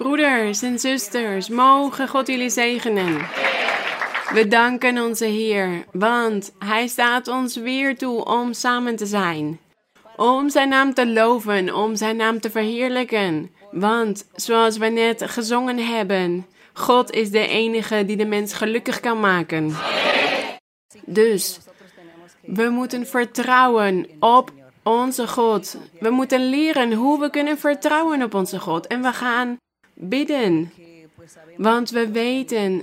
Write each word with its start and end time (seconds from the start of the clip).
Broeders 0.00 0.62
en 0.62 0.78
zusters, 0.78 1.48
mogen 1.48 2.08
God 2.08 2.26
jullie 2.26 2.50
zegenen. 2.50 3.16
We 4.32 4.46
danken 4.48 4.98
onze 4.98 5.24
Heer, 5.24 5.84
want 5.92 6.52
Hij 6.58 6.86
staat 6.86 7.28
ons 7.28 7.56
weer 7.56 7.96
toe 7.96 8.24
om 8.24 8.52
samen 8.52 8.96
te 8.96 9.06
zijn. 9.06 9.60
Om 10.16 10.50
Zijn 10.50 10.68
naam 10.68 10.94
te 10.94 11.06
loven, 11.06 11.74
om 11.74 11.96
Zijn 11.96 12.16
naam 12.16 12.40
te 12.40 12.50
verheerlijken. 12.50 13.50
Want, 13.70 14.28
zoals 14.34 14.76
we 14.76 14.86
net 14.86 15.30
gezongen 15.30 15.78
hebben, 15.78 16.46
God 16.72 17.10
is 17.10 17.30
de 17.30 17.46
enige 17.46 18.04
die 18.04 18.16
de 18.16 18.26
mens 18.26 18.52
gelukkig 18.52 19.00
kan 19.00 19.20
maken. 19.20 19.74
Dus, 21.04 21.58
we 22.40 22.68
moeten 22.68 23.06
vertrouwen 23.06 24.06
op 24.20 24.52
onze 24.82 25.28
God. 25.28 25.76
We 25.98 26.10
moeten 26.10 26.48
leren 26.48 26.92
hoe 26.92 27.20
we 27.20 27.30
kunnen 27.30 27.58
vertrouwen 27.58 28.22
op 28.22 28.34
onze 28.34 28.58
God. 28.58 28.86
En 28.86 29.02
we 29.02 29.12
gaan 29.12 29.58
bidden. 30.00 30.72
Want 31.56 31.90
we 31.90 32.10
weten 32.10 32.82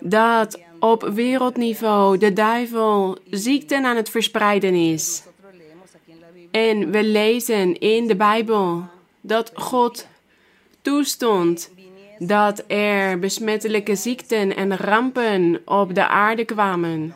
dat 0.00 0.60
op 0.80 1.02
wereldniveau 1.02 2.18
de 2.18 2.32
duivel 2.32 3.18
ziekten 3.30 3.84
aan 3.84 3.96
het 3.96 4.10
verspreiden 4.10 4.74
is. 4.74 5.22
En 6.50 6.90
we 6.90 7.02
lezen 7.02 7.78
in 7.78 8.06
de 8.06 8.16
Bijbel 8.16 8.82
dat 9.20 9.50
God 9.54 10.06
toestond 10.82 11.70
dat 12.18 12.64
er 12.66 13.18
besmettelijke 13.18 13.94
ziekten 13.94 14.56
en 14.56 14.76
rampen 14.76 15.60
op 15.64 15.94
de 15.94 16.08
aarde 16.08 16.44
kwamen. 16.44 17.14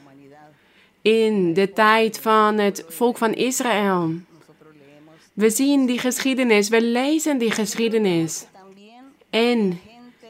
In 1.03 1.55
de 1.55 1.73
tijd 1.73 2.19
van 2.19 2.59
het 2.59 2.85
volk 2.89 3.19
van 3.19 3.33
Israël. 3.35 4.11
We 5.33 5.51
zien 5.51 5.87
die 5.87 5.99
geschiedenis, 5.99 6.69
we 6.69 6.83
lezen 6.83 7.39
die 7.39 7.51
geschiedenis. 7.51 8.47
En 9.33 9.81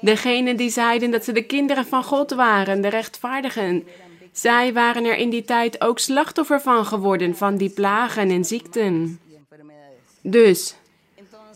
degenen 0.00 0.56
die 0.56 0.70
zeiden 0.70 1.10
dat 1.10 1.24
ze 1.24 1.32
de 1.32 1.42
kinderen 1.42 1.86
van 1.86 2.04
God 2.04 2.30
waren, 2.30 2.80
de 2.80 2.88
rechtvaardigen, 2.88 3.86
zij 4.32 4.72
waren 4.72 5.04
er 5.04 5.16
in 5.16 5.30
die 5.30 5.44
tijd 5.44 5.80
ook 5.80 5.98
slachtoffer 5.98 6.60
van 6.60 6.86
geworden, 6.86 7.36
van 7.36 7.56
die 7.56 7.70
plagen 7.70 8.30
en 8.30 8.44
ziekten. 8.44 9.20
Dus 10.20 10.74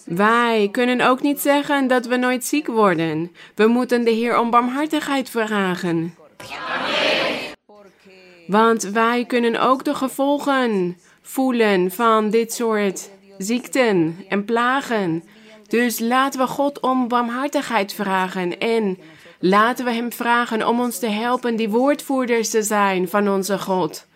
wij 0.05 0.69
kunnen 0.73 1.01
ook 1.01 1.23
niet 1.23 1.41
zeggen 1.41 1.87
dat 1.87 2.07
we 2.07 2.17
nooit 2.17 2.45
ziek 2.45 2.67
worden. 2.67 3.33
We 3.55 3.67
moeten 3.67 4.05
de 4.05 4.11
Heer 4.11 4.39
om 4.39 4.51
barmhartigheid 4.51 5.31
vragen. 5.31 6.15
Want 8.47 8.83
wij 8.83 9.25
kunnen 9.25 9.61
ook 9.61 9.85
de 9.85 9.95
gevolgen 9.95 10.97
voelen 11.23 11.91
van 11.91 12.31
dit 12.31 12.53
soort 12.53 13.11
ziekten 13.39 14.17
en 14.29 14.45
plagen. 14.45 15.23
Dus 15.69 15.99
laten 15.99 16.41
we 16.41 16.47
God 16.47 16.81
om 16.81 17.09
barmhartigheid 17.09 17.93
vragen 17.93 18.59
en 18.59 18.99
laten 19.39 19.85
we 19.85 19.91
Hem 19.91 20.13
vragen 20.13 20.69
om 20.69 20.81
ons 20.81 20.99
te 20.99 21.09
helpen 21.09 21.57
die 21.57 21.69
woordvoerders 21.69 22.51
te 22.51 22.63
zijn 22.63 23.09
van 23.09 23.29
onze 23.29 23.59
God. 23.59 24.07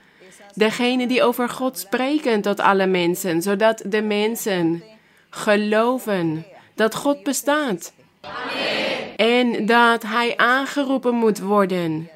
Degene 0.54 1.06
die 1.06 1.22
over 1.22 1.48
God 1.48 1.78
spreken 1.78 2.40
tot 2.40 2.60
alle 2.60 2.86
mensen, 2.86 3.42
zodat 3.42 3.82
de 3.86 4.02
mensen 4.02 4.82
geloven 5.30 6.46
dat 6.74 6.94
God 6.94 7.22
bestaat. 7.22 7.92
Amen. 8.20 9.16
En 9.16 9.66
dat 9.66 10.02
Hij 10.02 10.36
aangeroepen 10.36 11.14
moet 11.14 11.40
worden. 11.40 12.08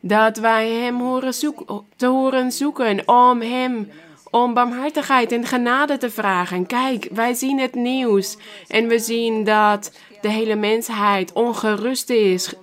Dat 0.00 0.36
wij 0.38 0.70
Hem 0.70 1.00
horen 1.00 1.32
te 1.96 2.06
horen 2.06 2.52
zoeken 2.52 3.08
om 3.08 3.40
Hem 3.40 3.90
om 4.42 4.54
barmhartigheid 4.54 5.32
en 5.32 5.44
genade 5.44 5.96
te 5.96 6.10
vragen. 6.10 6.66
Kijk, 6.66 7.08
wij 7.12 7.34
zien 7.34 7.58
het 7.58 7.74
nieuws 7.74 8.36
en 8.68 8.88
we 8.88 8.98
zien 8.98 9.44
dat 9.44 9.92
de 10.20 10.28
hele 10.28 10.54
mensheid 10.54 11.32
ongerust 11.32 12.10
is, 12.10 12.54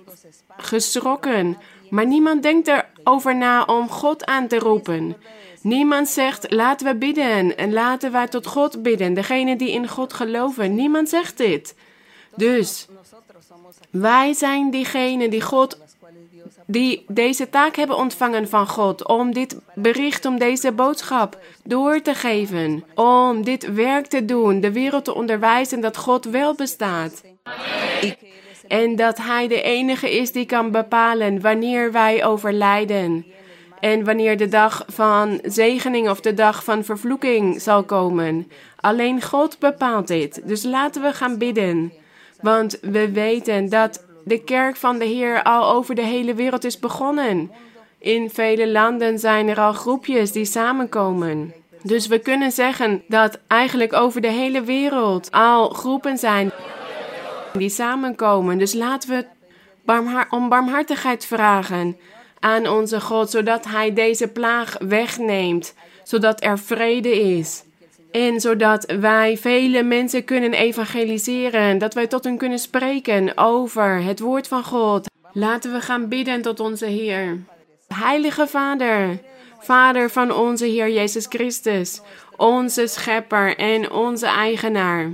geschrokken. 0.56 1.56
Maar 1.90 2.06
niemand 2.06 2.42
denkt 2.42 2.68
erover 2.68 3.36
na 3.36 3.64
om 3.64 3.88
God 3.88 4.24
aan 4.24 4.48
te 4.48 4.58
roepen. 4.58 5.16
Niemand 5.60 6.08
zegt, 6.08 6.52
laten 6.52 6.86
we 6.86 6.96
bidden 6.96 7.56
en 7.56 7.72
laten 7.72 8.12
wij 8.12 8.28
tot 8.28 8.46
God 8.46 8.82
bidden. 8.82 9.14
Degene 9.14 9.56
die 9.56 9.70
in 9.70 9.88
God 9.88 10.12
geloven, 10.12 10.74
niemand 10.74 11.08
zegt 11.08 11.36
dit. 11.36 11.74
Dus 12.36 12.86
wij 13.90 14.32
zijn 14.32 14.70
diegenen 14.70 15.30
die 15.30 15.42
God 15.42 15.78
die 16.66 17.04
deze 17.08 17.50
taak 17.50 17.76
hebben 17.76 17.96
ontvangen 17.96 18.48
van 18.48 18.68
God 18.68 19.06
om 19.06 19.32
dit 19.32 19.58
bericht, 19.74 20.24
om 20.24 20.38
deze 20.38 20.72
boodschap 20.72 21.38
door 21.64 22.02
te 22.02 22.14
geven, 22.14 22.84
om 22.94 23.44
dit 23.44 23.74
werk 23.74 24.06
te 24.06 24.24
doen, 24.24 24.60
de 24.60 24.72
wereld 24.72 25.04
te 25.04 25.14
onderwijzen 25.14 25.80
dat 25.80 25.96
God 25.96 26.24
wel 26.24 26.54
bestaat. 26.54 27.22
En 28.68 28.96
dat 28.96 29.16
Hij 29.16 29.48
de 29.48 29.62
enige 29.62 30.18
is 30.18 30.32
die 30.32 30.46
kan 30.46 30.70
bepalen 30.70 31.40
wanneer 31.40 31.92
wij 31.92 32.24
overlijden. 32.24 33.26
En 33.80 34.04
wanneer 34.04 34.36
de 34.36 34.48
dag 34.48 34.84
van 34.86 35.38
zegening 35.42 36.10
of 36.10 36.20
de 36.20 36.34
dag 36.34 36.64
van 36.64 36.84
vervloeking 36.84 37.62
zal 37.62 37.84
komen. 37.84 38.50
Alleen 38.76 39.22
God 39.22 39.58
bepaalt 39.58 40.08
dit. 40.08 40.48
Dus 40.48 40.62
laten 40.62 41.02
we 41.02 41.12
gaan 41.12 41.38
bidden. 41.38 41.92
Want 42.40 42.78
we 42.80 43.12
weten 43.12 43.68
dat 43.68 44.04
de 44.24 44.44
kerk 44.44 44.76
van 44.76 44.98
de 44.98 45.04
Heer 45.04 45.42
al 45.42 45.72
over 45.72 45.94
de 45.94 46.02
hele 46.02 46.34
wereld 46.34 46.64
is 46.64 46.78
begonnen. 46.78 47.50
In 47.98 48.30
vele 48.30 48.68
landen 48.68 49.18
zijn 49.18 49.48
er 49.48 49.60
al 49.60 49.72
groepjes 49.72 50.32
die 50.32 50.44
samenkomen. 50.44 51.54
Dus 51.82 52.06
we 52.06 52.18
kunnen 52.18 52.52
zeggen 52.52 53.02
dat 53.08 53.38
eigenlijk 53.46 53.92
over 53.92 54.20
de 54.20 54.30
hele 54.30 54.62
wereld 54.62 55.30
al 55.30 55.68
groepen 55.68 56.18
zijn 56.18 56.50
die 57.52 57.68
samenkomen. 57.68 58.58
Dus 58.58 58.72
laten 58.72 59.08
we 59.08 59.26
om 60.30 60.48
barmhartigheid 60.48 61.26
vragen 61.26 61.96
aan 62.40 62.68
onze 62.68 63.00
God, 63.00 63.30
zodat 63.30 63.64
Hij 63.64 63.92
deze 63.92 64.28
plaag 64.28 64.76
wegneemt, 64.78 65.74
zodat 66.02 66.44
er 66.44 66.58
vrede 66.58 67.20
is. 67.20 67.64
En 68.14 68.40
zodat 68.40 68.94
wij 69.00 69.36
vele 69.36 69.82
mensen 69.82 70.24
kunnen 70.24 70.52
evangeliseren, 70.52 71.78
dat 71.78 71.94
wij 71.94 72.06
tot 72.06 72.24
hen 72.24 72.36
kunnen 72.36 72.58
spreken 72.58 73.36
over 73.36 74.02
het 74.02 74.20
woord 74.20 74.48
van 74.48 74.64
God. 74.64 75.06
Laten 75.32 75.72
we 75.72 75.80
gaan 75.80 76.08
bidden 76.08 76.42
tot 76.42 76.60
onze 76.60 76.86
Heer. 76.86 77.42
Heilige 77.88 78.46
Vader, 78.46 79.18
Vader 79.58 80.10
van 80.10 80.32
onze 80.32 80.64
Heer 80.64 80.90
Jezus 80.90 81.26
Christus, 81.28 82.00
onze 82.36 82.86
Schepper 82.86 83.56
en 83.56 83.90
onze 83.90 84.26
Eigenaar. 84.26 85.10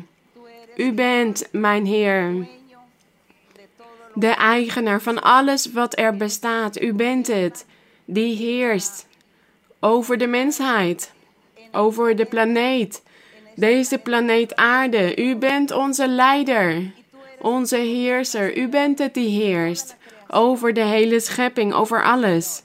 U 0.77 0.93
bent 0.93 1.49
mijn 1.53 1.87
Heer, 1.87 2.47
de 4.15 4.35
eigenaar 4.35 5.01
van 5.01 5.23
alles 5.23 5.73
wat 5.73 5.99
er 5.99 6.17
bestaat. 6.17 6.81
U 6.81 6.95
bent 6.95 7.27
het, 7.27 7.67
die 8.05 8.37
heerst 8.37 9.07
over 9.79 10.19
de 10.19 10.27
mensheid 10.27 11.13
over 11.73 12.17
de 12.17 12.25
planeet, 12.25 13.03
deze 13.55 13.99
planeet 13.99 14.57
Aarde. 14.57 15.23
U 15.23 15.37
bent 15.37 15.71
onze 15.71 16.09
leider, 16.09 16.93
onze 17.41 17.77
heerser. 17.77 18.57
U 18.57 18.69
bent 18.69 18.99
het 18.99 19.15
die 19.15 19.43
heerst 19.43 19.97
over 20.31 20.75
de 20.75 20.85
hele 20.85 21.21
schepping, 21.21 21.73
over 21.73 22.03
alles. 22.05 22.63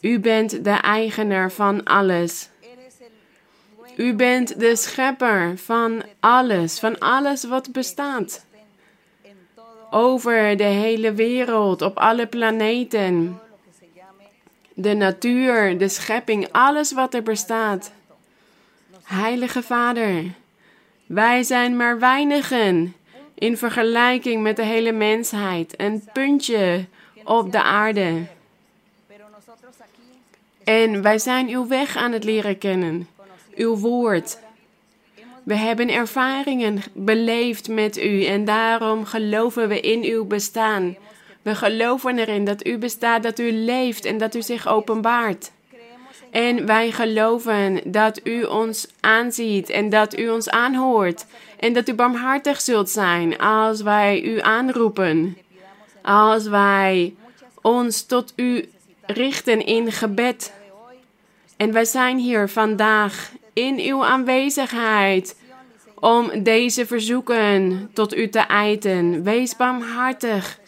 U 0.00 0.20
bent 0.20 0.64
de 0.64 0.70
eigenaar 0.70 1.52
van 1.52 1.84
alles. 1.84 2.48
U 3.96 4.14
bent 4.14 4.60
de 4.60 4.76
schepper 4.76 5.58
van 5.58 6.02
alles, 6.20 6.78
van 6.78 6.98
alles 6.98 7.44
wat 7.44 7.72
bestaat. 7.72 8.44
Over 9.90 10.56
de 10.56 10.64
hele 10.64 11.12
wereld, 11.12 11.82
op 11.82 11.96
alle 11.98 12.26
planeten. 12.26 13.40
De 14.74 14.94
natuur, 14.94 15.78
de 15.78 15.88
schepping, 15.88 16.48
alles 16.52 16.92
wat 16.92 17.14
er 17.14 17.22
bestaat. 17.22 17.92
Heilige 19.06 19.62
Vader, 19.62 20.24
wij 21.06 21.42
zijn 21.42 21.76
maar 21.76 21.98
weinigen 21.98 22.94
in 23.34 23.56
vergelijking 23.56 24.42
met 24.42 24.56
de 24.56 24.62
hele 24.62 24.92
mensheid, 24.92 25.74
een 25.80 26.08
puntje 26.12 26.84
op 27.24 27.52
de 27.52 27.62
aarde. 27.62 28.26
En 30.64 31.02
wij 31.02 31.18
zijn 31.18 31.48
uw 31.48 31.66
weg 31.66 31.96
aan 31.96 32.12
het 32.12 32.24
leren 32.24 32.58
kennen, 32.58 33.08
uw 33.54 33.76
woord. 33.76 34.38
We 35.42 35.54
hebben 35.54 35.88
ervaringen 35.88 36.82
beleefd 36.92 37.68
met 37.68 37.98
u 37.98 38.24
en 38.24 38.44
daarom 38.44 39.04
geloven 39.04 39.68
we 39.68 39.80
in 39.80 40.02
uw 40.02 40.24
bestaan. 40.24 40.96
We 41.42 41.54
geloven 41.54 42.18
erin 42.18 42.44
dat 42.44 42.66
u 42.66 42.78
bestaat, 42.78 43.22
dat 43.22 43.38
u 43.38 43.52
leeft 43.52 44.04
en 44.04 44.18
dat 44.18 44.34
u 44.34 44.42
zich 44.42 44.68
openbaart. 44.68 45.50
En 46.36 46.66
wij 46.66 46.90
geloven 46.90 47.80
dat 47.84 48.20
u 48.24 48.44
ons 48.44 48.86
aanziet 49.00 49.70
en 49.70 49.88
dat 49.88 50.18
u 50.18 50.28
ons 50.28 50.50
aanhoort. 50.50 51.26
En 51.58 51.72
dat 51.72 51.88
u 51.88 51.94
barmhartig 51.94 52.60
zult 52.60 52.90
zijn 52.90 53.38
als 53.38 53.82
wij 53.82 54.22
u 54.22 54.40
aanroepen. 54.40 55.36
Als 56.02 56.46
wij 56.46 57.14
ons 57.62 58.02
tot 58.02 58.32
u 58.36 58.68
richten 59.06 59.66
in 59.66 59.92
gebed. 59.92 60.52
En 61.56 61.72
wij 61.72 61.84
zijn 61.84 62.18
hier 62.18 62.48
vandaag 62.48 63.32
in 63.52 63.78
uw 63.78 64.04
aanwezigheid 64.04 65.36
om 65.94 66.42
deze 66.42 66.86
verzoeken 66.86 67.90
tot 67.92 68.16
u 68.16 68.28
te 68.28 68.40
eiten. 68.40 69.22
Wees 69.22 69.56
barmhartig 69.56 70.58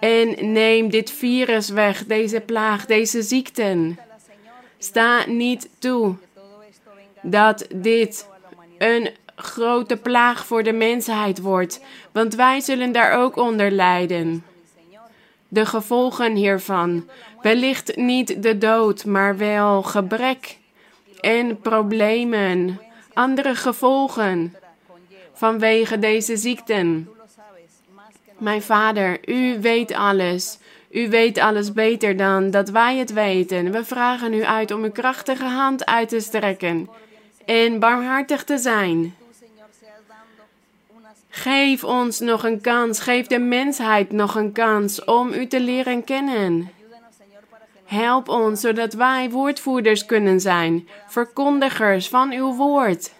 en 0.00 0.52
neem 0.52 0.90
dit 0.90 1.10
virus 1.10 1.68
weg, 1.68 2.04
deze 2.06 2.40
plaag, 2.40 2.86
deze 2.86 3.22
ziekten. 3.22 3.98
Sta 4.84 5.26
niet 5.26 5.68
toe 5.78 6.14
dat 7.22 7.66
dit 7.74 8.28
een 8.78 9.10
grote 9.36 9.96
plaag 9.96 10.46
voor 10.46 10.62
de 10.62 10.72
mensheid 10.72 11.40
wordt, 11.40 11.80
want 12.12 12.34
wij 12.34 12.60
zullen 12.60 12.92
daar 12.92 13.12
ook 13.12 13.36
onder 13.36 13.70
lijden. 13.70 14.44
De 15.48 15.66
gevolgen 15.66 16.34
hiervan, 16.34 17.08
wellicht 17.42 17.96
niet 17.96 18.42
de 18.42 18.58
dood, 18.58 19.04
maar 19.04 19.36
wel 19.36 19.82
gebrek 19.82 20.58
en 21.20 21.60
problemen, 21.60 22.80
andere 23.12 23.54
gevolgen 23.54 24.56
vanwege 25.32 25.98
deze 25.98 26.36
ziekten. 26.36 27.08
Mijn 28.38 28.62
vader, 28.62 29.28
u 29.28 29.60
weet 29.60 29.92
alles. 29.92 30.58
U 30.94 31.08
weet 31.08 31.38
alles 31.38 31.72
beter 31.72 32.16
dan 32.16 32.50
dat 32.50 32.68
wij 32.68 32.96
het 32.96 33.12
weten. 33.12 33.70
We 33.70 33.84
vragen 33.84 34.34
u 34.34 34.44
uit 34.44 34.70
om 34.70 34.82
uw 34.82 34.90
krachtige 34.90 35.44
hand 35.44 35.86
uit 35.86 36.08
te 36.08 36.20
strekken 36.20 36.88
en 37.44 37.78
barmhartig 37.78 38.44
te 38.44 38.58
zijn. 38.58 39.14
Geef 41.28 41.84
ons 41.84 42.20
nog 42.20 42.44
een 42.44 42.60
kans, 42.60 43.00
geef 43.00 43.26
de 43.26 43.38
mensheid 43.38 44.12
nog 44.12 44.34
een 44.34 44.52
kans 44.52 45.04
om 45.04 45.32
u 45.32 45.46
te 45.46 45.60
leren 45.60 46.04
kennen. 46.04 46.70
Help 47.84 48.28
ons 48.28 48.60
zodat 48.60 48.92
wij 48.92 49.30
woordvoerders 49.30 50.06
kunnen 50.06 50.40
zijn, 50.40 50.88
verkondigers 51.06 52.08
van 52.08 52.32
uw 52.32 52.54
woord. 52.54 53.13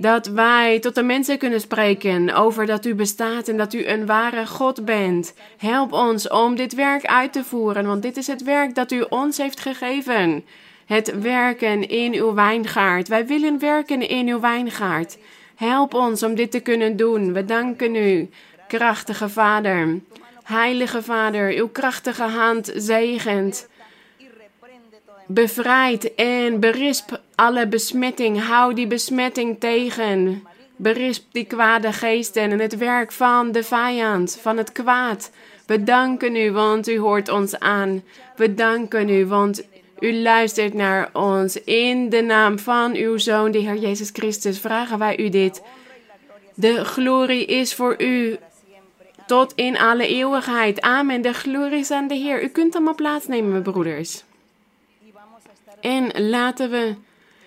Dat 0.00 0.26
wij 0.26 0.78
tot 0.78 0.94
de 0.94 1.02
mensen 1.02 1.38
kunnen 1.38 1.60
spreken 1.60 2.34
over 2.34 2.66
dat 2.66 2.86
u 2.86 2.94
bestaat 2.94 3.48
en 3.48 3.56
dat 3.56 3.74
u 3.74 3.86
een 3.86 4.06
ware 4.06 4.46
God 4.46 4.84
bent. 4.84 5.34
Help 5.58 5.92
ons 5.92 6.28
om 6.28 6.56
dit 6.56 6.74
werk 6.74 7.06
uit 7.06 7.32
te 7.32 7.44
voeren, 7.44 7.86
want 7.86 8.02
dit 8.02 8.16
is 8.16 8.26
het 8.26 8.42
werk 8.42 8.74
dat 8.74 8.92
u 8.92 9.04
ons 9.08 9.36
heeft 9.36 9.60
gegeven. 9.60 10.44
Het 10.86 11.20
werken 11.20 11.88
in 11.88 12.14
uw 12.14 12.34
wijngaard. 12.34 13.08
Wij 13.08 13.26
willen 13.26 13.58
werken 13.58 14.08
in 14.08 14.28
uw 14.28 14.40
wijngaard. 14.40 15.18
Help 15.54 15.94
ons 15.94 16.22
om 16.22 16.34
dit 16.34 16.50
te 16.50 16.60
kunnen 16.60 16.96
doen. 16.96 17.32
We 17.32 17.44
danken 17.44 17.94
u, 17.94 18.28
krachtige 18.68 19.28
Vader. 19.28 20.00
Heilige 20.42 21.02
Vader, 21.02 21.52
uw 21.52 21.68
krachtige 21.68 22.22
hand 22.22 22.72
zegent. 22.74 23.68
Bevrijd 25.32 26.14
en 26.14 26.60
berisp 26.60 27.20
alle 27.34 27.66
besmetting. 27.66 28.42
Hou 28.42 28.74
die 28.74 28.86
besmetting 28.86 29.60
tegen. 29.60 30.42
Berisp 30.76 31.24
die 31.32 31.44
kwade 31.44 31.92
geesten 31.92 32.50
en 32.50 32.58
het 32.58 32.76
werk 32.76 33.12
van 33.12 33.52
de 33.52 33.62
vijand, 33.62 34.38
van 34.40 34.56
het 34.56 34.72
kwaad. 34.72 35.30
We 35.66 35.82
danken 35.82 36.36
u, 36.36 36.52
want 36.52 36.88
u 36.88 36.98
hoort 36.98 37.28
ons 37.28 37.58
aan. 37.58 38.02
We 38.36 38.54
danken 38.54 39.08
u, 39.08 39.26
want 39.26 39.62
u 39.98 40.14
luistert 40.14 40.74
naar 40.74 41.10
ons. 41.12 41.62
In 41.64 42.08
de 42.08 42.20
naam 42.20 42.58
van 42.58 42.94
uw 42.94 43.18
Zoon, 43.18 43.50
de 43.50 43.58
Heer 43.58 43.76
Jezus 43.76 44.10
Christus, 44.12 44.58
vragen 44.58 44.98
wij 44.98 45.18
u 45.18 45.28
dit. 45.28 45.62
De 46.54 46.84
glorie 46.84 47.44
is 47.44 47.74
voor 47.74 48.02
u 48.02 48.38
tot 49.26 49.52
in 49.54 49.78
alle 49.78 50.06
eeuwigheid. 50.06 50.80
Amen. 50.80 51.22
De 51.22 51.32
glorie 51.32 51.78
is 51.78 51.90
aan 51.90 52.08
de 52.08 52.14
Heer. 52.14 52.42
U 52.42 52.48
kunt 52.48 52.74
allemaal 52.74 52.94
plaatsnemen, 52.94 53.50
mijn 53.50 53.62
broeders. 53.62 54.22
En 55.80 56.28
laten 56.28 56.70
we 56.70 56.94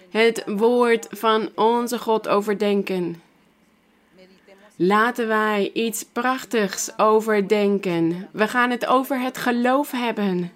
het 0.09 0.44
woord 0.45 1.07
van 1.09 1.50
onze 1.56 2.00
God 2.00 2.27
overdenken. 2.27 3.21
Laten 4.75 5.27
wij 5.27 5.71
iets 5.74 6.03
prachtigs 6.03 6.97
overdenken. 6.97 8.30
We 8.31 8.47
gaan 8.47 8.69
het 8.69 8.85
over 8.85 9.19
het 9.19 9.38
geloof 9.38 9.91
hebben. 9.91 10.51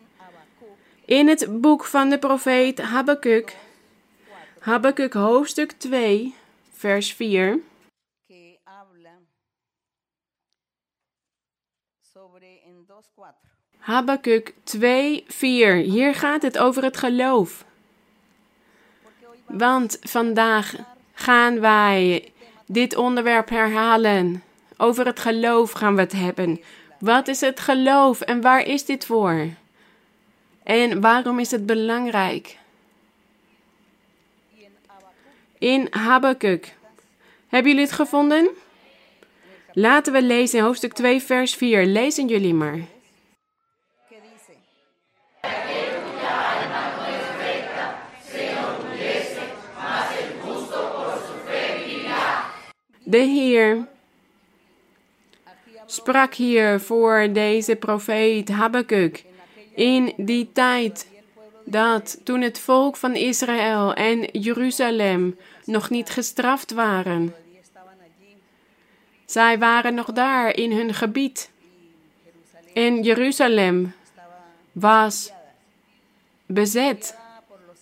In 1.05 1.27
het 1.27 1.61
boek 1.61 1.85
van 1.85 2.09
de 2.09 2.19
profeet 2.19 2.81
Habakkuk, 2.81 3.55
Habakkuk 4.59 5.13
hoofdstuk 5.13 5.71
2, 5.71 6.35
vers 6.73 7.13
4. 7.13 7.59
Habakkuk 13.77 14.53
2, 14.63 15.23
4. 15.27 15.75
Hier 15.75 16.15
gaat 16.15 16.41
het 16.41 16.57
over 16.57 16.83
het 16.83 16.97
geloof. 16.97 17.65
Want 19.45 19.97
vandaag 20.01 20.75
gaan 21.13 21.59
wij 21.59 22.31
dit 22.65 22.95
onderwerp 22.95 23.49
herhalen. 23.49 24.43
Over 24.77 25.05
het 25.05 25.19
geloof 25.19 25.71
gaan 25.71 25.95
we 25.95 26.01
het 26.01 26.11
hebben. 26.11 26.61
Wat 26.99 27.27
is 27.27 27.41
het 27.41 27.59
geloof 27.59 28.21
en 28.21 28.41
waar 28.41 28.65
is 28.65 28.85
dit 28.85 29.05
voor? 29.05 29.47
En 30.63 31.01
waarom 31.01 31.39
is 31.39 31.51
het 31.51 31.65
belangrijk? 31.65 32.57
In 35.57 35.87
Habakkuk. 35.89 36.75
Hebben 37.47 37.71
jullie 37.71 37.85
het 37.85 37.95
gevonden? 37.95 38.49
Laten 39.79 40.13
we 40.13 40.21
lezen 40.21 40.59
in 40.59 40.65
hoofdstuk 40.65 40.93
2, 40.93 41.21
vers 41.21 41.55
4. 41.55 41.85
Lezen 41.85 42.27
jullie 42.27 42.53
maar. 42.53 42.79
De 53.03 53.17
Heer 53.17 53.87
sprak 55.85 56.33
hier 56.33 56.79
voor 56.79 57.29
deze 57.33 57.75
profeet 57.75 58.49
Habakkuk 58.49 59.23
in 59.75 60.13
die 60.17 60.51
tijd 60.53 61.07
dat 61.65 62.19
toen 62.23 62.41
het 62.41 62.59
volk 62.59 62.95
van 62.95 63.15
Israël 63.15 63.93
en 63.93 64.23
Jeruzalem 64.31 65.37
nog 65.65 65.89
niet 65.89 66.09
gestraft 66.09 66.73
waren. 66.73 67.33
Zij 69.27 69.59
waren 69.59 69.93
nog 69.93 70.11
daar 70.11 70.55
in 70.55 70.71
hun 70.71 70.93
gebied. 70.93 71.49
En 72.73 73.03
Jeruzalem 73.03 73.93
was 74.71 75.31
bezet 76.45 77.17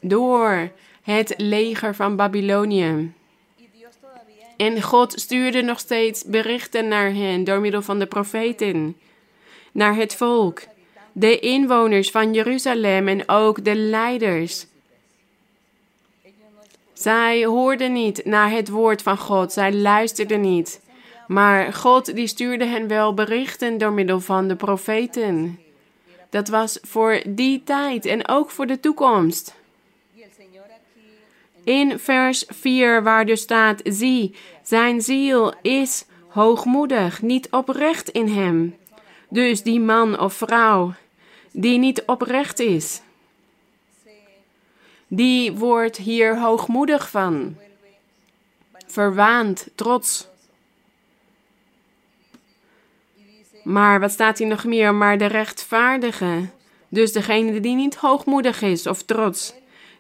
door 0.02 0.72
het 1.02 1.34
leger 1.38 1.96
van 1.96 2.16
Babylonië. 2.16 3.14
En 4.58 4.82
God 4.82 5.20
stuurde 5.20 5.62
nog 5.62 5.80
steeds 5.80 6.24
berichten 6.24 6.88
naar 6.88 7.14
hen 7.14 7.44
door 7.44 7.60
middel 7.60 7.82
van 7.82 8.00
de 8.00 8.06
profeten, 8.06 8.98
naar 9.72 9.96
het 9.96 10.16
volk, 10.16 10.62
de 11.12 11.40
inwoners 11.40 12.12
van 12.12 12.34
Jeruzalem 12.34 13.08
en 13.08 13.30
ook 13.30 13.64
de 13.64 13.76
leiders. 13.76 14.66
Zij 16.94 17.46
hoorden 17.46 17.94
niet 17.94 18.26
naar 18.26 18.52
het 18.52 18.70
woord 18.70 19.02
van 19.02 19.18
God, 19.18 19.54
zij 19.54 19.74
luisterden 19.74 20.42
niet. 20.42 20.84
Maar 21.28 21.74
God 21.74 22.16
die 22.16 22.28
stuurde 22.28 22.66
hen 22.66 22.88
wel 22.88 23.14
berichten 23.14 23.78
door 23.78 23.94
middel 23.94 24.20
van 24.20 24.48
de 24.48 24.56
profeten. 24.56 25.60
Dat 26.30 26.48
was 26.48 26.80
voor 26.82 27.22
die 27.28 27.64
tijd 27.64 28.06
en 28.06 28.28
ook 28.28 28.52
voor 28.52 28.68
de 28.68 28.80
toekomst. 28.80 29.56
In 31.64 32.00
vers 32.00 32.46
4, 32.48 33.04
waar 33.04 33.26
dus 33.26 33.42
staat: 33.42 33.82
Zie, 33.84 34.36
zijn 34.64 35.02
ziel 35.02 35.54
is 35.62 36.06
hoogmoedig, 36.28 37.22
niet 37.22 37.48
oprecht 37.52 38.10
in 38.10 38.28
hem. 38.28 38.76
Dus 39.30 39.64
die 39.64 39.80
man 39.80 40.20
of 40.20 40.34
vrouw 40.34 40.94
die 41.56 41.78
niet 41.78 42.04
oprecht 42.06 42.60
is, 42.60 43.02
die 45.08 45.52
wordt 45.52 45.98
hier 45.98 46.40
hoogmoedig 46.40 47.10
van, 47.10 47.56
verwaand, 48.88 49.68
trots. 49.76 50.28
Maar 53.66 54.00
wat 54.00 54.12
staat 54.12 54.38
hier 54.38 54.48
nog 54.48 54.64
meer? 54.64 54.94
Maar 54.94 55.18
de 55.18 55.26
rechtvaardige, 55.26 56.50
dus 56.88 57.12
degene 57.12 57.60
die 57.60 57.76
niet 57.76 57.96
hoogmoedig 57.96 58.62
is 58.62 58.88
of 58.88 59.04
trots, 59.04 59.54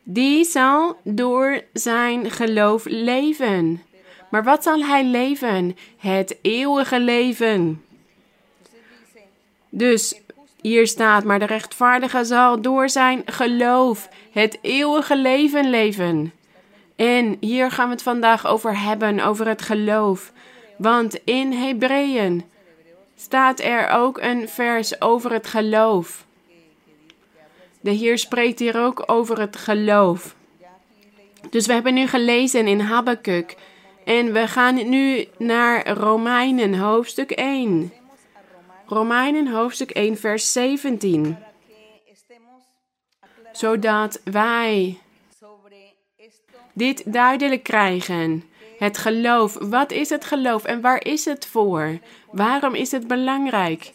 die 0.03 0.43
zal 0.43 0.97
door 1.03 1.61
zijn 1.73 2.31
geloof 2.31 2.85
leven. 2.85 3.81
Maar 4.29 4.43
wat 4.43 4.63
zal 4.63 4.83
hij 4.83 5.05
leven? 5.05 5.77
Het 5.97 6.37
eeuwige 6.41 6.99
leven. 6.99 7.83
Dus 9.69 10.19
hier 10.61 10.87
staat, 10.87 11.23
maar 11.23 11.39
de 11.39 11.45
rechtvaardige 11.45 12.23
zal 12.23 12.61
door 12.61 12.89
zijn 12.89 13.21
geloof 13.25 14.09
het 14.31 14.57
eeuwige 14.61 15.17
leven 15.17 15.69
leven. 15.69 16.33
En 16.95 17.37
hier 17.39 17.71
gaan 17.71 17.87
we 17.87 17.93
het 17.93 18.03
vandaag 18.03 18.47
over 18.47 18.79
hebben, 18.79 19.19
over 19.19 19.47
het 19.47 19.61
geloof. 19.61 20.31
Want 20.77 21.19
in 21.23 21.51
Hebreeën 21.51 22.43
staat 23.15 23.59
er 23.59 23.89
ook 23.89 24.17
een 24.17 24.49
vers 24.49 25.01
over 25.01 25.31
het 25.31 25.47
geloof. 25.47 26.25
De 27.81 27.91
Heer 27.91 28.17
spreekt 28.17 28.59
hier 28.59 28.79
ook 28.79 29.03
over 29.05 29.39
het 29.39 29.55
geloof. 29.55 30.35
Dus 31.49 31.65
we 31.65 31.73
hebben 31.73 31.93
nu 31.93 32.07
gelezen 32.07 32.67
in 32.67 32.79
Habakkuk 32.79 33.55
En 34.05 34.33
we 34.33 34.47
gaan 34.47 34.89
nu 34.89 35.27
naar 35.37 35.87
Romeinen 35.87 36.73
hoofdstuk 36.73 37.31
1. 37.31 37.93
Romeinen 38.85 39.47
hoofdstuk 39.47 39.89
1 39.91 40.17
vers 40.17 40.51
17. 40.51 41.37
Zodat 43.51 44.21
wij 44.23 44.97
dit 46.73 47.13
duidelijk 47.13 47.63
krijgen. 47.63 48.43
Het 48.77 48.97
geloof. 48.97 49.57
Wat 49.59 49.91
is 49.91 50.09
het 50.09 50.25
geloof 50.25 50.63
en 50.63 50.81
waar 50.81 51.05
is 51.05 51.25
het 51.25 51.45
voor? 51.45 51.97
Waarom 52.31 52.75
is 52.75 52.91
het 52.91 53.07
belangrijk? 53.07 53.93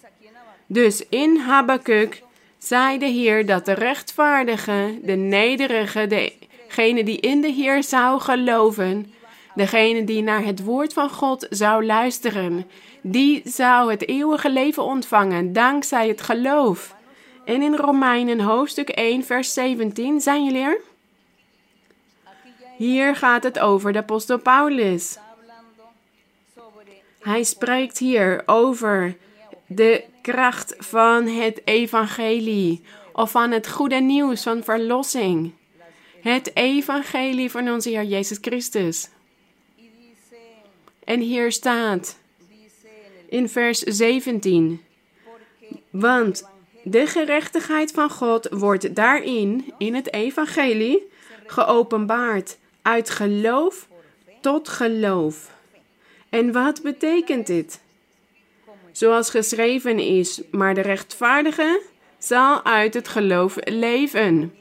Dus 0.67 1.05
in 1.09 1.37
Habakkuk 1.37 2.23
zei 2.59 2.99
de 2.99 3.07
Heer 3.07 3.47
dat 3.47 3.65
de 3.65 3.73
rechtvaardige, 3.73 4.99
de 5.03 5.17
nederige, 5.17 6.07
degene 6.07 7.05
die 7.05 7.21
in 7.21 7.41
de 7.41 7.49
Heer 7.53 7.83
zou 7.83 8.21
geloven, 8.21 9.13
degene 9.55 10.05
die 10.05 10.23
naar 10.23 10.45
het 10.45 10.65
woord 10.65 10.93
van 10.93 11.11
God 11.11 11.47
zou 11.51 11.85
luisteren, 11.87 12.67
die 13.03 13.43
zou 13.45 13.91
het 13.91 14.09
eeuwige 14.09 14.51
leven 14.51 14.85
ontvangen 14.85 15.53
dankzij 15.53 16.09
het 16.09 16.21
geloof. 16.21 16.95
En 17.45 17.63
in 17.63 17.75
Romeinen 17.75 18.41
hoofdstuk 18.41 18.89
1, 18.89 19.25
vers 19.25 19.53
17, 19.53 20.21
zijn 20.21 20.45
jullie 20.45 20.63
er? 20.63 20.81
Hier 22.81 23.17
gaat 23.17 23.43
het 23.43 23.59
over 23.59 23.93
de 23.93 23.99
apostel 23.99 24.39
Paulus. 24.39 25.19
Hij 27.19 27.43
spreekt 27.43 27.99
hier 27.99 28.43
over 28.47 29.17
de 29.67 30.05
kracht 30.23 30.75
van 30.79 31.27
het 31.27 31.61
evangelie 31.65 32.83
of 33.13 33.31
van 33.31 33.51
het 33.51 33.69
goede 33.69 34.01
nieuws 34.01 34.43
van 34.43 34.65
verlossing. 34.65 35.53
Het 36.21 36.57
evangelie 36.57 37.51
van 37.51 37.69
onze 37.69 37.89
Heer 37.89 38.05
Jezus 38.05 38.39
Christus. 38.41 39.09
En 41.05 41.21
hier 41.21 41.53
staat 41.53 42.19
in 43.29 43.49
vers 43.49 43.79
17: 43.79 44.81
Want 45.91 46.49
de 46.83 47.07
gerechtigheid 47.07 47.91
van 47.91 48.11
God 48.11 48.49
wordt 48.51 48.95
daarin, 48.95 49.73
in 49.79 49.95
het 49.95 50.13
evangelie, 50.13 51.09
geopenbaard 51.47 52.59
uit 52.83 53.11
geloof 53.11 53.89
tot 54.41 54.69
geloof. 54.69 55.51
En 56.29 56.53
wat 56.53 56.83
betekent 56.83 57.47
dit? 57.47 57.81
Zoals 58.93 59.31
geschreven 59.31 59.99
is, 59.99 60.41
maar 60.51 60.75
de 60.75 60.81
rechtvaardige 60.81 61.83
zal 62.19 62.65
uit 62.65 62.95
het 62.95 63.09
geloof 63.09 63.57
leven. 63.65 64.55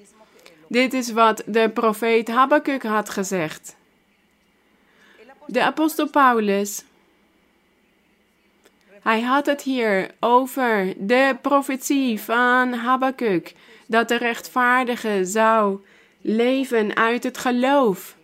Dit 0.67 0.93
is 0.93 1.11
wat 1.11 1.43
de 1.45 1.69
profeet 1.69 2.27
Habakkuk 2.27 2.83
had 2.83 3.09
gezegd. 3.09 3.75
De 5.45 5.61
apostel 5.61 6.09
Paulus, 6.09 6.83
hij 9.01 9.21
had 9.21 9.45
het 9.45 9.61
hier 9.61 10.11
over 10.19 10.93
de 10.97 11.37
profetie 11.41 12.19
van 12.19 12.73
Habakkuk, 12.73 13.53
dat 13.87 14.07
de 14.07 14.17
rechtvaardige 14.17 15.25
zou 15.25 15.79
leven 16.21 16.95
uit 16.95 17.23
het 17.23 17.37
geloof. 17.37 18.17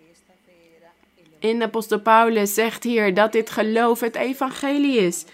In 1.39 1.63
apostel 1.63 1.99
Paulus 1.99 2.53
zegt 2.53 2.83
hier 2.83 3.13
dat 3.13 3.31
dit 3.31 3.49
geloof 3.49 3.99
het 3.99 4.15
evangelie 4.15 4.97
is. 4.97 5.25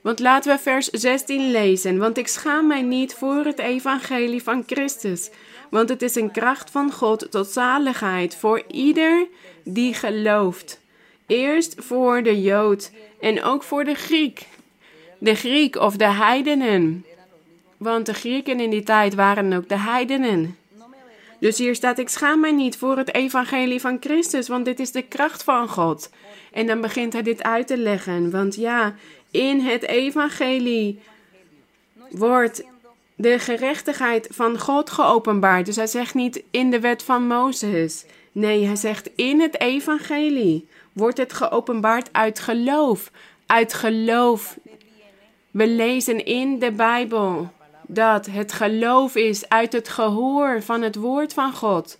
Want 0.00 0.18
laten 0.18 0.56
we 0.56 0.62
vers 0.62 0.86
16 0.86 1.50
lezen. 1.50 1.98
Want 1.98 2.18
ik 2.18 2.28
schaam 2.28 2.66
mij 2.66 2.82
niet 2.82 3.14
voor 3.14 3.44
het 3.44 3.58
evangelie 3.58 4.42
van 4.42 4.62
Christus. 4.66 5.30
Want 5.70 5.88
het 5.88 6.02
is 6.02 6.14
een 6.14 6.30
kracht 6.30 6.70
van 6.70 6.92
God 6.92 7.30
tot 7.30 7.48
zaligheid 7.48 8.36
voor 8.36 8.62
ieder 8.66 9.26
die 9.64 9.94
gelooft. 9.94 10.80
Eerst 11.26 11.74
voor 11.78 12.22
de 12.22 12.42
Jood 12.42 12.90
en 13.20 13.42
ook 13.42 13.62
voor 13.62 13.84
de 13.84 13.94
Griek. 13.94 14.46
De 15.18 15.34
Griek 15.34 15.76
of 15.76 15.96
de 15.96 16.10
heidenen. 16.10 17.04
Want 17.76 18.06
de 18.06 18.14
Grieken 18.14 18.60
in 18.60 18.70
die 18.70 18.82
tijd 18.82 19.14
waren 19.14 19.52
ook 19.52 19.68
de 19.68 19.78
heidenen. 19.78 20.56
Dus 21.42 21.58
hier 21.58 21.74
staat: 21.74 21.98
Ik 21.98 22.08
schaam 22.08 22.40
mij 22.40 22.52
niet 22.52 22.76
voor 22.76 22.96
het 22.96 23.14
evangelie 23.14 23.80
van 23.80 23.96
Christus, 24.00 24.48
want 24.48 24.64
dit 24.64 24.80
is 24.80 24.92
de 24.92 25.02
kracht 25.02 25.42
van 25.42 25.68
God. 25.68 26.10
En 26.52 26.66
dan 26.66 26.80
begint 26.80 27.12
hij 27.12 27.22
dit 27.22 27.42
uit 27.42 27.66
te 27.66 27.76
leggen. 27.76 28.30
Want 28.30 28.54
ja, 28.54 28.94
in 29.30 29.60
het 29.60 29.82
evangelie 29.82 31.00
wordt 32.10 32.64
de 33.14 33.38
gerechtigheid 33.38 34.28
van 34.30 34.58
God 34.58 34.90
geopenbaard. 34.90 35.66
Dus 35.66 35.76
hij 35.76 35.86
zegt 35.86 36.14
niet 36.14 36.42
in 36.50 36.70
de 36.70 36.80
wet 36.80 37.02
van 37.02 37.26
Mozes. 37.26 38.04
Nee, 38.32 38.66
hij 38.66 38.76
zegt 38.76 39.10
in 39.14 39.40
het 39.40 39.60
evangelie 39.60 40.68
wordt 40.92 41.18
het 41.18 41.32
geopenbaard 41.32 42.08
uit 42.12 42.38
geloof. 42.38 43.10
Uit 43.46 43.74
geloof. 43.74 44.58
We 45.50 45.66
lezen 45.66 46.24
in 46.24 46.58
de 46.58 46.72
Bijbel 46.72 47.50
dat 47.94 48.26
het 48.26 48.52
geloof 48.52 49.16
is 49.16 49.48
uit 49.48 49.72
het 49.72 49.88
gehoor 49.88 50.62
van 50.62 50.82
het 50.82 50.96
woord 50.96 51.32
van 51.32 51.52
God. 51.52 51.98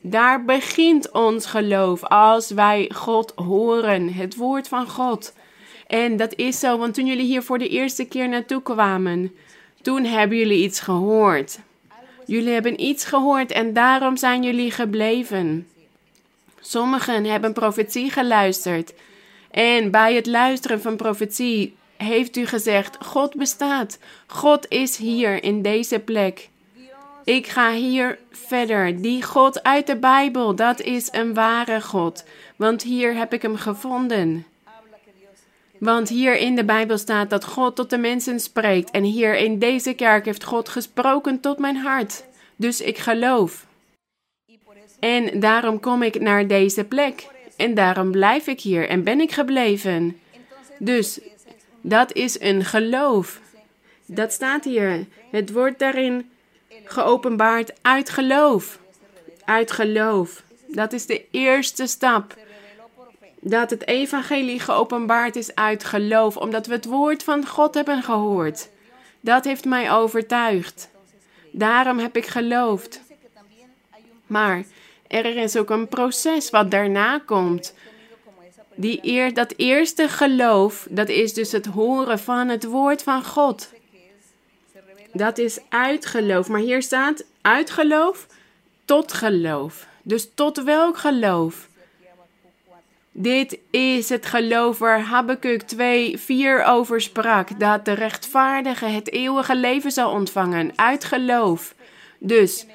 Daar 0.00 0.44
begint 0.44 1.10
ons 1.10 1.46
geloof 1.46 2.04
als 2.04 2.50
wij 2.50 2.90
God 2.94 3.32
horen, 3.36 4.12
het 4.12 4.36
woord 4.36 4.68
van 4.68 4.88
God. 4.88 5.32
En 5.86 6.16
dat 6.16 6.34
is 6.34 6.58
zo, 6.58 6.78
want 6.78 6.94
toen 6.94 7.06
jullie 7.06 7.24
hier 7.24 7.42
voor 7.42 7.58
de 7.58 7.68
eerste 7.68 8.04
keer 8.04 8.28
naartoe 8.28 8.62
kwamen, 8.62 9.32
toen 9.82 10.04
hebben 10.04 10.38
jullie 10.38 10.64
iets 10.64 10.80
gehoord. 10.80 11.58
Jullie 12.26 12.52
hebben 12.52 12.82
iets 12.84 13.04
gehoord 13.04 13.50
en 13.50 13.72
daarom 13.72 14.16
zijn 14.16 14.42
jullie 14.42 14.70
gebleven. 14.70 15.68
Sommigen 16.60 17.24
hebben 17.24 17.52
profetie 17.52 18.10
geluisterd. 18.10 18.92
En 19.50 19.90
bij 19.90 20.14
het 20.14 20.26
luisteren 20.26 20.80
van 20.80 20.96
profetie 20.96 21.74
heeft 22.02 22.36
u 22.36 22.46
gezegd: 22.46 22.96
God 23.00 23.34
bestaat. 23.34 23.98
God 24.26 24.68
is 24.68 24.96
hier 24.96 25.42
in 25.42 25.62
deze 25.62 25.98
plek. 25.98 26.48
Ik 27.24 27.46
ga 27.46 27.72
hier 27.72 28.18
verder. 28.30 29.02
Die 29.02 29.22
God 29.22 29.62
uit 29.62 29.86
de 29.86 29.96
Bijbel, 29.96 30.54
dat 30.54 30.80
is 30.80 31.08
een 31.12 31.34
ware 31.34 31.80
God. 31.80 32.24
Want 32.56 32.82
hier 32.82 33.14
heb 33.14 33.32
ik 33.32 33.42
hem 33.42 33.56
gevonden. 33.56 34.46
Want 35.78 36.08
hier 36.08 36.36
in 36.36 36.54
de 36.54 36.64
Bijbel 36.64 36.98
staat 36.98 37.30
dat 37.30 37.44
God 37.44 37.76
tot 37.76 37.90
de 37.90 37.98
mensen 37.98 38.40
spreekt. 38.40 38.90
En 38.90 39.02
hier 39.02 39.36
in 39.36 39.58
deze 39.58 39.92
kerk 39.92 40.24
heeft 40.24 40.44
God 40.44 40.68
gesproken 40.68 41.40
tot 41.40 41.58
mijn 41.58 41.76
hart. 41.76 42.24
Dus 42.56 42.80
ik 42.80 42.98
geloof. 42.98 43.66
En 45.00 45.40
daarom 45.40 45.80
kom 45.80 46.02
ik 46.02 46.20
naar 46.20 46.46
deze 46.46 46.84
plek. 46.84 47.26
En 47.56 47.74
daarom 47.74 48.10
blijf 48.10 48.46
ik 48.46 48.60
hier 48.60 48.88
en 48.88 49.04
ben 49.04 49.20
ik 49.20 49.32
gebleven. 49.32 50.20
Dus 50.78 51.20
dat 51.80 52.12
is 52.12 52.40
een 52.40 52.64
geloof. 52.64 53.40
Dat 54.06 54.32
staat 54.32 54.64
hier. 54.64 55.06
Het 55.30 55.52
wordt 55.52 55.78
daarin 55.78 56.30
geopenbaard 56.84 57.72
uit 57.82 58.10
geloof. 58.10 58.78
Uit 59.44 59.70
geloof. 59.70 60.42
Dat 60.66 60.92
is 60.92 61.06
de 61.06 61.24
eerste 61.30 61.86
stap. 61.86 62.36
Dat 63.40 63.70
het 63.70 63.86
evangelie 63.86 64.60
geopenbaard 64.60 65.36
is 65.36 65.54
uit 65.54 65.84
geloof, 65.84 66.36
omdat 66.36 66.66
we 66.66 66.72
het 66.72 66.84
woord 66.84 67.22
van 67.22 67.46
God 67.46 67.74
hebben 67.74 68.02
gehoord. 68.02 68.68
Dat 69.20 69.44
heeft 69.44 69.64
mij 69.64 69.92
overtuigd. 69.92 70.88
Daarom 71.52 71.98
heb 71.98 72.16
ik 72.16 72.26
geloofd. 72.26 73.00
Maar 74.26 74.64
er 75.06 75.36
is 75.36 75.56
ook 75.56 75.70
een 75.70 75.88
proces 75.88 76.50
wat 76.50 76.70
daarna 76.70 77.18
komt. 77.18 77.74
Die 78.80 78.98
eer, 79.02 79.34
dat 79.34 79.54
eerste 79.56 80.08
geloof, 80.08 80.86
dat 80.90 81.08
is 81.08 81.34
dus 81.34 81.52
het 81.52 81.66
horen 81.66 82.18
van 82.18 82.48
het 82.48 82.64
woord 82.64 83.02
van 83.02 83.24
God. 83.24 83.68
Dat 85.12 85.38
is 85.38 85.58
uitgeloof. 85.68 86.48
Maar 86.48 86.60
hier 86.60 86.82
staat 86.82 87.24
uitgeloof 87.40 88.26
tot 88.84 89.12
geloof. 89.12 89.86
Dus 90.02 90.30
tot 90.34 90.62
welk 90.62 90.98
geloof? 90.98 91.68
Dit 93.12 93.58
is 93.70 94.08
het 94.08 94.26
geloof 94.26 94.78
waar 94.78 95.00
Habakkuk 95.00 95.62
2, 95.62 96.18
4 96.18 96.64
over 96.64 97.00
sprak. 97.00 97.58
Dat 97.58 97.84
de 97.84 97.92
rechtvaardige 97.92 98.86
het 98.86 99.12
eeuwige 99.12 99.56
leven 99.56 99.90
zal 99.90 100.10
ontvangen. 100.10 100.72
Uit 100.74 101.04
geloof. 101.04 101.74
Dus 102.18 102.66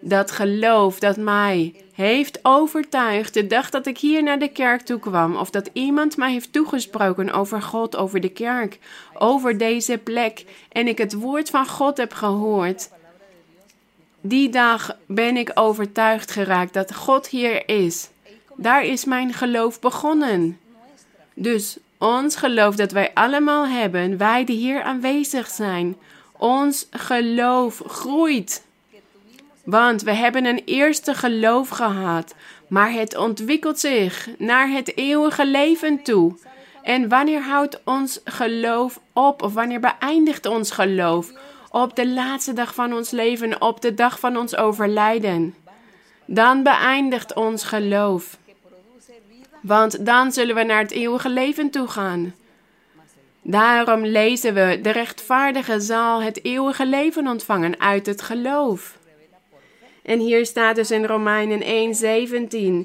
dat 0.00 0.30
geloof 0.30 0.98
dat 0.98 1.16
mij 1.16 1.74
heeft 1.92 2.38
overtuigd 2.42 3.34
de 3.34 3.46
dag 3.46 3.70
dat 3.70 3.86
ik 3.86 3.98
hier 3.98 4.22
naar 4.22 4.38
de 4.38 4.48
kerk 4.48 4.80
toe 4.80 4.98
kwam, 4.98 5.36
of 5.36 5.50
dat 5.50 5.70
iemand 5.72 6.16
mij 6.16 6.32
heeft 6.32 6.52
toegesproken 6.52 7.32
over 7.32 7.62
God, 7.62 7.96
over 7.96 8.20
de 8.20 8.28
kerk, 8.28 8.78
over 9.14 9.58
deze 9.58 9.98
plek, 9.98 10.44
en 10.72 10.88
ik 10.88 10.98
het 10.98 11.12
woord 11.12 11.50
van 11.50 11.66
God 11.66 11.96
heb 11.96 12.12
gehoord. 12.12 12.90
Die 14.20 14.48
dag 14.48 14.96
ben 15.06 15.36
ik 15.36 15.50
overtuigd 15.54 16.30
geraakt 16.30 16.74
dat 16.74 16.94
God 16.94 17.28
hier 17.28 17.68
is. 17.68 18.08
Daar 18.56 18.84
is 18.84 19.04
mijn 19.04 19.32
geloof 19.32 19.80
begonnen. 19.80 20.58
Dus 21.34 21.78
ons 21.98 22.36
geloof 22.36 22.76
dat 22.76 22.92
wij 22.92 23.10
allemaal 23.14 23.66
hebben, 23.66 24.16
wij 24.16 24.44
die 24.44 24.56
hier 24.56 24.82
aanwezig 24.82 25.48
zijn, 25.48 25.96
ons 26.36 26.86
geloof 26.90 27.82
groeit. 27.86 28.68
Want 29.70 30.02
we 30.02 30.12
hebben 30.12 30.44
een 30.44 30.62
eerste 30.64 31.14
geloof 31.14 31.68
gehad. 31.68 32.34
Maar 32.68 32.92
het 32.92 33.16
ontwikkelt 33.16 33.78
zich 33.78 34.28
naar 34.38 34.68
het 34.68 34.96
eeuwige 34.96 35.46
leven 35.46 36.02
toe. 36.02 36.34
En 36.82 37.08
wanneer 37.08 37.42
houdt 37.42 37.80
ons 37.84 38.20
geloof 38.24 39.00
op? 39.12 39.42
Of 39.42 39.54
wanneer 39.54 39.80
beëindigt 39.80 40.46
ons 40.46 40.70
geloof? 40.70 41.32
Op 41.70 41.96
de 41.96 42.08
laatste 42.08 42.52
dag 42.52 42.74
van 42.74 42.94
ons 42.94 43.10
leven, 43.10 43.62
op 43.62 43.80
de 43.80 43.94
dag 43.94 44.20
van 44.20 44.36
ons 44.36 44.56
overlijden. 44.56 45.54
Dan 46.24 46.62
beëindigt 46.62 47.34
ons 47.34 47.64
geloof. 47.64 48.38
Want 49.60 50.06
dan 50.06 50.32
zullen 50.32 50.54
we 50.54 50.62
naar 50.62 50.82
het 50.82 50.90
eeuwige 50.90 51.30
leven 51.30 51.70
toe 51.70 51.88
gaan. 51.88 52.34
Daarom 53.42 54.04
lezen 54.06 54.54
we: 54.54 54.78
De 54.82 54.90
rechtvaardige 54.90 55.80
zal 55.80 56.22
het 56.22 56.44
eeuwige 56.44 56.86
leven 56.86 57.26
ontvangen 57.26 57.80
uit 57.80 58.06
het 58.06 58.22
geloof. 58.22 58.98
En 60.10 60.18
hier 60.18 60.46
staat 60.46 60.74
dus 60.74 60.90
in 60.90 61.04
Romeinen 61.04 61.62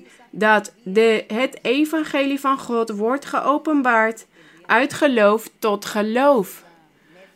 1:17 0.01 0.07
dat 0.29 0.73
de, 0.83 1.23
het 1.27 1.57
evangelie 1.61 2.39
van 2.39 2.57
God 2.59 2.89
wordt 2.89 3.25
geopenbaard 3.25 4.25
uit 4.65 4.93
geloof 4.93 5.49
tot 5.59 5.85
geloof. 5.85 6.63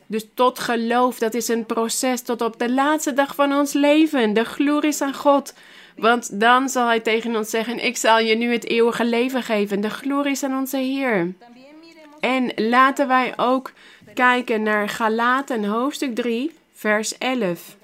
Dus 0.05 0.25
tot 0.33 0.59
geloof, 0.59 1.19
dat 1.19 1.33
is 1.33 1.47
een 1.47 1.65
proces 1.65 2.21
tot 2.21 2.41
op 2.41 2.59
de 2.59 2.71
laatste 2.71 3.13
dag 3.13 3.35
van 3.35 3.53
ons 3.53 3.73
leven. 3.73 4.33
De 4.33 4.45
glorie 4.45 4.89
is 4.89 5.01
aan 5.01 5.13
God. 5.13 5.53
Want 5.97 6.39
dan 6.39 6.69
zal 6.69 6.87
hij 6.87 6.99
tegen 6.99 7.35
ons 7.35 7.49
zeggen: 7.49 7.85
Ik 7.85 7.97
zal 7.97 8.19
je 8.19 8.35
nu 8.35 8.51
het 8.51 8.67
eeuwige 8.67 9.05
leven 9.05 9.43
geven. 9.43 9.81
De 9.81 9.89
glorie 9.89 10.31
is 10.31 10.43
aan 10.43 10.57
onze 10.57 10.77
Heer. 10.77 11.33
En 12.19 12.51
laten 12.55 13.07
wij 13.07 13.33
ook 13.35 13.71
kijken 14.13 14.63
naar 14.63 14.89
Galaten 14.89 15.65
hoofdstuk 15.65 16.15
3, 16.15 16.51
vers 16.73 17.17
11. 17.17 17.77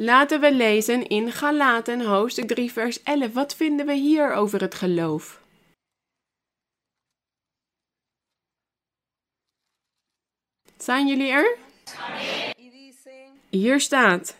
Laten 0.00 0.40
we 0.40 0.52
lezen 0.52 1.08
in 1.08 1.32
Galaten 1.32 2.00
hoofdstuk 2.00 2.46
3 2.46 2.72
vers 2.72 3.02
11. 3.02 3.32
Wat 3.32 3.54
vinden 3.54 3.86
we 3.86 3.94
hier 3.94 4.32
over 4.32 4.60
het 4.60 4.74
geloof? 4.74 5.40
Zijn 10.76 11.06
jullie 11.06 11.30
er? 11.30 11.56
Hier 13.48 13.80
staat. 13.80 14.36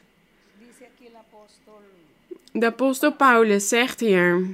De 2.52 2.66
apostel 2.66 3.12
Paulus 3.12 3.68
zegt 3.68 4.00
hier. 4.00 4.46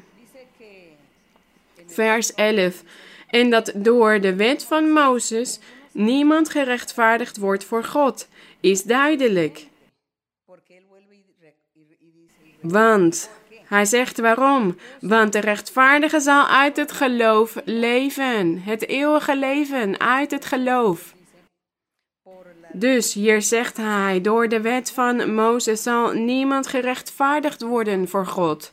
Vers 1.87 2.35
11. 2.35 2.83
En 3.29 3.51
dat 3.51 3.73
door 3.75 4.21
de 4.21 4.35
wet 4.35 4.65
van 4.65 4.91
Mozes 4.91 5.59
niemand 5.93 6.49
gerechtvaardigd 6.49 7.37
wordt 7.37 7.65
voor 7.65 7.85
God, 7.85 8.29
is 8.61 8.83
duidelijk. 8.83 9.67
Want, 12.61 13.31
hij 13.65 13.85
zegt 13.85 14.21
waarom? 14.21 14.77
Want 15.01 15.33
de 15.33 15.41
rechtvaardige 15.41 16.21
zal 16.21 16.47
uit 16.47 16.77
het 16.77 16.93
geloof 16.93 17.57
leven. 17.65 18.63
Het 18.63 18.89
eeuwige 18.89 19.37
leven 19.37 20.01
uit 20.01 20.31
het 20.31 20.45
geloof. 20.45 21.15
Dus 22.73 23.13
hier 23.13 23.43
zegt 23.43 23.77
hij, 23.77 24.21
door 24.21 24.49
de 24.49 24.61
wet 24.61 24.91
van 24.91 25.35
Mozes 25.35 25.83
zal 25.83 26.13
niemand 26.13 26.67
gerechtvaardigd 26.67 27.63
worden 27.63 28.09
voor 28.09 28.27
God. 28.27 28.73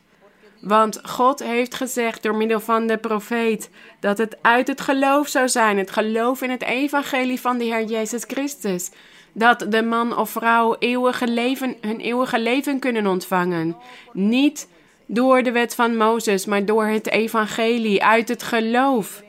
Want 0.61 0.99
God 1.03 1.39
heeft 1.39 1.75
gezegd 1.75 2.23
door 2.23 2.35
middel 2.35 2.59
van 2.59 2.87
de 2.87 2.97
profeet 2.97 3.69
dat 3.99 4.17
het 4.17 4.37
uit 4.41 4.67
het 4.67 4.81
geloof 4.81 5.27
zou 5.27 5.49
zijn, 5.49 5.77
het 5.77 5.91
geloof 5.91 6.41
in 6.41 6.49
het 6.49 6.63
evangelie 6.63 7.39
van 7.39 7.57
de 7.57 7.63
Heer 7.63 7.83
Jezus 7.83 8.23
Christus 8.27 8.91
dat 9.33 9.65
de 9.69 9.83
man 9.83 10.17
of 10.17 10.29
vrouw 10.29 10.75
eeuwige 10.79 11.27
leven, 11.27 11.75
hun 11.81 11.99
eeuwige 11.99 12.39
leven 12.39 12.79
kunnen 12.79 13.07
ontvangen. 13.07 13.75
Niet 14.13 14.67
door 15.05 15.43
de 15.43 15.51
wet 15.51 15.75
van 15.75 15.97
Mozes, 15.97 16.45
maar 16.45 16.65
door 16.65 16.85
het 16.85 17.09
evangelie, 17.09 18.03
uit 18.03 18.27
het 18.27 18.43
geloof. 18.43 19.23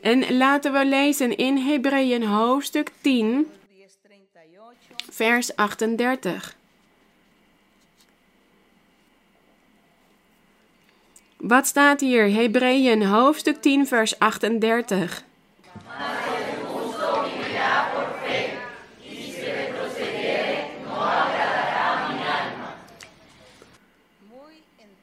En 0.00 0.36
laten 0.36 0.72
we 0.72 0.84
lezen 0.84 1.36
in 1.36 1.56
Hebreeën 1.56 2.24
hoofdstuk 2.24 2.90
10, 3.00 3.46
vers 5.10 5.56
38. 5.56 6.56
Wat 11.36 11.66
staat 11.66 12.00
hier? 12.00 12.32
Hebreeën 12.32 13.06
hoofdstuk 13.06 13.62
10, 13.62 13.86
vers 13.86 14.18
38. 14.18 15.24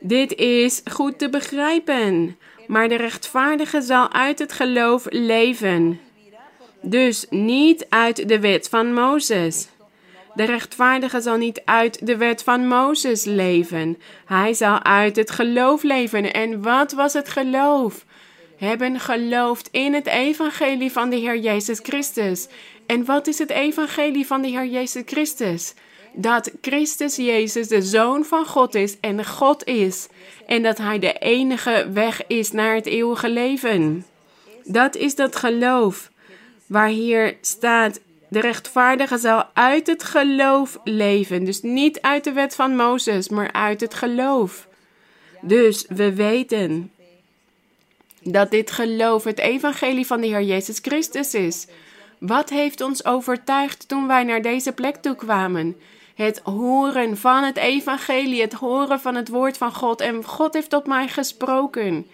Dit 0.03 0.35
is 0.35 0.81
goed 0.91 1.19
te 1.19 1.29
begrijpen, 1.29 2.37
maar 2.67 2.89
de 2.89 2.95
rechtvaardige 2.95 3.81
zal 3.81 4.11
uit 4.11 4.39
het 4.39 4.53
geloof 4.53 5.05
leven. 5.09 5.99
Dus 6.81 7.25
niet 7.29 7.85
uit 7.89 8.27
de 8.27 8.39
wet 8.39 8.69
van 8.69 8.93
Mozes. 8.93 9.67
De 10.33 10.43
rechtvaardige 10.43 11.21
zal 11.21 11.37
niet 11.37 11.61
uit 11.65 12.05
de 12.07 12.17
wet 12.17 12.43
van 12.43 12.67
Mozes 12.67 13.23
leven. 13.23 13.97
Hij 14.25 14.53
zal 14.53 14.83
uit 14.83 15.15
het 15.15 15.31
geloof 15.31 15.83
leven. 15.83 16.33
En 16.33 16.61
wat 16.61 16.91
was 16.91 17.13
het 17.13 17.29
geloof? 17.29 18.05
Hebben 18.57 18.99
geloofd 18.99 19.69
in 19.71 19.93
het 19.93 20.07
evangelie 20.07 20.91
van 20.91 21.09
de 21.09 21.15
Heer 21.15 21.37
Jezus 21.37 21.79
Christus. 21.83 22.47
En 22.85 23.05
wat 23.05 23.27
is 23.27 23.37
het 23.37 23.49
evangelie 23.49 24.27
van 24.27 24.41
de 24.41 24.47
Heer 24.47 24.65
Jezus 24.65 25.03
Christus? 25.05 25.73
Dat 26.13 26.51
Christus 26.61 27.15
Jezus 27.15 27.67
de 27.67 27.81
Zoon 27.81 28.25
van 28.25 28.45
God 28.45 28.75
is 28.75 28.99
en 28.99 29.25
God 29.25 29.65
is. 29.65 30.07
En 30.45 30.63
dat 30.63 30.77
Hij 30.77 30.99
de 30.99 31.13
enige 31.13 31.89
weg 31.93 32.27
is 32.27 32.51
naar 32.51 32.75
het 32.75 32.85
eeuwige 32.85 33.29
leven. 33.29 34.05
Dat 34.63 34.95
is 34.95 35.15
dat 35.15 35.35
geloof. 35.35 36.09
Waar 36.65 36.87
hier 36.87 37.37
staat, 37.41 37.99
de 38.27 38.39
rechtvaardige 38.39 39.17
zal 39.17 39.43
uit 39.53 39.87
het 39.87 40.03
geloof 40.03 40.79
leven. 40.83 41.45
Dus 41.45 41.61
niet 41.61 42.01
uit 42.01 42.23
de 42.23 42.31
wet 42.31 42.55
van 42.55 42.75
Mozes, 42.75 43.29
maar 43.29 43.51
uit 43.51 43.81
het 43.81 43.93
geloof. 43.93 44.67
Dus 45.41 45.85
we 45.87 46.13
weten 46.13 46.91
dat 48.23 48.51
dit 48.51 48.71
geloof 48.71 49.23
het 49.23 49.39
evangelie 49.39 50.05
van 50.05 50.21
de 50.21 50.27
Heer 50.27 50.43
Jezus 50.43 50.79
Christus 50.81 51.33
is. 51.33 51.67
Wat 52.17 52.49
heeft 52.49 52.81
ons 52.81 53.05
overtuigd 53.05 53.87
toen 53.87 54.07
wij 54.07 54.23
naar 54.23 54.41
deze 54.41 54.71
plek 54.71 54.95
toe 54.95 55.15
kwamen? 55.15 55.75
Het 56.15 56.41
horen 56.43 57.17
van 57.17 57.43
het 57.43 57.57
evangelie, 57.57 58.41
het 58.41 58.53
horen 58.53 58.99
van 58.99 59.15
het 59.15 59.29
woord 59.29 59.57
van 59.57 59.73
God. 59.73 60.01
En 60.01 60.23
God 60.23 60.53
heeft 60.53 60.69
tot 60.69 60.87
mij 60.87 61.07
gesproken. 61.07 62.07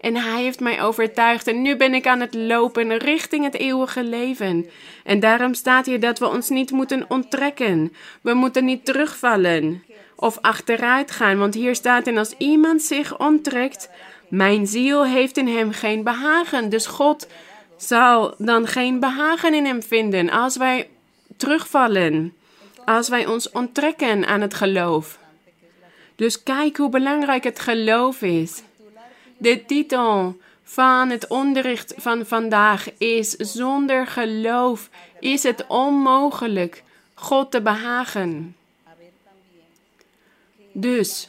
En 0.00 0.16
hij 0.16 0.42
heeft 0.42 0.60
mij 0.60 0.82
overtuigd. 0.82 1.46
En 1.46 1.62
nu 1.62 1.76
ben 1.76 1.94
ik 1.94 2.06
aan 2.06 2.20
het 2.20 2.34
lopen 2.34 2.96
richting 2.96 3.44
het 3.44 3.54
eeuwige 3.54 4.04
leven. 4.04 4.66
En 5.04 5.20
daarom 5.20 5.54
staat 5.54 5.86
hier 5.86 6.00
dat 6.00 6.18
we 6.18 6.28
ons 6.28 6.48
niet 6.48 6.70
moeten 6.70 7.04
onttrekken. 7.08 7.92
We 8.20 8.34
moeten 8.34 8.64
niet 8.64 8.84
terugvallen 8.84 9.84
of 10.16 10.38
achteruit 10.40 11.10
gaan. 11.10 11.38
Want 11.38 11.54
hier 11.54 11.74
staat: 11.74 12.06
En 12.06 12.18
als 12.18 12.34
iemand 12.38 12.82
zich 12.82 13.18
onttrekt, 13.18 13.88
mijn 14.28 14.66
ziel 14.66 15.04
heeft 15.04 15.36
in 15.36 15.48
hem 15.48 15.72
geen 15.72 16.02
behagen. 16.02 16.68
Dus 16.68 16.86
God 16.86 17.26
zal 17.76 18.34
dan 18.38 18.66
geen 18.66 19.00
behagen 19.00 19.54
in 19.54 19.64
hem 19.64 19.82
vinden 19.82 20.30
als 20.30 20.56
wij 20.56 20.88
terugvallen 21.36 22.34
als 22.84 23.08
wij 23.08 23.26
ons 23.26 23.50
onttrekken 23.50 24.26
aan 24.26 24.40
het 24.40 24.54
geloof. 24.54 25.18
Dus 26.16 26.42
kijk 26.42 26.76
hoe 26.76 26.88
belangrijk 26.88 27.44
het 27.44 27.58
geloof 27.58 28.22
is. 28.22 28.62
De 29.36 29.64
titel 29.66 30.36
van 30.62 31.10
het 31.10 31.26
onderricht 31.26 31.94
van 31.96 32.26
vandaag 32.26 32.98
is: 32.98 33.30
Zonder 33.30 34.06
geloof 34.06 34.88
is 35.20 35.42
het 35.42 35.64
onmogelijk 35.68 36.82
God 37.14 37.50
te 37.50 37.62
behagen. 37.62 38.56
Dus 40.72 41.28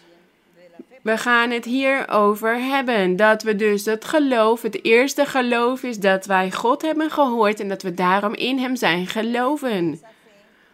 we 1.02 1.18
gaan 1.18 1.50
het 1.52 1.66
hier 1.66 2.10
over 2.10 2.60
hebben. 2.60 3.16
Dat 3.16 3.44
we 3.44 3.56
dus 3.56 3.86
het 3.86 4.06
geloof, 4.06 4.62
het 4.62 4.84
eerste 4.84 5.26
geloof 5.26 5.84
is 5.84 6.00
dat 6.00 6.26
wij 6.26 6.52
God 6.52 6.82
hebben 6.82 7.12
gehoord 7.12 7.60
en 7.60 7.68
dat 7.68 7.82
we 7.82 7.94
daarom 7.94 8.34
in 8.34 8.58
Hem 8.58 8.76
zijn 8.76 9.08
geloven. 9.08 10.02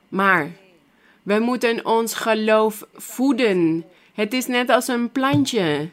Maar 0.08 0.52
we 1.32 1.40
moeten 1.40 1.86
ons 1.86 2.14
geloof 2.14 2.86
voeden. 2.94 3.86
Het 4.14 4.34
is 4.34 4.48
net 4.48 4.70
als 4.70 4.88
een 4.88 5.12
plantje 5.12 5.90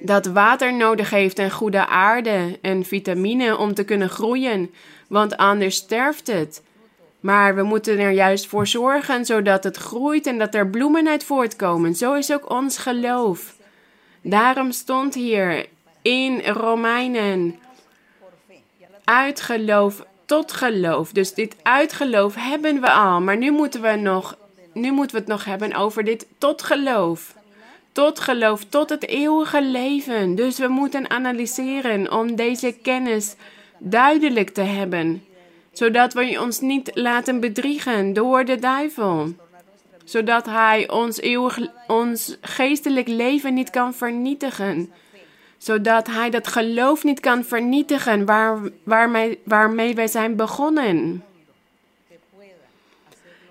dat 0.00 0.26
water 0.26 0.74
nodig 0.74 1.10
heeft 1.10 1.38
en 1.38 1.50
goede 1.50 1.86
aarde 1.86 2.58
en 2.62 2.84
vitamine 2.84 3.56
om 3.56 3.74
te 3.74 3.84
kunnen 3.84 4.08
groeien, 4.08 4.74
want 5.08 5.36
anders 5.36 5.76
sterft 5.76 6.26
het. 6.26 6.62
Maar 7.20 7.54
we 7.54 7.62
moeten 7.62 7.98
er 7.98 8.10
juist 8.10 8.46
voor 8.46 8.66
zorgen 8.66 9.24
zodat 9.24 9.64
het 9.64 9.76
groeit 9.76 10.26
en 10.26 10.38
dat 10.38 10.54
er 10.54 10.68
bloemen 10.68 11.08
uit 11.08 11.24
voortkomen. 11.24 11.94
Zo 11.94 12.14
is 12.14 12.32
ook 12.32 12.50
ons 12.50 12.78
geloof. 12.78 13.56
Daarom 14.20 14.72
stond 14.72 15.14
hier 15.14 15.66
in 16.02 16.40
Romeinen: 16.40 17.58
uit 19.04 19.40
geloof 19.40 20.04
tot 20.26 20.52
geloof. 20.52 21.12
Dus 21.12 21.34
dit 21.34 21.56
uitgeloof 21.62 22.34
hebben 22.34 22.80
we 22.80 22.90
al, 22.90 23.20
maar 23.20 23.36
nu 23.36 23.50
moeten 23.50 23.82
we 23.82 23.96
nog 23.96 24.36
nu 24.74 24.92
moeten 24.92 25.16
we 25.16 25.22
het 25.22 25.30
nog 25.30 25.44
hebben 25.44 25.74
over 25.74 26.04
dit 26.04 26.26
tot 26.38 26.62
geloof. 26.62 27.34
tot 27.92 28.20
geloof, 28.20 28.64
tot 28.64 28.90
het 28.90 29.08
eeuwige 29.08 29.62
leven. 29.62 30.34
Dus 30.34 30.58
we 30.58 30.68
moeten 30.68 31.10
analyseren 31.10 32.12
om 32.12 32.36
deze 32.36 32.72
kennis 32.82 33.34
duidelijk 33.78 34.50
te 34.50 34.60
hebben, 34.60 35.24
zodat 35.72 36.12
we 36.12 36.40
ons 36.40 36.60
niet 36.60 36.90
laten 36.94 37.40
bedriegen 37.40 38.12
door 38.12 38.44
de 38.44 38.58
duivel, 38.58 39.34
zodat 40.04 40.46
hij 40.46 40.90
ons, 40.90 41.20
eeuwig, 41.20 41.58
ons 41.86 42.36
geestelijk 42.40 43.08
leven 43.08 43.54
niet 43.54 43.70
kan 43.70 43.94
vernietigen, 43.94 44.92
zodat 45.64 46.06
hij 46.06 46.30
dat 46.30 46.46
geloof 46.46 47.04
niet 47.04 47.20
kan 47.20 47.44
vernietigen 47.44 48.24
waar, 48.24 48.58
waarmee, 48.82 49.40
waarmee 49.44 49.94
wij 49.94 50.06
zijn 50.06 50.36
begonnen. 50.36 51.24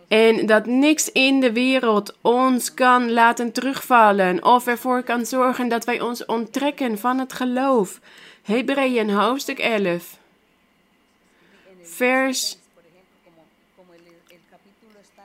En 0.07 0.45
dat 0.45 0.65
niks 0.65 1.11
in 1.11 1.39
de 1.39 1.51
wereld 1.51 2.15
ons 2.21 2.73
kan 2.73 3.11
laten 3.11 3.51
terugvallen 3.51 4.43
of 4.43 4.67
ervoor 4.67 5.03
kan 5.03 5.25
zorgen 5.25 5.67
dat 5.67 5.85
wij 5.85 6.01
ons 6.01 6.25
onttrekken 6.25 6.97
van 6.99 7.19
het 7.19 7.33
geloof. 7.33 7.99
Hebreeën 8.43 9.09
hoofdstuk 9.09 9.59
11. 9.59 10.17
Vers. 11.81 12.57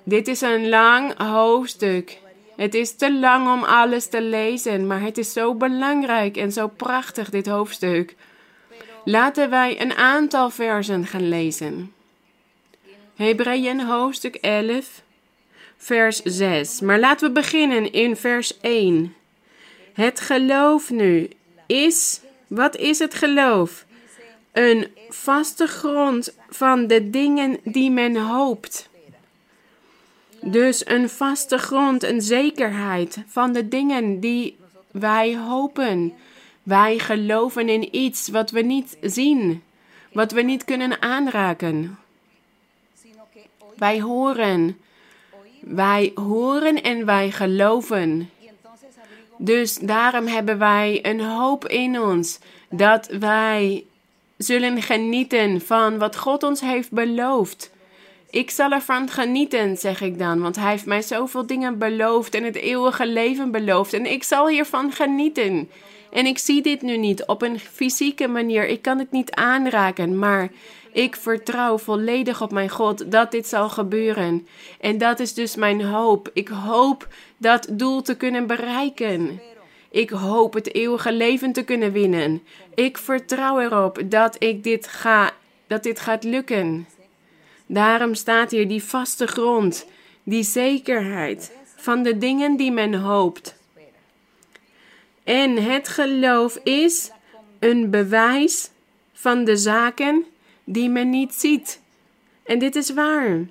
Dit 0.03 0.29
is 0.29 0.40
een 0.40 0.68
lang 0.68 1.16
hoofdstuk. 1.16 2.18
Het 2.58 2.74
is 2.74 2.96
te 2.96 3.12
lang 3.12 3.52
om 3.52 3.64
alles 3.64 4.06
te 4.06 4.22
lezen, 4.22 4.86
maar 4.86 5.00
het 5.00 5.18
is 5.18 5.32
zo 5.32 5.54
belangrijk 5.54 6.36
en 6.36 6.52
zo 6.52 6.68
prachtig, 6.68 7.30
dit 7.30 7.46
hoofdstuk. 7.46 8.14
Laten 9.04 9.50
wij 9.50 9.80
een 9.80 9.94
aantal 9.94 10.50
versen 10.50 11.06
gaan 11.06 11.28
lezen. 11.28 11.92
Hebreeën 13.16 13.80
hoofdstuk 13.80 14.34
11, 14.34 15.02
vers 15.76 16.20
6. 16.22 16.80
Maar 16.80 16.98
laten 16.98 17.26
we 17.28 17.32
beginnen 17.32 17.92
in 17.92 18.16
vers 18.16 18.60
1. 18.60 19.14
Het 19.92 20.20
geloof 20.20 20.90
nu 20.90 21.28
is, 21.66 22.20
wat 22.46 22.76
is 22.76 22.98
het 22.98 23.14
geloof? 23.14 23.84
Een 24.52 24.86
vaste 25.08 25.66
grond 25.66 26.34
van 26.48 26.86
de 26.86 27.10
dingen 27.10 27.58
die 27.64 27.90
men 27.90 28.16
hoopt. 28.16 28.88
Dus 30.40 30.87
een 30.87 31.09
vaste 31.09 31.59
grond, 31.59 32.03
een 32.03 32.22
zekerheid 32.22 33.18
van 33.27 33.53
de 33.53 33.68
dingen 33.68 34.20
die 34.20 34.57
wij 34.90 35.37
hopen. 35.37 36.12
Wij 36.62 36.98
geloven 36.98 37.68
in 37.68 37.96
iets 37.96 38.29
wat 38.29 38.51
we 38.51 38.61
niet 38.61 38.96
zien, 39.01 39.62
wat 40.12 40.33
we 40.33 40.42
niet 40.42 40.64
kunnen 40.64 41.03
aanraken. 41.03 41.98
Wij 43.77 44.01
horen. 44.01 44.79
Wij 45.61 46.12
horen 46.14 46.83
en 46.83 47.05
wij 47.05 47.31
geloven. 47.31 48.31
Dus 49.38 49.79
daarom 49.79 50.27
hebben 50.27 50.59
wij 50.59 50.98
een 51.03 51.20
hoop 51.20 51.66
in 51.66 52.01
ons 52.01 52.38
dat 52.70 53.07
wij 53.07 53.85
zullen 54.37 54.83
genieten 54.83 55.61
van 55.61 55.98
wat 55.98 56.16
God 56.16 56.42
ons 56.42 56.61
heeft 56.61 56.90
beloofd. 56.90 57.70
Ik 58.30 58.50
zal 58.50 58.70
ervan 58.70 59.10
genieten, 59.10 59.76
zeg 59.76 60.00
ik 60.00 60.18
dan, 60.18 60.40
want 60.40 60.56
Hij 60.56 60.70
heeft 60.70 60.86
mij 60.86 61.02
zoveel 61.02 61.46
dingen 61.46 61.78
beloofd 61.78 62.34
en 62.34 62.44
het 62.44 62.56
eeuwige 62.56 63.06
leven 63.06 63.50
beloofd. 63.50 63.92
En 63.92 64.06
ik 64.06 64.22
zal 64.22 64.48
hiervan 64.48 64.92
genieten. 64.92 65.70
En 66.10 66.26
ik 66.26 66.38
zie 66.38 66.62
dit 66.62 66.82
nu 66.82 66.96
niet 66.96 67.24
op 67.26 67.42
een 67.42 67.58
fysieke 67.58 68.28
manier. 68.28 68.68
Ik 68.68 68.82
kan 68.82 68.98
het 68.98 69.10
niet 69.10 69.30
aanraken, 69.30 70.18
maar 70.18 70.50
ik 70.92 71.16
vertrouw 71.16 71.78
volledig 71.78 72.42
op 72.42 72.52
mijn 72.52 72.68
God 72.68 73.10
dat 73.10 73.30
dit 73.30 73.46
zal 73.46 73.68
gebeuren. 73.68 74.46
En 74.80 74.98
dat 74.98 75.20
is 75.20 75.34
dus 75.34 75.56
mijn 75.56 75.84
hoop. 75.84 76.30
Ik 76.32 76.48
hoop 76.48 77.08
dat 77.36 77.68
doel 77.70 78.02
te 78.02 78.16
kunnen 78.16 78.46
bereiken. 78.46 79.40
Ik 79.90 80.10
hoop 80.10 80.54
het 80.54 80.74
eeuwige 80.74 81.12
leven 81.12 81.52
te 81.52 81.62
kunnen 81.62 81.92
winnen. 81.92 82.42
Ik 82.74 82.98
vertrouw 82.98 83.60
erop 83.60 84.00
dat 84.04 84.36
ik 84.38 84.62
dit 84.64 84.88
ga, 84.88 85.30
dat 85.66 85.82
dit 85.82 86.00
gaat 86.00 86.24
lukken. 86.24 86.86
Daarom 87.70 88.14
staat 88.14 88.50
hier 88.50 88.68
die 88.68 88.83
vaste 88.83 89.26
grond, 89.26 89.87
die 90.22 90.42
zekerheid 90.42 91.52
van 91.76 92.02
de 92.02 92.18
dingen 92.18 92.57
die 92.57 92.72
men 92.72 92.94
hoopt. 92.94 93.54
En 95.24 95.62
het 95.62 95.88
geloof 95.88 96.57
is 96.57 97.11
een 97.59 97.90
bewijs 97.90 98.70
van 99.12 99.44
de 99.44 99.57
zaken 99.57 100.24
die 100.64 100.88
men 100.88 101.11
niet 101.11 101.35
ziet. 101.35 101.81
En 102.44 102.59
dit 102.59 102.76
is 102.76 102.90
waar. 102.90 103.46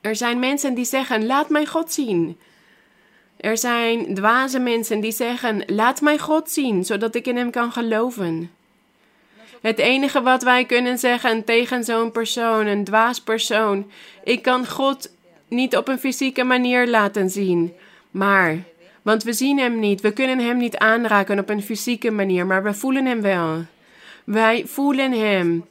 Er 0.00 0.16
zijn 0.16 0.38
mensen 0.38 0.74
die 0.74 0.84
zeggen: 0.84 1.26
Laat 1.26 1.48
mij 1.48 1.66
God 1.66 1.92
zien. 1.92 2.38
Er 3.36 3.58
zijn 3.58 4.14
dwaze 4.14 4.58
mensen 4.58 5.00
die 5.00 5.12
zeggen: 5.12 5.62
Laat 5.66 6.00
mij 6.00 6.18
God 6.18 6.50
zien, 6.50 6.84
zodat 6.84 7.14
ik 7.14 7.26
in 7.26 7.36
Hem 7.36 7.50
kan 7.50 7.72
geloven. 7.72 8.50
Het 9.62 9.78
enige 9.78 10.22
wat 10.22 10.42
wij 10.42 10.64
kunnen 10.64 10.98
zeggen 10.98 11.44
tegen 11.44 11.84
zo'n 11.84 12.12
persoon, 12.12 12.66
een 12.66 12.84
dwaas 12.84 13.20
persoon, 13.20 13.90
ik 14.24 14.42
kan 14.42 14.66
God 14.66 15.10
niet 15.48 15.76
op 15.76 15.88
een 15.88 15.98
fysieke 15.98 16.44
manier 16.44 16.88
laten 16.88 17.30
zien. 17.30 17.72
Maar, 18.10 18.58
want 19.02 19.22
we 19.22 19.32
zien 19.32 19.58
Hem 19.58 19.78
niet, 19.78 20.00
we 20.00 20.12
kunnen 20.12 20.38
Hem 20.38 20.56
niet 20.56 20.76
aanraken 20.76 21.38
op 21.38 21.48
een 21.48 21.62
fysieke 21.62 22.10
manier, 22.10 22.46
maar 22.46 22.62
we 22.62 22.74
voelen 22.74 23.06
Hem 23.06 23.20
wel. 23.20 23.64
Wij 24.24 24.62
voelen 24.66 25.12
Hem. 25.12 25.64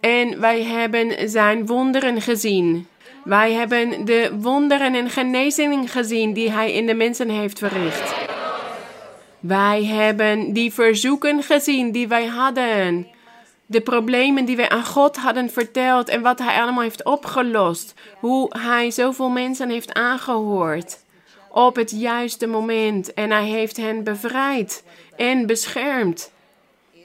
En 0.00 0.40
wij 0.40 0.62
hebben 0.62 1.30
Zijn 1.30 1.66
wonderen 1.66 2.20
gezien. 2.20 2.86
Wij 3.24 3.52
hebben 3.52 4.04
de 4.04 4.30
wonderen 4.40 4.94
en 4.94 5.10
genezingen 5.10 5.88
gezien 5.88 6.32
die 6.32 6.50
Hij 6.50 6.72
in 6.72 6.86
de 6.86 6.94
mensen 6.94 7.28
heeft 7.28 7.58
verricht. 7.58 8.14
Wij 9.40 9.84
hebben 9.84 10.52
die 10.52 10.72
verzoeken 10.72 11.42
gezien 11.42 11.92
die 11.92 12.08
wij 12.08 12.26
hadden. 12.26 13.06
De 13.70 13.80
problemen 13.80 14.44
die 14.44 14.56
wij 14.56 14.68
aan 14.68 14.84
God 14.84 15.16
hadden 15.16 15.50
verteld 15.50 16.08
en 16.08 16.22
wat 16.22 16.38
Hij 16.38 16.60
allemaal 16.60 16.82
heeft 16.82 17.04
opgelost. 17.04 17.94
Hoe 18.18 18.58
Hij 18.58 18.90
zoveel 18.90 19.28
mensen 19.28 19.70
heeft 19.70 19.94
aangehoord 19.94 20.98
op 21.48 21.76
het 21.76 21.90
juiste 21.90 22.46
moment 22.46 23.14
en 23.14 23.30
Hij 23.30 23.44
heeft 23.44 23.76
hen 23.76 24.04
bevrijd 24.04 24.84
en 25.16 25.46
beschermd. 25.46 26.32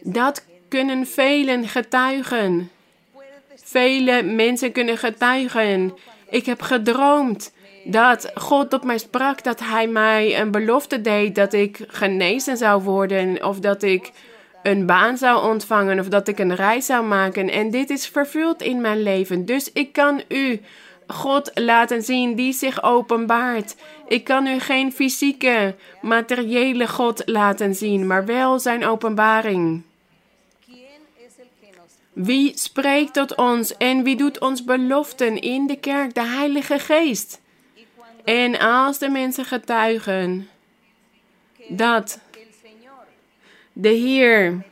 Dat 0.01 0.45
kunnen 0.67 1.07
velen 1.07 1.67
getuigen. 1.67 2.71
Vele 3.55 4.23
mensen 4.23 4.71
kunnen 4.71 4.97
getuigen. 4.97 5.93
Ik 6.29 6.45
heb 6.45 6.61
gedroomd 6.61 7.53
dat 7.83 8.31
God 8.35 8.73
op 8.73 8.83
mij 8.83 8.97
sprak, 8.97 9.43
dat 9.43 9.59
Hij 9.59 9.87
mij 9.87 10.39
een 10.39 10.51
belofte 10.51 11.01
deed 11.01 11.35
dat 11.35 11.53
ik 11.53 11.79
genezen 11.87 12.57
zou 12.57 12.83
worden 12.83 13.45
of 13.45 13.59
dat 13.59 13.83
ik 13.83 14.11
een 14.65 14.85
baan 14.85 15.17
zou 15.17 15.49
ontvangen 15.49 15.99
of 15.99 16.07
dat 16.07 16.27
ik 16.27 16.39
een 16.39 16.55
reis 16.55 16.85
zou 16.85 17.05
maken. 17.05 17.49
En 17.49 17.69
dit 17.69 17.89
is 17.89 18.07
vervuld 18.07 18.61
in 18.61 18.81
mijn 18.81 19.03
leven. 19.03 19.45
Dus 19.45 19.71
ik 19.71 19.93
kan 19.93 20.21
u 20.27 20.61
God 21.07 21.51
laten 21.53 22.01
zien 22.01 22.35
die 22.35 22.53
zich 22.53 22.83
openbaart. 22.83 23.75
Ik 24.07 24.23
kan 24.23 24.47
u 24.47 24.59
geen 24.59 24.91
fysieke, 24.91 25.75
materiële 26.01 26.87
God 26.87 27.21
laten 27.25 27.75
zien, 27.75 28.07
maar 28.07 28.25
wel 28.25 28.59
zijn 28.59 28.85
openbaring. 28.85 29.83
Wie 32.13 32.57
spreekt 32.57 33.13
tot 33.13 33.35
ons 33.35 33.77
en 33.77 34.03
wie 34.03 34.15
doet 34.15 34.39
ons 34.39 34.63
beloften 34.63 35.39
in 35.41 35.67
de 35.67 35.75
kerk? 35.75 36.13
De 36.13 36.25
Heilige 36.25 36.79
Geest. 36.79 37.41
En 38.23 38.59
als 38.59 38.97
de 38.97 39.09
mensen 39.09 39.45
getuigen 39.45 40.49
dat 41.67 42.19
de 43.77 43.89
Heer 43.89 44.63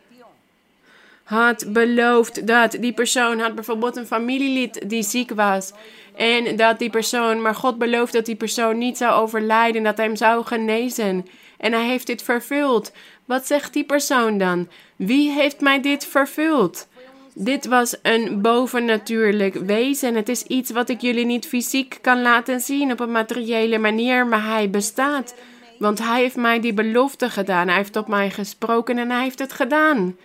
had 1.23 1.65
beloofd 1.67 2.47
dat 2.47 2.71
die 2.79 2.93
persoon 2.93 3.39
had 3.39 3.55
bijvoorbeeld 3.55 3.95
een 3.95 4.05
familielid 4.05 4.89
die 4.89 5.03
ziek 5.03 5.31
was. 5.33 5.71
En 6.15 6.55
dat 6.55 6.79
die 6.79 6.89
persoon, 6.89 7.41
maar 7.41 7.55
God 7.55 7.77
belooft 7.77 8.13
dat 8.13 8.25
die 8.25 8.35
persoon 8.35 8.77
niet 8.77 8.97
zou 8.97 9.21
overlijden, 9.21 9.83
dat 9.83 9.97
hij 9.97 10.05
hem 10.05 10.15
zou 10.15 10.45
genezen. 10.45 11.27
En 11.57 11.73
hij 11.73 11.85
heeft 11.85 12.07
dit 12.07 12.23
vervuld. 12.23 12.91
Wat 13.25 13.47
zegt 13.47 13.73
die 13.73 13.83
persoon 13.83 14.37
dan? 14.37 14.67
Wie 14.95 15.31
heeft 15.31 15.61
mij 15.61 15.81
dit 15.81 16.05
vervuld? 16.05 16.87
Dit 17.33 17.65
was 17.65 17.95
een 18.01 18.41
bovennatuurlijk 18.41 19.53
wezen. 19.53 20.15
Het 20.15 20.29
is 20.29 20.43
iets 20.43 20.71
wat 20.71 20.89
ik 20.89 21.01
jullie 21.01 21.25
niet 21.25 21.47
fysiek 21.47 21.97
kan 22.01 22.21
laten 22.21 22.59
zien 22.59 22.91
op 22.91 22.99
een 22.99 23.11
materiële 23.11 23.77
manier, 23.77 24.27
maar 24.27 24.45
hij 24.45 24.69
bestaat. 24.69 25.33
Want 25.79 25.99
hij 25.99 26.21
heeft 26.21 26.35
mij 26.35 26.59
die 26.59 26.73
belofte 26.73 27.29
gedaan. 27.29 27.67
Hij 27.67 27.77
heeft 27.77 27.95
op 27.95 28.07
mij 28.07 28.29
gesproken 28.29 28.97
en 28.97 29.09
hij 29.09 29.23
heeft 29.23 29.39
het 29.39 29.53
gedaan. 29.53 30.17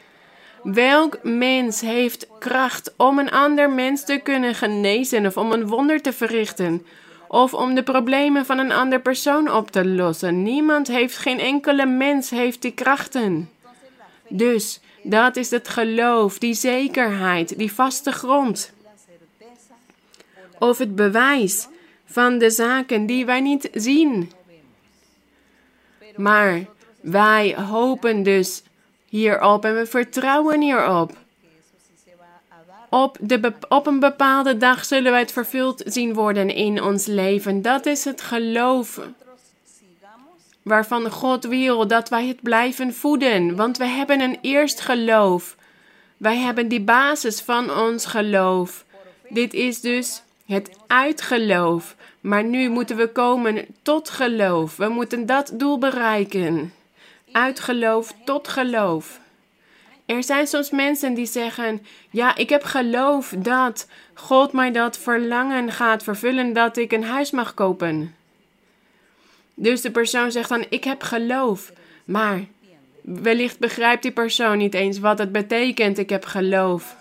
Welk 0.63 1.19
mens 1.23 1.81
heeft 1.81 2.29
kracht 2.39 2.95
om 2.97 3.19
een 3.19 3.31
ander 3.31 3.71
mens 3.71 4.05
te 4.05 4.21
kunnen 4.23 4.55
genezen 4.55 5.27
of 5.27 5.37
om 5.37 5.53
een 5.53 5.67
wonder 5.67 6.03
te 6.03 6.13
verrichten? 6.13 6.87
Of 7.29 7.55
om 7.55 7.75
de 7.75 7.83
problemen 7.83 8.47
van 8.47 8.59
een 8.59 8.73
ander 8.73 9.01
persoon 9.01 9.53
op 9.53 9.71
te 9.71 9.87
lossen? 9.87 10.43
Niemand 10.43 10.89
heeft, 10.89 11.17
geen 11.17 11.39
enkele 11.39 11.87
mens 11.87 12.31
heeft 12.31 12.63
die 12.63 12.73
krachten. 12.73 13.51
Dus 14.29 14.81
dat 15.03 15.37
is 15.37 15.51
het 15.51 15.69
geloof, 15.69 16.39
die 16.39 16.55
zekerheid, 16.55 17.59
die 17.59 17.73
vaste 17.73 18.13
grond. 18.13 18.73
Of 20.59 20.79
het 20.79 20.95
bewijs 20.97 21.69
van 22.05 22.39
de 22.39 22.51
zaken 22.51 23.07
die 23.07 23.27
wij 23.27 23.41
niet 23.41 23.69
zien. 23.73 24.33
Maar 26.19 26.67
wij 27.01 27.55
hopen 27.55 28.23
dus 28.23 28.63
hierop 29.09 29.65
en 29.65 29.75
we 29.75 29.87
vertrouwen 29.87 30.61
hierop. 30.61 31.13
Op, 32.91 33.17
de, 33.21 33.53
op 33.69 33.87
een 33.87 34.01
bepaalde 34.01 34.57
dag 34.57 34.85
zullen 34.85 35.11
wij 35.11 35.21
het 35.21 35.33
vervuld 35.33 35.83
zien 35.85 36.15
worden 36.15 36.55
in 36.55 36.83
ons 36.83 37.07
leven. 37.07 37.63
Dat 37.63 37.87
is 37.87 38.05
het 38.05 38.21
geloof 38.21 39.01
waarvan 40.63 41.11
God 41.11 41.45
wil 41.45 41.87
dat 41.87 42.09
wij 42.09 42.27
het 42.27 42.43
blijven 42.43 42.95
voeden. 42.95 43.57
Want 43.57 43.79
we 43.79 43.87
hebben 43.87 44.21
een 44.21 44.39
eerst 44.41 44.81
geloof. 44.81 45.57
Wij 46.17 46.37
hebben 46.37 46.69
die 46.69 46.81
basis 46.81 47.41
van 47.41 47.71
ons 47.71 48.07
geloof. 48.07 48.85
Dit 49.29 49.55
is 49.55 49.81
dus 49.81 50.23
het 50.47 50.71
uitgeloof. 50.87 51.97
Maar 52.21 52.45
nu 52.45 52.69
moeten 52.69 52.97
we 52.97 53.09
komen 53.13 53.67
tot 53.83 54.11
geloof. 54.11 54.77
We 54.77 54.89
moeten 54.89 55.27
dat 55.27 55.51
doel 55.55 55.79
bereiken. 55.79 56.73
Uit 57.33 57.61
geloof 57.61 58.15
tot 58.25 58.49
geloof. 58.49 59.21
Er 60.07 60.25
zijn 60.25 60.47
soms 60.47 60.71
mensen 60.71 61.15
die 61.15 61.27
zeggen: 61.27 61.87
Ja, 62.11 62.37
ik 62.37 62.49
heb 62.49 62.63
geloof 62.63 63.35
dat 63.39 63.89
God 64.15 64.53
mij 64.53 64.73
dat 64.73 64.99
verlangen 64.99 65.73
gaat 65.73 66.03
vervullen 66.03 66.53
dat 66.53 66.77
ik 66.77 66.93
een 66.93 67.05
huis 67.05 67.31
mag 67.31 67.55
kopen. 67.55 68.15
Dus 69.55 69.81
de 69.81 69.91
persoon 69.91 70.33
zegt 70.33 70.49
dan: 70.49 70.67
Ik 70.69 70.85
heb 70.85 71.03
geloof. 71.03 71.73
Maar 72.05 72.45
wellicht 73.01 73.59
begrijpt 73.59 74.03
die 74.03 74.13
persoon 74.13 74.59
niet 74.59 74.75
eens 74.75 74.99
wat 74.99 75.19
het 75.19 75.33
betekent: 75.33 75.99
Ik 75.99 76.11
heb 76.11 76.25
geloof. 76.25 76.97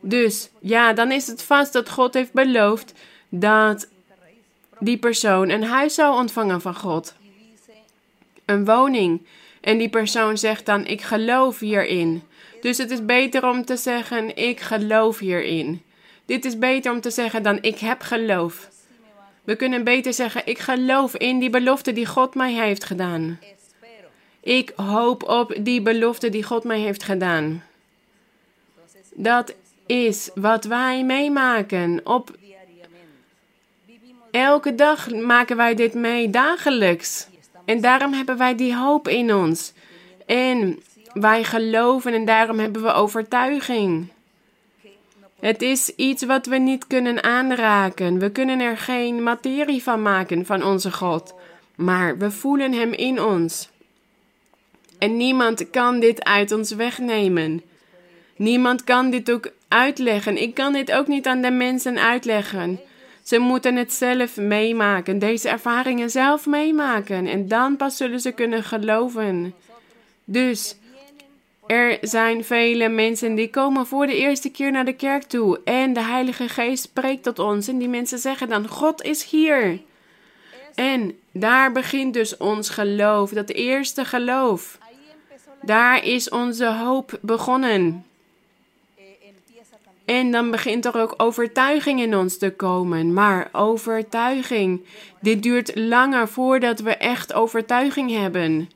Dus 0.00 0.50
ja, 0.60 0.92
dan 0.92 1.12
is 1.12 1.26
het 1.26 1.42
vast 1.42 1.72
dat 1.72 1.90
God 1.90 2.14
heeft 2.14 2.32
beloofd 2.32 2.92
dat 3.28 3.88
die 4.82 4.98
persoon 4.98 5.48
een 5.48 5.64
huis 5.64 5.94
zou 5.94 6.14
ontvangen 6.16 6.60
van 6.60 6.74
God. 6.74 7.14
Een 8.44 8.64
woning. 8.64 9.26
En 9.60 9.78
die 9.78 9.88
persoon 9.88 10.38
zegt 10.38 10.66
dan: 10.66 10.86
Ik 10.86 11.00
geloof 11.00 11.58
hierin. 11.58 12.22
Dus 12.60 12.78
het 12.78 12.90
is 12.90 13.04
beter 13.04 13.48
om 13.48 13.64
te 13.64 13.76
zeggen: 13.76 14.36
Ik 14.36 14.60
geloof 14.60 15.18
hierin. 15.18 15.82
Dit 16.24 16.44
is 16.44 16.58
beter 16.58 16.92
om 16.92 17.00
te 17.00 17.10
zeggen 17.10 17.42
dan: 17.42 17.58
Ik 17.60 17.78
heb 17.78 18.00
geloof. 18.00 18.68
We 19.44 19.56
kunnen 19.56 19.84
beter 19.84 20.12
zeggen: 20.12 20.42
Ik 20.44 20.58
geloof 20.58 21.16
in 21.16 21.38
die 21.38 21.50
belofte 21.50 21.92
die 21.92 22.06
God 22.06 22.34
mij 22.34 22.52
heeft 22.52 22.84
gedaan. 22.84 23.38
Ik 24.40 24.72
hoop 24.76 25.22
op 25.28 25.54
die 25.60 25.82
belofte 25.82 26.28
die 26.28 26.42
God 26.42 26.64
mij 26.64 26.78
heeft 26.78 27.02
gedaan. 27.02 27.64
Dat 29.14 29.54
is 29.86 30.30
wat 30.34 30.64
wij 30.64 31.04
meemaken. 31.04 32.00
Op 32.04 32.36
elke 34.32 34.74
dag 34.74 35.10
maken 35.10 35.56
wij 35.56 35.74
dit 35.74 35.94
mee 35.94 36.30
dagelijks. 36.30 37.26
En 37.64 37.80
daarom 37.80 38.12
hebben 38.12 38.36
wij 38.36 38.54
die 38.54 38.76
hoop 38.76 39.08
in 39.08 39.34
ons. 39.34 39.72
En 40.26 40.82
wij 41.12 41.44
geloven 41.44 42.12
en 42.12 42.24
daarom 42.24 42.58
hebben 42.58 42.82
we 42.82 42.92
overtuiging. 42.92 44.08
Het 45.40 45.62
is 45.62 45.88
iets 45.88 46.24
wat 46.24 46.46
we 46.46 46.56
niet 46.56 46.86
kunnen 46.86 47.22
aanraken. 47.22 48.18
We 48.18 48.30
kunnen 48.30 48.60
er 48.60 48.76
geen 48.76 49.22
materie 49.22 49.82
van 49.82 50.02
maken 50.02 50.46
van 50.46 50.64
onze 50.64 50.92
God. 50.92 51.34
Maar 51.74 52.18
we 52.18 52.30
voelen 52.30 52.72
Hem 52.72 52.92
in 52.92 53.22
ons. 53.22 53.68
En 54.98 55.16
niemand 55.16 55.70
kan 55.70 56.00
dit 56.00 56.24
uit 56.24 56.52
ons 56.52 56.70
wegnemen. 56.70 57.62
Niemand 58.36 58.84
kan 58.84 59.10
dit 59.10 59.30
ook 59.30 59.52
uitleggen. 59.68 60.42
Ik 60.42 60.54
kan 60.54 60.72
dit 60.72 60.92
ook 60.92 61.06
niet 61.06 61.26
aan 61.26 61.42
de 61.42 61.50
mensen 61.50 61.98
uitleggen. 61.98 62.80
Ze 63.22 63.38
moeten 63.38 63.76
het 63.76 63.92
zelf 63.92 64.36
meemaken, 64.36 65.18
deze 65.18 65.48
ervaringen 65.48 66.10
zelf 66.10 66.46
meemaken. 66.46 67.26
En 67.26 67.48
dan 67.48 67.76
pas 67.76 67.96
zullen 67.96 68.20
ze 68.20 68.32
kunnen 68.32 68.64
geloven. 68.64 69.54
Dus 70.24 70.76
er 71.66 71.98
zijn 72.00 72.44
vele 72.44 72.88
mensen 72.88 73.34
die 73.34 73.50
komen 73.50 73.86
voor 73.86 74.06
de 74.06 74.16
eerste 74.16 74.50
keer 74.50 74.70
naar 74.70 74.84
de 74.84 74.92
kerk 74.92 75.22
toe. 75.22 75.60
En 75.64 75.92
de 75.92 76.02
Heilige 76.02 76.48
Geest 76.48 76.82
spreekt 76.82 77.22
tot 77.22 77.38
ons. 77.38 77.68
En 77.68 77.78
die 77.78 77.88
mensen 77.88 78.18
zeggen 78.18 78.48
dan: 78.48 78.68
God 78.68 79.02
is 79.02 79.24
hier. 79.24 79.80
En 80.74 81.18
daar 81.32 81.72
begint 81.72 82.14
dus 82.14 82.36
ons 82.36 82.70
geloof, 82.70 83.30
dat 83.30 83.50
eerste 83.50 84.04
geloof. 84.04 84.78
Daar 85.62 86.04
is 86.04 86.28
onze 86.28 86.66
hoop 86.66 87.18
begonnen. 87.20 88.04
En 90.04 90.30
dan 90.30 90.50
begint 90.50 90.84
er 90.84 91.00
ook 91.00 91.14
overtuiging 91.16 92.00
in 92.00 92.16
ons 92.16 92.38
te 92.38 92.50
komen. 92.50 93.12
Maar 93.12 93.48
overtuiging, 93.52 94.84
dit 95.20 95.42
duurt 95.42 95.76
langer 95.76 96.28
voordat 96.28 96.80
we 96.80 96.96
echt 96.96 97.32
overtuiging 97.32 98.10
hebben. 98.10 98.70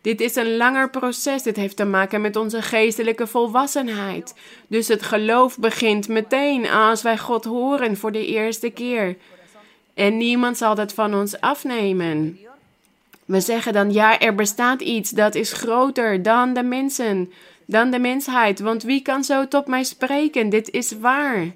Dit 0.00 0.20
is 0.20 0.34
een 0.34 0.56
langer 0.56 0.90
proces. 0.90 1.42
Dit 1.42 1.56
heeft 1.56 1.76
te 1.76 1.84
maken 1.84 2.20
met 2.20 2.36
onze 2.36 2.62
geestelijke 2.62 3.26
volwassenheid. 3.26 4.34
Dus 4.66 4.88
het 4.88 5.02
geloof 5.02 5.58
begint 5.58 6.08
meteen 6.08 6.70
als 6.70 7.02
wij 7.02 7.18
God 7.18 7.44
horen 7.44 7.96
voor 7.96 8.12
de 8.12 8.26
eerste 8.26 8.70
keer. 8.70 9.16
En 9.94 10.16
niemand 10.16 10.56
zal 10.56 10.74
dat 10.74 10.92
van 10.92 11.14
ons 11.14 11.40
afnemen. 11.40 12.38
We 13.24 13.40
zeggen 13.40 13.72
dan 13.72 13.92
ja, 13.92 14.18
er 14.18 14.34
bestaat 14.34 14.80
iets 14.80 15.10
dat 15.10 15.34
is 15.34 15.52
groter 15.52 16.22
dan 16.22 16.54
de 16.54 16.62
mensen, 16.62 17.32
dan 17.66 17.90
de 17.90 17.98
mensheid. 17.98 18.60
Want 18.60 18.82
wie 18.82 19.02
kan 19.02 19.24
zo 19.24 19.48
tot 19.48 19.66
mij 19.66 19.84
spreken? 19.84 20.48
Dit 20.48 20.70
is 20.70 20.92
waar. 20.98 21.52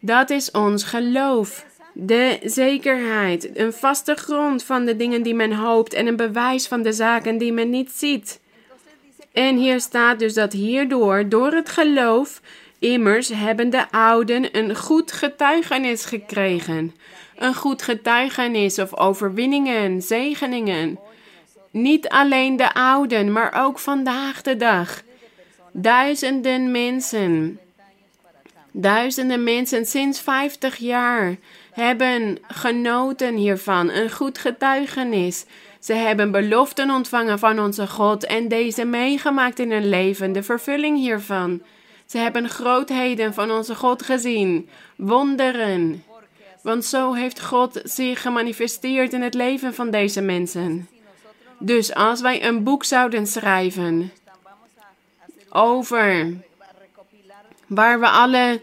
Dat 0.00 0.30
is 0.30 0.50
ons 0.50 0.84
geloof. 0.84 1.66
De 1.92 2.38
zekerheid, 2.42 3.58
een 3.58 3.72
vaste 3.72 4.14
grond 4.14 4.62
van 4.62 4.84
de 4.84 4.96
dingen 4.96 5.22
die 5.22 5.34
men 5.34 5.52
hoopt 5.52 5.92
en 5.92 6.06
een 6.06 6.16
bewijs 6.16 6.66
van 6.66 6.82
de 6.82 6.92
zaken 6.92 7.38
die 7.38 7.52
men 7.52 7.70
niet 7.70 7.90
ziet. 7.90 8.40
En 9.32 9.56
hier 9.56 9.80
staat 9.80 10.18
dus 10.18 10.34
dat 10.34 10.52
hierdoor, 10.52 11.28
door 11.28 11.52
het 11.52 11.68
geloof, 11.68 12.40
immers 12.78 13.28
hebben 13.28 13.70
de 13.70 13.90
ouden 13.90 14.58
een 14.58 14.76
goed 14.76 15.12
getuigenis 15.12 16.04
gekregen. 16.04 16.94
Een 17.36 17.54
goed 17.54 17.82
getuigenis 17.82 18.78
of 18.78 18.96
overwinningen, 18.96 20.02
zegeningen. 20.02 20.98
Niet 21.70 22.08
alleen 22.08 22.56
de 22.56 22.74
ouden, 22.74 23.32
maar 23.32 23.64
ook 23.64 23.78
vandaag 23.78 24.42
de 24.42 24.56
dag. 24.56 25.02
Duizenden 25.72 26.70
mensen. 26.70 27.58
Duizenden 28.72 29.44
mensen 29.44 29.86
sinds 29.86 30.20
50 30.20 30.76
jaar 30.76 31.36
hebben 31.72 32.38
genoten 32.48 33.34
hiervan, 33.34 33.90
een 33.90 34.10
goed 34.10 34.38
getuigenis. 34.38 35.44
Ze 35.80 35.92
hebben 35.92 36.30
beloften 36.30 36.90
ontvangen 36.90 37.38
van 37.38 37.60
onze 37.60 37.86
God 37.86 38.24
en 38.24 38.48
deze 38.48 38.84
meegemaakt 38.84 39.58
in 39.58 39.70
hun 39.70 39.88
leven, 39.88 40.32
de 40.32 40.42
vervulling 40.42 40.98
hiervan. 40.98 41.62
Ze 42.06 42.18
hebben 42.18 42.48
grootheden 42.48 43.34
van 43.34 43.50
onze 43.50 43.74
God 43.74 44.02
gezien, 44.02 44.68
wonderen. 44.96 46.04
Want 46.62 46.84
zo 46.84 47.12
heeft 47.12 47.40
God 47.40 47.80
zich 47.84 48.22
gemanifesteerd 48.22 49.12
in 49.12 49.22
het 49.22 49.34
leven 49.34 49.74
van 49.74 49.90
deze 49.90 50.20
mensen. 50.20 50.88
Dus 51.60 51.94
als 51.94 52.20
wij 52.20 52.44
een 52.44 52.62
boek 52.62 52.84
zouden 52.84 53.26
schrijven 53.26 54.12
over 55.50 56.32
waar 57.66 58.00
we 58.00 58.08
alle 58.08 58.60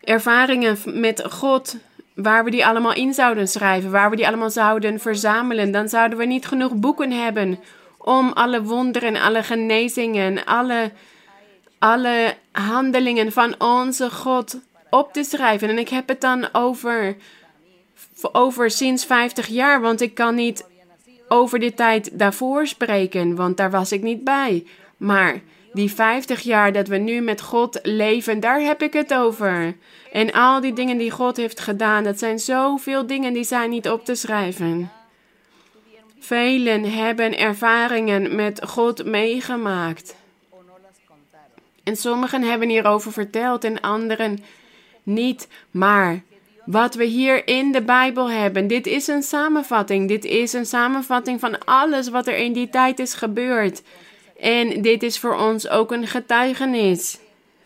ervaringen 0.00 0.78
met 0.84 1.24
God 1.30 1.76
waar 2.22 2.44
we 2.44 2.50
die 2.50 2.66
allemaal 2.66 2.94
in 2.94 3.14
zouden 3.14 3.48
schrijven, 3.48 3.90
waar 3.90 4.10
we 4.10 4.16
die 4.16 4.26
allemaal 4.26 4.50
zouden 4.50 5.00
verzamelen, 5.00 5.70
dan 5.70 5.88
zouden 5.88 6.18
we 6.18 6.24
niet 6.24 6.46
genoeg 6.46 6.74
boeken 6.74 7.10
hebben 7.10 7.58
om 7.98 8.32
alle 8.32 8.62
wonderen, 8.62 9.16
alle 9.16 9.42
genezingen, 9.42 10.44
alle, 10.44 10.92
alle 11.78 12.34
handelingen 12.52 13.32
van 13.32 13.54
onze 13.60 14.10
God 14.10 14.58
op 14.90 15.12
te 15.12 15.24
schrijven. 15.24 15.68
En 15.68 15.78
ik 15.78 15.88
heb 15.88 16.08
het 16.08 16.20
dan 16.20 16.48
over, 16.52 17.16
over 18.32 18.70
sinds 18.70 19.04
50 19.04 19.46
jaar, 19.46 19.80
want 19.80 20.00
ik 20.00 20.14
kan 20.14 20.34
niet 20.34 20.64
over 21.28 21.58
de 21.58 21.74
tijd 21.74 22.18
daarvoor 22.18 22.66
spreken, 22.66 23.34
want 23.34 23.56
daar 23.56 23.70
was 23.70 23.92
ik 23.92 24.02
niet 24.02 24.24
bij. 24.24 24.66
Maar 24.96 25.40
die 25.72 25.92
50 25.92 26.40
jaar 26.40 26.72
dat 26.72 26.88
we 26.88 26.96
nu 26.96 27.20
met 27.20 27.40
God 27.40 27.78
leven, 27.82 28.40
daar 28.40 28.60
heb 28.60 28.82
ik 28.82 28.92
het 28.92 29.14
over. 29.14 29.76
En 30.12 30.32
al 30.32 30.60
die 30.60 30.72
dingen 30.72 30.98
die 30.98 31.10
God 31.10 31.36
heeft 31.36 31.60
gedaan, 31.60 32.04
dat 32.04 32.18
zijn 32.18 32.38
zoveel 32.38 33.06
dingen 33.06 33.32
die 33.32 33.44
zijn 33.44 33.70
niet 33.70 33.88
op 33.88 34.04
te 34.04 34.14
schrijven. 34.14 34.90
Velen 36.18 36.92
hebben 36.92 37.38
ervaringen 37.38 38.34
met 38.34 38.60
God 38.66 39.04
meegemaakt. 39.04 40.16
En 41.84 41.96
sommigen 41.96 42.42
hebben 42.42 42.68
hierover 42.68 43.12
verteld 43.12 43.64
en 43.64 43.80
anderen 43.80 44.38
niet. 45.02 45.48
Maar 45.70 46.22
wat 46.70 46.94
we 46.94 47.04
hier 47.04 47.46
in 47.46 47.72
de 47.72 47.82
Bijbel 47.82 48.30
hebben, 48.30 48.66
dit 48.66 48.86
is 48.86 49.06
een 49.06 49.22
samenvatting. 49.22 50.08
Dit 50.08 50.24
is 50.24 50.52
een 50.52 50.66
samenvatting 50.66 51.40
van 51.40 51.64
alles 51.64 52.08
wat 52.08 52.26
er 52.26 52.36
in 52.36 52.52
die 52.52 52.68
tijd 52.68 52.98
is 52.98 53.14
gebeurd. 53.14 53.82
En 54.40 54.82
dit 54.82 55.02
is 55.02 55.18
voor 55.18 55.36
ons 55.36 55.68
ook 55.68 55.92
een 55.92 56.06
getuigenis. 56.06 57.18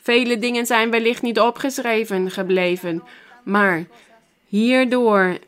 Vele 0.03 0.39
dingen 0.39 0.67
zijn 0.67 0.91
wellicht 0.91 1.23
niet 1.23 1.41
opgeschreven 1.41 2.31
gebleven, 2.31 3.03
maar 3.43 3.85
hierdoor 4.47 5.39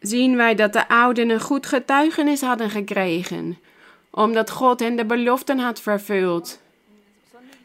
zien 0.00 0.36
wij 0.36 0.54
dat 0.54 0.72
de 0.72 0.88
ouden 0.88 1.30
een 1.30 1.40
goed 1.40 1.66
getuigenis 1.66 2.40
hadden 2.40 2.70
gekregen, 2.70 3.58
omdat 4.10 4.50
God 4.50 4.80
hen 4.80 4.96
de 4.96 5.04
beloften 5.04 5.58
had 5.58 5.80
vervuld. 5.80 6.59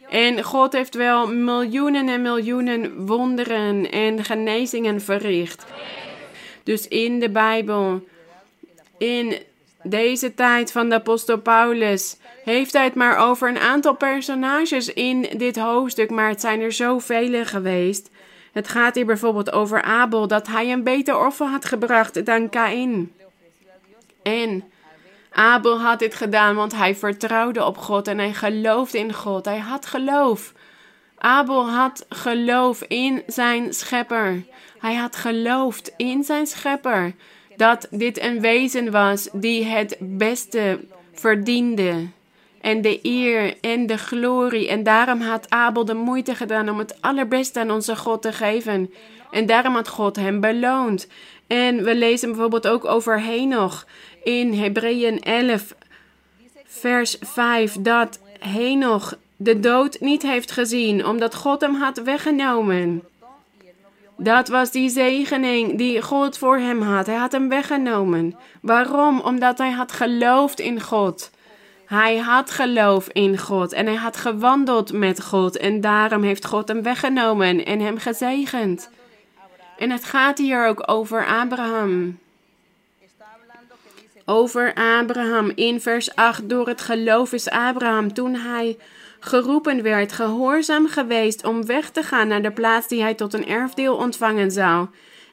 En 0.09 0.43
God 0.43 0.73
heeft 0.73 0.95
wel 0.95 1.27
miljoenen 1.27 2.09
en 2.09 2.21
miljoenen 2.21 3.05
wonderen 3.05 3.91
en 3.91 4.23
genezingen 4.23 5.01
verricht. 5.01 5.65
Dus 6.63 6.87
in 6.87 7.19
de 7.19 7.29
Bijbel, 7.29 8.07
in 8.97 9.37
deze 9.83 10.33
tijd 10.33 10.71
van 10.71 10.89
de 10.89 10.95
apostel 10.95 11.37
Paulus, 11.37 12.17
heeft 12.43 12.73
hij 12.73 12.83
het 12.83 12.95
maar 12.95 13.17
over 13.17 13.49
een 13.49 13.59
aantal 13.59 13.95
personages 13.95 14.93
in 14.93 15.21
dit 15.37 15.57
hoofdstuk, 15.57 16.09
maar 16.09 16.29
het 16.29 16.41
zijn 16.41 16.61
er 16.61 16.71
zoveel 16.71 17.45
geweest. 17.45 18.09
Het 18.51 18.67
gaat 18.67 18.95
hier 18.95 19.05
bijvoorbeeld 19.05 19.51
over 19.51 19.81
Abel, 19.81 20.27
dat 20.27 20.47
hij 20.47 20.71
een 20.71 20.83
beter 20.83 21.25
offer 21.25 21.47
had 21.47 21.65
gebracht 21.65 22.25
dan 22.25 22.49
Kain. 22.49 23.11
En 24.21 24.63
Abel 25.35 25.79
had 25.81 25.99
dit 25.99 26.15
gedaan, 26.15 26.55
want 26.55 26.75
hij 26.75 26.95
vertrouwde 26.95 27.65
op 27.65 27.77
God 27.77 28.07
en 28.07 28.17
hij 28.17 28.33
geloofde 28.33 28.97
in 28.97 29.13
God. 29.13 29.45
Hij 29.45 29.59
had 29.59 29.85
geloof. 29.85 30.53
Abel 31.17 31.69
had 31.69 32.05
geloof 32.09 32.81
in 32.81 33.23
zijn 33.27 33.73
schepper. 33.73 34.43
Hij 34.79 34.95
had 34.95 35.15
geloofd 35.15 35.93
in 35.97 36.23
zijn 36.23 36.47
schepper 36.47 37.13
dat 37.55 37.87
dit 37.91 38.21
een 38.21 38.41
wezen 38.41 38.91
was 38.91 39.29
die 39.31 39.65
het 39.65 39.97
beste 39.99 40.79
verdiende. 41.13 42.07
En 42.61 42.81
de 42.81 42.99
eer 43.01 43.57
en 43.61 43.85
de 43.85 43.97
glorie. 43.97 44.67
En 44.67 44.83
daarom 44.83 45.21
had 45.21 45.49
Abel 45.49 45.85
de 45.85 45.93
moeite 45.93 46.35
gedaan 46.35 46.69
om 46.69 46.79
het 46.79 47.01
allerbeste 47.01 47.59
aan 47.59 47.71
onze 47.71 47.95
God 47.95 48.21
te 48.21 48.33
geven. 48.33 48.93
En 49.31 49.45
daarom 49.45 49.73
had 49.73 49.87
God 49.87 50.15
hem 50.15 50.39
beloond. 50.39 51.07
En 51.47 51.83
we 51.83 51.95
lezen 51.95 52.29
bijvoorbeeld 52.29 52.67
ook 52.67 52.85
over 52.85 53.21
Henoch 53.21 53.85
in 54.23 54.53
Hebreeën 54.53 55.21
11, 55.21 55.75
vers 56.65 57.17
5, 57.21 57.75
dat 57.79 58.19
Henoch 58.39 59.17
de 59.35 59.59
dood 59.59 59.99
niet 59.99 60.21
heeft 60.21 60.51
gezien, 60.51 61.05
omdat 61.05 61.35
God 61.35 61.61
hem 61.61 61.75
had 61.75 61.97
weggenomen. 61.97 63.03
Dat 64.17 64.47
was 64.47 64.71
die 64.71 64.89
zegening 64.89 65.77
die 65.77 66.01
God 66.01 66.37
voor 66.37 66.57
hem 66.57 66.81
had. 66.81 67.05
Hij 67.05 67.15
had 67.15 67.31
hem 67.31 67.49
weggenomen. 67.49 68.35
Waarom? 68.61 69.19
Omdat 69.19 69.57
hij 69.57 69.71
had 69.71 69.91
geloofd 69.91 70.59
in 70.59 70.81
God. 70.81 71.31
Hij 71.85 72.17
had 72.17 72.51
geloof 72.51 73.07
in 73.07 73.37
God 73.37 73.73
en 73.73 73.85
hij 73.85 73.95
had 73.95 74.17
gewandeld 74.17 74.93
met 74.93 75.23
God 75.23 75.57
en 75.57 75.81
daarom 75.81 76.23
heeft 76.23 76.45
God 76.45 76.67
hem 76.67 76.81
weggenomen 76.81 77.65
en 77.65 77.79
hem 77.79 77.97
gezegend. 77.97 78.89
En 79.77 79.89
het 79.89 80.05
gaat 80.05 80.37
hier 80.37 80.67
ook 80.67 80.83
over 80.85 81.25
Abraham. 81.25 82.19
Over 84.25 84.73
Abraham 84.73 85.51
in 85.55 85.81
vers 85.81 86.15
8. 86.15 86.49
Door 86.49 86.67
het 86.67 86.81
geloof 86.81 87.33
is 87.33 87.49
Abraham 87.49 88.13
toen 88.13 88.35
hij 88.35 88.77
geroepen 89.19 89.81
werd, 89.81 90.11
gehoorzaam 90.11 90.87
geweest 90.87 91.43
om 91.45 91.65
weg 91.65 91.89
te 91.89 92.03
gaan 92.03 92.27
naar 92.27 92.41
de 92.41 92.51
plaats 92.51 92.87
die 92.87 93.01
hij 93.01 93.13
tot 93.13 93.33
een 93.33 93.47
erfdeel 93.47 93.95
ontvangen 93.95 94.51
zou. 94.51 94.87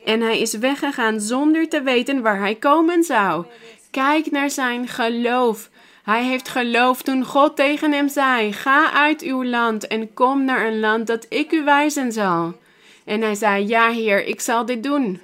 En 0.04 0.20
hij 0.20 0.40
is 0.40 0.54
weggegaan 0.54 1.20
zonder 1.20 1.68
te 1.68 1.82
weten 1.82 2.22
waar 2.22 2.38
hij 2.38 2.54
komen 2.54 3.02
zou. 3.02 3.44
Kijk 3.90 4.30
naar 4.30 4.50
zijn 4.50 4.88
geloof. 4.88 5.70
Hij 6.02 6.24
heeft 6.24 6.48
geloofd 6.48 7.04
toen 7.04 7.24
God 7.24 7.56
tegen 7.56 7.92
hem 7.92 8.08
zei: 8.08 8.52
Ga 8.52 8.92
uit 8.92 9.22
uw 9.22 9.44
land 9.44 9.86
en 9.86 10.14
kom 10.14 10.44
naar 10.44 10.66
een 10.66 10.80
land 10.80 11.06
dat 11.06 11.26
ik 11.28 11.52
u 11.52 11.64
wijzen 11.64 12.12
zal. 12.12 12.54
En 13.04 13.20
hij 13.20 13.34
zei: 13.34 13.66
Ja, 13.66 13.90
Heer, 13.90 14.24
ik 14.24 14.40
zal 14.40 14.66
dit 14.66 14.82
doen. 14.82 15.20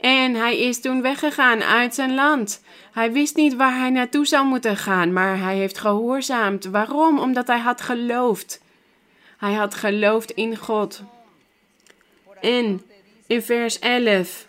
En 0.00 0.34
hij 0.34 0.58
is 0.58 0.80
toen 0.80 1.02
weggegaan 1.02 1.62
uit 1.62 1.94
zijn 1.94 2.14
land. 2.14 2.62
Hij 2.92 3.12
wist 3.12 3.36
niet 3.36 3.54
waar 3.54 3.78
hij 3.78 3.90
naartoe 3.90 4.26
zou 4.26 4.46
moeten 4.46 4.76
gaan, 4.76 5.12
maar 5.12 5.38
hij 5.38 5.56
heeft 5.56 5.78
gehoorzaamd. 5.78 6.64
Waarom? 6.64 7.18
Omdat 7.18 7.46
hij 7.46 7.58
had 7.58 7.80
geloofd. 7.80 8.60
Hij 9.38 9.52
had 9.52 9.74
geloofd 9.74 10.30
in 10.30 10.56
God. 10.56 11.02
En 12.40 12.82
in 13.26 13.42
vers 13.42 13.78
11. 13.78 14.46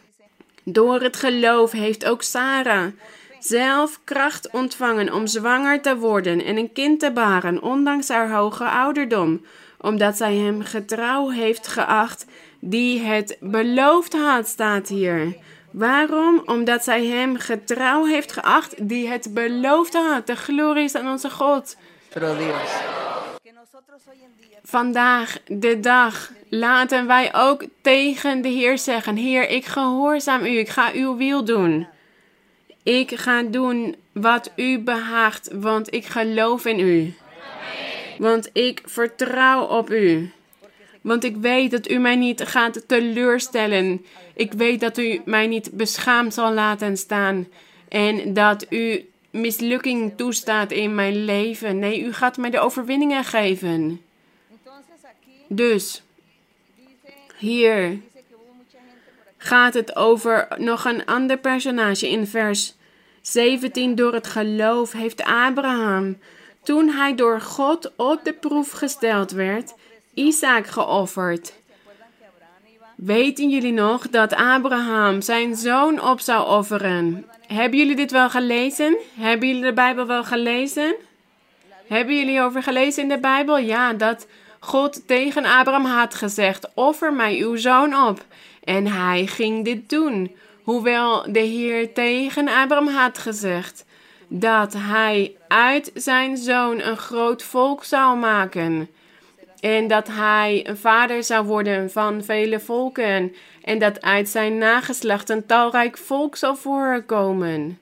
Door 0.64 1.02
het 1.02 1.16
geloof 1.16 1.72
heeft 1.72 2.06
ook 2.06 2.22
Sarah 2.22 2.88
zelf 3.40 4.00
kracht 4.04 4.50
ontvangen 4.50 5.14
om 5.14 5.28
zwanger 5.28 5.82
te 5.82 5.98
worden 5.98 6.46
en 6.46 6.58
een 6.58 6.74
kind 6.74 7.00
te 7.00 7.12
baren, 7.12 7.62
ondanks 7.62 8.08
haar 8.08 8.32
hoge 8.32 8.70
ouderdom, 8.70 9.46
omdat 9.78 10.18
zij 10.18 10.36
hem 10.36 10.62
getrouw 10.62 11.30
heeft 11.30 11.68
geacht 11.68 12.26
die 12.60 13.00
het 13.00 13.38
beloofd 13.40 14.14
had, 14.14 14.48
staat 14.48 14.88
hier. 14.88 15.36
Waarom? 15.72 16.42
Omdat 16.46 16.84
zij 16.84 17.06
hem 17.06 17.38
getrouw 17.38 18.06
heeft 18.06 18.32
geacht 18.32 18.90
die 18.90 19.08
het 19.08 19.34
beloofd 19.34 19.94
had. 19.94 20.28
De 20.28 20.36
glorie 20.36 20.84
is 20.84 20.96
aan 20.96 21.12
onze 21.12 21.30
God. 21.30 21.78
Vandaag, 24.64 25.38
de 25.48 25.80
dag, 25.80 26.32
laten 26.50 27.08
wij 27.08 27.36
ook 27.36 27.64
tegen 27.82 28.42
de 28.42 28.48
Heer 28.48 28.78
zeggen: 28.78 29.16
Heer, 29.16 29.50
ik 29.50 29.66
gehoorzaam 29.66 30.46
u, 30.46 30.58
ik 30.58 30.70
ga 30.70 30.92
uw 30.94 31.18
wil 31.18 31.46
doen. 31.46 31.88
Ik 32.84 33.18
ga 33.18 33.42
doen 33.42 33.96
wat 34.12 34.52
u 34.56 34.80
behaagt, 34.80 35.50
want 35.54 35.94
ik 35.94 36.06
geloof 36.06 36.66
in 36.66 36.80
u. 36.80 37.14
Want 38.18 38.50
ik 38.54 38.82
vertrouw 38.86 39.64
op 39.66 39.90
u. 39.90 40.32
Want 41.02 41.24
ik 41.24 41.36
weet 41.36 41.72
dat 41.72 41.90
u 41.90 41.98
mij 41.98 42.16
niet 42.16 42.42
gaat 42.42 42.88
teleurstellen. 42.88 44.06
Ik 44.34 44.54
weet 44.54 44.80
dat 44.80 44.98
u 44.98 45.22
mij 45.26 45.48
niet 45.48 45.72
beschaamd 45.72 46.34
zal 46.34 46.54
laten 46.54 46.98
staan. 46.98 47.48
En 47.88 48.34
dat 48.34 48.66
u 48.70 49.10
mislukking 49.30 50.14
toestaat 50.16 50.72
in 50.72 50.96
mijn 50.96 51.26
leven. 51.26 51.80
Nee, 51.80 52.02
u 52.02 52.14
gaat 52.14 52.38
mij 52.38 52.50
de 52.50 52.60
overwinningen 52.60 53.24
geven. 53.24 54.02
Dus, 55.48 56.02
hier 57.38 58.00
gaat 59.38 59.74
het 59.74 59.96
over 59.96 60.48
nog 60.58 60.86
een 60.86 61.06
ander 61.06 61.38
personage 61.38 62.10
in 62.10 62.28
vers 62.28 62.76
17. 63.22 63.96
Door 63.96 64.14
het 64.14 64.28
geloof 64.28 64.92
heeft 64.92 65.24
Abraham, 65.24 66.18
toen 66.64 66.90
hij 66.90 67.16
door 67.16 67.42
God 67.42 67.92
op 67.96 68.24
de 68.24 68.34
proef 68.34 68.72
gesteld 68.72 69.32
werd, 69.32 69.74
Isaac 70.20 70.68
geofferd. 70.68 71.54
Weten 72.96 73.50
jullie 73.50 73.74
nog 73.74 74.10
dat 74.10 74.34
Abraham 74.34 75.22
zijn 75.22 75.56
zoon 75.56 76.02
op 76.02 76.20
zou 76.20 76.48
offeren? 76.48 77.26
Hebben 77.48 77.80
jullie 77.80 77.96
dit 77.96 78.12
wel 78.12 78.30
gelezen? 78.30 78.98
Hebben 79.16 79.48
jullie 79.48 79.64
de 79.64 79.74
Bijbel 79.74 80.06
wel 80.06 80.24
gelezen? 80.24 80.96
Hebben 81.88 82.18
jullie 82.18 82.42
over 82.42 82.64
gelezen 82.64 83.04
in 83.04 83.10
de 83.10 83.20
Bijbel? 83.20 83.58
Ja, 83.58 83.94
dat 83.94 84.28
God 84.60 85.08
tegen 85.08 85.46
Abraham 85.46 85.86
had 85.86 86.16
gezegd: 86.16 86.68
Offer 86.74 87.14
mij 87.14 87.38
uw 87.38 87.56
zoon 87.56 88.08
op. 88.08 88.26
En 88.64 88.88
hij 88.88 89.26
ging 89.28 89.66
dit 89.66 89.90
doen. 89.90 90.36
Hoewel 90.64 91.32
de 91.32 91.40
Heer 91.40 91.94
tegen 91.94 92.48
Abraham 92.48 92.88
had 92.88 93.18
gezegd 93.18 93.86
dat 94.28 94.74
hij 94.78 95.36
uit 95.48 95.92
zijn 95.94 96.38
zoon 96.38 96.82
een 96.82 96.98
groot 96.98 97.44
volk 97.44 97.84
zou 97.84 98.18
maken. 98.18 98.90
En 99.60 99.88
dat 99.88 100.08
hij 100.08 100.68
een 100.68 100.78
vader 100.78 101.24
zou 101.24 101.46
worden 101.46 101.92
van 101.92 102.24
vele 102.24 102.60
volken. 102.60 103.36
En 103.64 103.80
dat 103.80 104.02
uit 104.02 104.30
zijn 104.30 104.58
nageslacht 104.58 105.30
een 105.30 105.46
talrijk 105.46 105.98
volk 105.98 106.36
zal 106.36 106.56
voorkomen. 106.56 107.80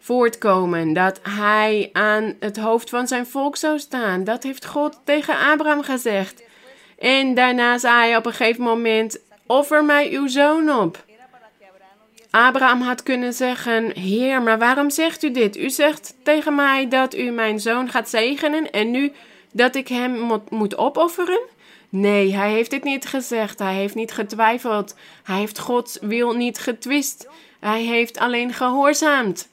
Voortkomen. 0.00 0.92
Dat 0.92 1.20
hij 1.22 1.90
aan 1.92 2.34
het 2.40 2.56
hoofd 2.56 2.90
van 2.90 3.06
zijn 3.06 3.26
volk 3.26 3.56
zou 3.56 3.78
staan. 3.78 4.24
Dat 4.24 4.42
heeft 4.42 4.66
God 4.66 5.00
tegen 5.04 5.38
Abraham 5.38 5.82
gezegd. 5.82 6.42
En 6.98 7.34
daarna 7.34 7.78
zei 7.78 7.94
hij 7.94 8.16
op 8.16 8.26
een 8.26 8.32
gegeven 8.32 8.62
moment: 8.62 9.18
Offer 9.46 9.84
mij 9.84 10.12
uw 10.12 10.26
zoon 10.26 10.70
op. 10.70 11.04
Abraham 12.30 12.80
had 12.80 13.02
kunnen 13.02 13.32
zeggen: 13.32 13.90
Heer, 13.98 14.42
maar 14.42 14.58
waarom 14.58 14.90
zegt 14.90 15.22
u 15.22 15.30
dit? 15.30 15.56
U 15.56 15.70
zegt 15.70 16.14
tegen 16.22 16.54
mij 16.54 16.88
dat 16.88 17.14
u 17.14 17.30
mijn 17.30 17.60
zoon 17.60 17.90
gaat 17.90 18.08
zegenen 18.08 18.70
en 18.70 18.90
nu 18.90 19.12
dat 19.52 19.74
ik 19.74 19.88
hem 19.88 20.40
moet 20.50 20.76
opofferen? 20.76 21.40
Nee, 21.88 22.34
hij 22.34 22.50
heeft 22.50 22.70
dit 22.70 22.84
niet 22.84 23.06
gezegd. 23.06 23.58
Hij 23.58 23.74
heeft 23.74 23.94
niet 23.94 24.12
getwijfeld. 24.12 24.94
Hij 25.22 25.38
heeft 25.38 25.58
Gods 25.58 25.98
wil 26.00 26.32
niet 26.32 26.58
getwist. 26.58 27.28
Hij 27.60 27.82
heeft 27.82 28.18
alleen 28.18 28.52
gehoorzaamd. 28.52 29.48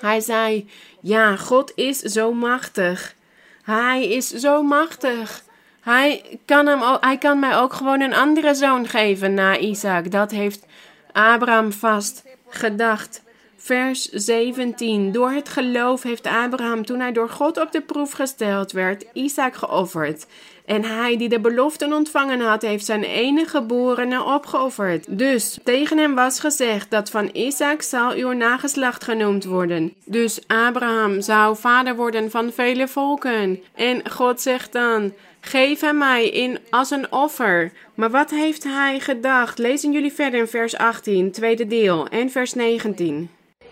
Hij 0.00 0.20
zei: 0.20 0.70
Ja, 1.00 1.36
God 1.36 1.72
is 1.74 1.98
zo 1.98 2.32
machtig. 2.32 3.14
Hij 3.62 4.08
is 4.08 4.28
zo 4.28 4.62
machtig. 4.62 5.42
Hij 5.80 6.38
kan, 6.44 6.66
hem, 6.66 6.80
hij 7.00 7.18
kan 7.18 7.38
mij 7.38 7.56
ook 7.56 7.72
gewoon 7.72 8.00
een 8.00 8.14
andere 8.14 8.54
zoon 8.54 8.88
geven 8.88 9.34
na 9.34 9.58
Isaac. 9.58 10.10
Dat 10.10 10.30
heeft 10.30 10.66
Abraham 11.12 11.72
vast 11.72 12.24
gedacht. 12.48 13.22
Vers 13.62 14.08
17. 14.08 15.12
Door 15.12 15.30
het 15.30 15.48
geloof 15.48 16.02
heeft 16.02 16.26
Abraham, 16.26 16.84
toen 16.84 17.00
hij 17.00 17.12
door 17.12 17.28
God 17.28 17.60
op 17.60 17.72
de 17.72 17.80
proef 17.80 18.12
gesteld 18.12 18.72
werd, 18.72 19.04
Isaac 19.12 19.54
geofferd. 19.54 20.26
En 20.64 20.84
hij 20.84 21.16
die 21.16 21.28
de 21.28 21.40
beloften 21.40 21.92
ontvangen 21.92 22.40
had, 22.40 22.62
heeft 22.62 22.84
zijn 22.84 23.02
enige 23.02 23.48
geborene 23.48 24.24
opgeofferd. 24.24 25.18
Dus 25.18 25.58
tegen 25.64 25.98
hem 25.98 26.14
was 26.14 26.40
gezegd 26.40 26.90
dat 26.90 27.10
van 27.10 27.30
Isaac 27.32 27.82
zal 27.82 28.12
uw 28.12 28.32
nageslacht 28.32 29.04
genoemd 29.04 29.44
worden. 29.44 29.94
Dus 30.04 30.40
Abraham 30.46 31.20
zou 31.20 31.56
vader 31.56 31.96
worden 31.96 32.30
van 32.30 32.52
vele 32.52 32.88
volken. 32.88 33.62
En 33.74 34.10
God 34.10 34.40
zegt 34.40 34.72
dan, 34.72 35.12
geef 35.40 35.80
hem 35.80 35.98
mij 35.98 36.28
in 36.28 36.58
als 36.70 36.90
een 36.90 37.12
offer. 37.12 37.72
Maar 37.94 38.10
wat 38.10 38.30
heeft 38.30 38.64
hij 38.64 39.00
gedacht? 39.00 39.58
Lezen 39.58 39.92
jullie 39.92 40.12
verder 40.12 40.40
in 40.40 40.48
vers 40.48 40.76
18, 40.76 41.30
tweede 41.30 41.66
deel, 41.66 42.06
en 42.08 42.30
vers 42.30 42.54
19. 42.54 43.30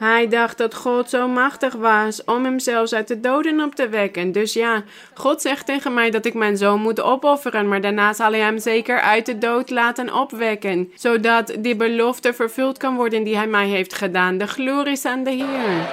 Hij 0.00 0.28
dacht 0.28 0.58
dat 0.58 0.74
God 0.74 1.10
zo 1.10 1.28
machtig 1.28 1.74
was 1.74 2.24
om 2.24 2.44
hem 2.44 2.58
zelfs 2.58 2.92
uit 2.92 3.08
de 3.08 3.20
doden 3.20 3.60
op 3.60 3.74
te 3.74 3.88
wekken. 3.88 4.32
Dus 4.32 4.52
ja, 4.52 4.82
God 5.14 5.42
zegt 5.42 5.66
tegen 5.66 5.94
mij 5.94 6.10
dat 6.10 6.24
ik 6.24 6.34
mijn 6.34 6.56
zoon 6.56 6.80
moet 6.80 7.00
opofferen, 7.00 7.68
maar 7.68 7.80
daarna 7.80 8.12
zal 8.12 8.30
hij 8.30 8.40
hem 8.40 8.58
zeker 8.58 9.00
uit 9.00 9.26
de 9.26 9.38
dood 9.38 9.70
laten 9.70 10.14
opwekken, 10.14 10.92
zodat 10.94 11.54
die 11.58 11.76
belofte 11.76 12.32
vervuld 12.32 12.78
kan 12.78 12.96
worden 12.96 13.22
die 13.22 13.36
hij 13.36 13.46
mij 13.46 13.66
heeft 13.68 13.94
gedaan. 13.94 14.38
De 14.38 14.46
glorie 14.46 14.92
is 14.92 15.04
aan 15.04 15.24
de 15.24 15.30
Heer. 15.30 15.88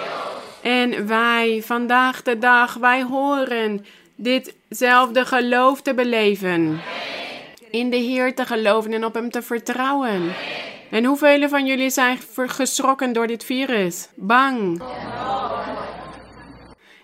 En 0.61 1.07
wij, 1.07 1.61
vandaag 1.65 2.23
de 2.23 2.37
dag, 2.37 2.73
wij 2.73 3.03
horen 3.03 3.85
ditzelfde 4.15 5.25
geloof 5.25 5.81
te 5.81 5.93
beleven. 5.93 6.79
In 7.71 7.89
de 7.89 7.97
Heer 7.97 8.35
te 8.35 8.45
geloven 8.45 8.93
en 8.93 9.05
op 9.05 9.13
Hem 9.13 9.31
te 9.31 9.41
vertrouwen. 9.41 10.33
En 10.89 11.05
hoeveel 11.05 11.49
van 11.49 11.65
jullie 11.65 11.89
zijn 11.89 12.17
geschrokken 12.35 13.13
door 13.13 13.27
dit 13.27 13.43
virus? 13.43 14.09
Bang. 14.15 14.81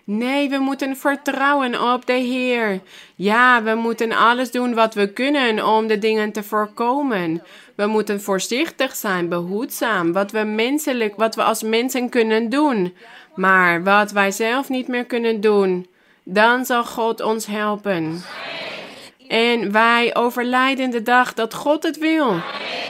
Nee, 0.06 0.48
we 0.48 0.58
moeten 0.58 0.96
vertrouwen 0.96 1.92
op 1.92 2.06
de 2.06 2.12
Heer. 2.12 2.80
Ja, 3.14 3.62
we 3.62 3.74
moeten 3.74 4.12
alles 4.12 4.50
doen 4.50 4.74
wat 4.74 4.94
we 4.94 5.12
kunnen 5.12 5.66
om 5.66 5.86
de 5.86 5.98
dingen 5.98 6.32
te 6.32 6.42
voorkomen. 6.42 7.42
We 7.74 7.86
moeten 7.86 8.20
voorzichtig 8.20 8.96
zijn, 8.96 9.28
behoedzaam, 9.28 10.12
wat 10.12 10.30
we 10.30 10.42
menselijk, 10.42 11.16
wat 11.16 11.34
we 11.34 11.42
als 11.42 11.62
mensen 11.62 12.08
kunnen 12.08 12.48
doen. 12.48 12.94
Maar 13.34 13.82
wat 13.82 14.10
wij 14.10 14.30
zelf 14.30 14.68
niet 14.68 14.88
meer 14.88 15.04
kunnen 15.04 15.40
doen, 15.40 15.86
dan 16.22 16.64
zal 16.64 16.84
God 16.84 17.20
ons 17.20 17.46
helpen. 17.46 18.22
En 19.28 19.72
wij 19.72 20.14
overlijden 20.14 20.90
de 20.90 21.02
dag 21.02 21.34
dat 21.34 21.54
God 21.54 21.82
het 21.82 21.98
wil. 21.98 22.34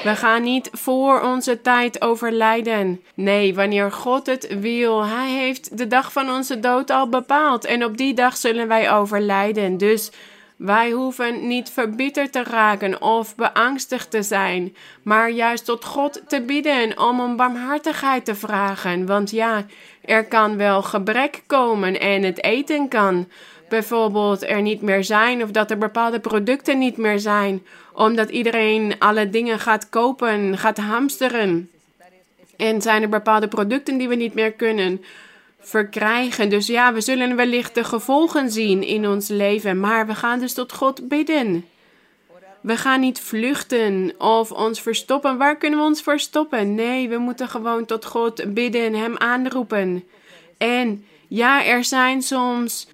We 0.02 0.16
gaan 0.16 0.42
niet 0.42 0.68
voor 0.72 1.20
onze 1.20 1.60
tijd 1.60 2.02
overlijden. 2.02 3.02
Nee, 3.14 3.54
wanneer 3.54 3.92
God 3.92 4.26
het 4.26 4.58
wil. 4.60 5.04
Hij 5.04 5.30
heeft 5.30 5.78
de 5.78 5.86
dag 5.86 6.12
van 6.12 6.30
onze 6.30 6.60
dood 6.60 6.90
al 6.90 7.08
bepaald. 7.08 7.64
En 7.64 7.84
op 7.84 7.96
die 7.96 8.14
dag 8.14 8.36
zullen 8.36 8.68
wij 8.68 8.92
overlijden. 8.92 9.78
Dus 9.78 10.10
wij 10.56 10.90
hoeven 10.90 11.48
niet 11.48 11.70
verbitterd 11.70 12.32
te 12.32 12.42
raken 12.42 13.02
of 13.02 13.34
beangstigd 13.34 14.10
te 14.10 14.22
zijn, 14.22 14.76
maar 15.02 15.30
juist 15.30 15.64
tot 15.64 15.84
God 15.84 16.22
te 16.26 16.42
bidden 16.42 16.98
om 16.98 17.20
om 17.20 17.36
barmhartigheid 17.36 18.24
te 18.24 18.34
vragen. 18.34 19.06
Want 19.06 19.30
ja, 19.30 19.66
er 20.04 20.24
kan 20.24 20.56
wel 20.56 20.82
gebrek 20.82 21.42
komen 21.46 22.00
en 22.00 22.22
het 22.22 22.42
eten 22.42 22.88
kan 22.88 23.28
bijvoorbeeld 23.68 24.48
er 24.48 24.62
niet 24.62 24.82
meer 24.82 25.04
zijn 25.04 25.42
of 25.42 25.50
dat 25.50 25.70
er 25.70 25.78
bepaalde 25.78 26.20
producten 26.20 26.78
niet 26.78 26.96
meer 26.96 27.18
zijn, 27.18 27.66
omdat 27.92 28.30
iedereen 28.30 28.94
alle 28.98 29.30
dingen 29.30 29.58
gaat 29.58 29.88
kopen, 29.88 30.58
gaat 30.58 30.78
hamsteren. 30.78 31.70
En 32.56 32.82
zijn 32.82 33.02
er 33.02 33.08
bepaalde 33.08 33.48
producten 33.48 33.98
die 33.98 34.08
we 34.08 34.14
niet 34.14 34.34
meer 34.34 34.52
kunnen 34.52 35.04
verkrijgen. 35.60 36.48
Dus 36.48 36.66
ja, 36.66 36.92
we 36.92 37.00
zullen 37.00 37.36
wellicht 37.36 37.74
de 37.74 37.84
gevolgen 37.84 38.50
zien 38.50 38.82
in 38.82 39.08
ons 39.08 39.28
leven, 39.28 39.80
maar 39.80 40.06
we 40.06 40.14
gaan 40.14 40.38
dus 40.38 40.52
tot 40.52 40.72
God 40.72 41.08
bidden. 41.08 41.64
We 42.60 42.76
gaan 42.76 43.00
niet 43.00 43.20
vluchten 43.20 44.14
of 44.18 44.52
ons 44.52 44.80
verstoppen. 44.80 45.38
Waar 45.38 45.56
kunnen 45.56 45.78
we 45.78 45.84
ons 45.84 46.02
verstoppen? 46.02 46.74
Nee, 46.74 47.08
we 47.08 47.18
moeten 47.18 47.48
gewoon 47.48 47.84
tot 47.84 48.04
God 48.04 48.54
bidden, 48.54 48.94
Hem 48.94 49.16
aanroepen. 49.16 50.04
En 50.58 51.04
ja, 51.28 51.64
er 51.64 51.84
zijn 51.84 52.22
soms 52.22 52.86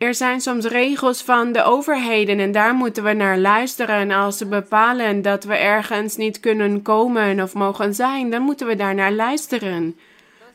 er 0.00 0.14
zijn 0.14 0.40
soms 0.40 0.64
regels 0.64 1.22
van 1.22 1.52
de 1.52 1.62
overheden 1.62 2.38
en 2.38 2.52
daar 2.52 2.74
moeten 2.74 3.04
we 3.04 3.12
naar 3.12 3.38
luisteren. 3.38 4.10
Als 4.10 4.38
ze 4.38 4.46
bepalen 4.46 5.22
dat 5.22 5.44
we 5.44 5.54
ergens 5.54 6.16
niet 6.16 6.40
kunnen 6.40 6.82
komen 6.82 7.40
of 7.40 7.54
mogen 7.54 7.94
zijn, 7.94 8.30
dan 8.30 8.42
moeten 8.42 8.66
we 8.66 8.76
daar 8.76 8.94
naar 8.94 9.12
luisteren. 9.12 9.98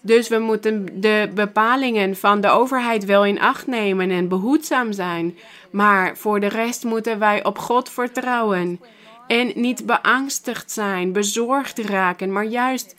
Dus 0.02 0.28
we 0.28 0.40
moeten 0.40 1.02
de 1.02 1.30
bepalingen 1.34 2.16
van 2.16 2.42
de 2.42 2.50
overheid 2.50 3.06
wel 3.06 3.26
in 3.26 3.40
acht 3.40 3.68
nemen 3.68 4.12
en 4.12 4.28
behoedzaam 4.28 4.94
zijn. 4.94 5.38
Maar 5.70 6.18
voor 6.18 6.40
de 6.40 6.48
rest 6.48 6.84
moeten 6.84 7.20
wij 7.20 7.44
op 7.44 7.58
God 7.58 7.90
vertrouwen. 7.90 8.80
En 9.28 9.52
niet 9.56 9.86
beangstigd 9.86 10.72
zijn, 10.72 11.12
bezorgd 11.12 11.80
raken, 11.80 12.32
maar 12.32 12.46
juist 12.46 12.96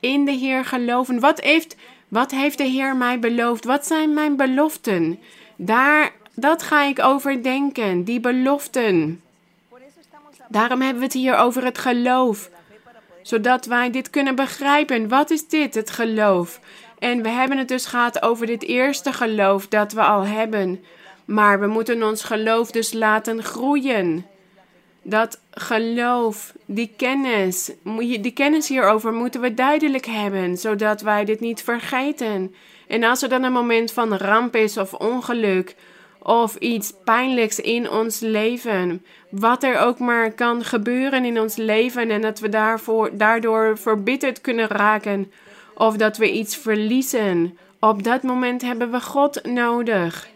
in 0.00 0.24
de 0.24 0.32
Heer 0.32 0.64
geloven. 0.64 1.20
Wat 1.20 1.40
heeft, 1.40 1.76
wat 2.08 2.30
heeft 2.30 2.58
de 2.58 2.64
Heer 2.64 2.96
mij 2.96 3.18
beloofd? 3.18 3.64
Wat 3.64 3.86
zijn 3.86 4.14
mijn 4.14 4.36
beloften? 4.36 5.18
Daar, 5.60 6.12
dat 6.34 6.62
ga 6.62 6.82
ik 6.82 7.02
overdenken, 7.02 8.04
die 8.04 8.20
beloften. 8.20 9.22
Daarom 10.48 10.80
hebben 10.80 10.98
we 10.98 11.04
het 11.04 11.14
hier 11.14 11.36
over 11.36 11.64
het 11.64 11.78
geloof, 11.78 12.50
zodat 13.22 13.66
wij 13.66 13.90
dit 13.90 14.10
kunnen 14.10 14.34
begrijpen. 14.34 15.08
Wat 15.08 15.30
is 15.30 15.48
dit, 15.48 15.74
het 15.74 15.90
geloof? 15.90 16.60
En 16.98 17.22
we 17.22 17.28
hebben 17.28 17.58
het 17.58 17.68
dus 17.68 17.86
gehad 17.86 18.22
over 18.22 18.46
dit 18.46 18.62
eerste 18.62 19.12
geloof 19.12 19.68
dat 19.68 19.92
we 19.92 20.02
al 20.02 20.26
hebben. 20.26 20.84
Maar 21.24 21.60
we 21.60 21.66
moeten 21.66 22.02
ons 22.02 22.24
geloof 22.24 22.70
dus 22.70 22.92
laten 22.92 23.42
groeien. 23.42 24.26
Dat 25.02 25.40
geloof, 25.50 26.52
die 26.64 26.92
kennis, 26.96 27.70
die 27.98 28.32
kennis 28.32 28.68
hierover 28.68 29.12
moeten 29.12 29.40
we 29.40 29.54
duidelijk 29.54 30.06
hebben, 30.06 30.56
zodat 30.56 31.00
wij 31.00 31.24
dit 31.24 31.40
niet 31.40 31.62
vergeten. 31.62 32.54
En 32.88 33.04
als 33.04 33.22
er 33.22 33.28
dan 33.28 33.42
een 33.42 33.52
moment 33.52 33.92
van 33.92 34.14
ramp 34.14 34.56
is 34.56 34.76
of 34.76 34.94
ongeluk 34.94 35.74
of 36.22 36.56
iets 36.56 36.92
pijnlijks 37.04 37.60
in 37.60 37.90
ons 37.90 38.20
leven, 38.20 39.04
wat 39.30 39.62
er 39.62 39.78
ook 39.78 39.98
maar 39.98 40.32
kan 40.32 40.64
gebeuren 40.64 41.24
in 41.24 41.40
ons 41.40 41.56
leven 41.56 42.10
en 42.10 42.20
dat 42.20 42.38
we 42.38 42.48
daarvoor, 42.48 43.10
daardoor 43.16 43.78
verbitterd 43.78 44.40
kunnen 44.40 44.68
raken 44.68 45.32
of 45.74 45.96
dat 45.96 46.16
we 46.16 46.32
iets 46.32 46.56
verliezen, 46.56 47.58
op 47.80 48.02
dat 48.02 48.22
moment 48.22 48.62
hebben 48.62 48.90
we 48.90 49.00
God 49.00 49.44
nodig. 49.44 50.28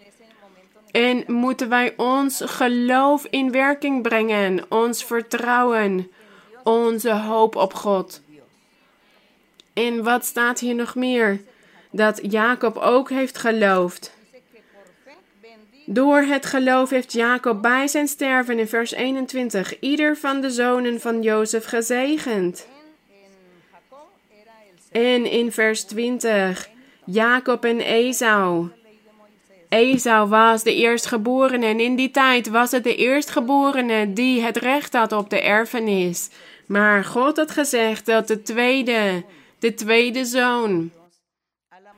En 0.91 1.25
moeten 1.27 1.69
wij 1.69 1.95
ons 1.97 2.43
geloof 2.45 3.27
in 3.31 3.51
werking 3.51 4.03
brengen, 4.03 4.65
ons 4.69 5.05
vertrouwen, 5.05 6.11
onze 6.65 7.13
hoop 7.13 7.57
op 7.57 7.75
God. 7.75 8.23
En 9.73 10.03
wat 10.03 10.25
staat 10.25 10.61
hier 10.61 10.75
nog 10.75 10.95
meer? 10.95 11.41
Dat 11.93 12.21
Jacob 12.23 12.77
ook 12.77 13.11
heeft 13.11 13.39
geloofd. 13.39 14.13
Door 15.87 16.21
het 16.21 16.47
geloof 16.47 16.91
heeft 16.91 17.13
Jacob 17.13 17.63
bij 17.63 17.89
zijn 17.89 18.09
sterven 18.09 18.59
in 18.59 18.69
vers 18.69 18.93
21 18.93 19.81
ieder 19.81 20.17
van 20.17 20.41
de 20.41 20.51
zonen 20.51 21.01
van 21.01 21.23
Jozef 21.23 21.65
gezegend. 21.65 22.67
En 24.91 25.31
in 25.31 25.53
vers 25.53 25.85
20 25.85 26.69
Jacob 27.05 27.65
en 27.65 27.81
Esau. 27.81 28.69
Esau 29.69 30.29
was 30.29 30.63
de 30.63 30.75
eerstgeborene 30.75 31.67
en 31.67 31.81
in 31.81 31.97
die 31.97 32.11
tijd 32.11 32.49
was 32.49 32.71
het 32.71 32.85
de 32.85 32.97
eerstgeborene 32.97 34.13
die 34.13 34.41
het 34.41 34.57
recht 34.57 34.93
had 34.93 35.13
op 35.13 35.31
de 35.31 35.41
erfenis. 35.41 36.29
Maar 36.67 37.05
God 37.05 37.37
had 37.37 37.51
gezegd 37.51 38.07
dat 38.07 38.29
de 38.29 38.43
tweede, 38.43 39.25
de 39.59 39.75
tweede 39.75 40.25
zoon, 40.25 40.91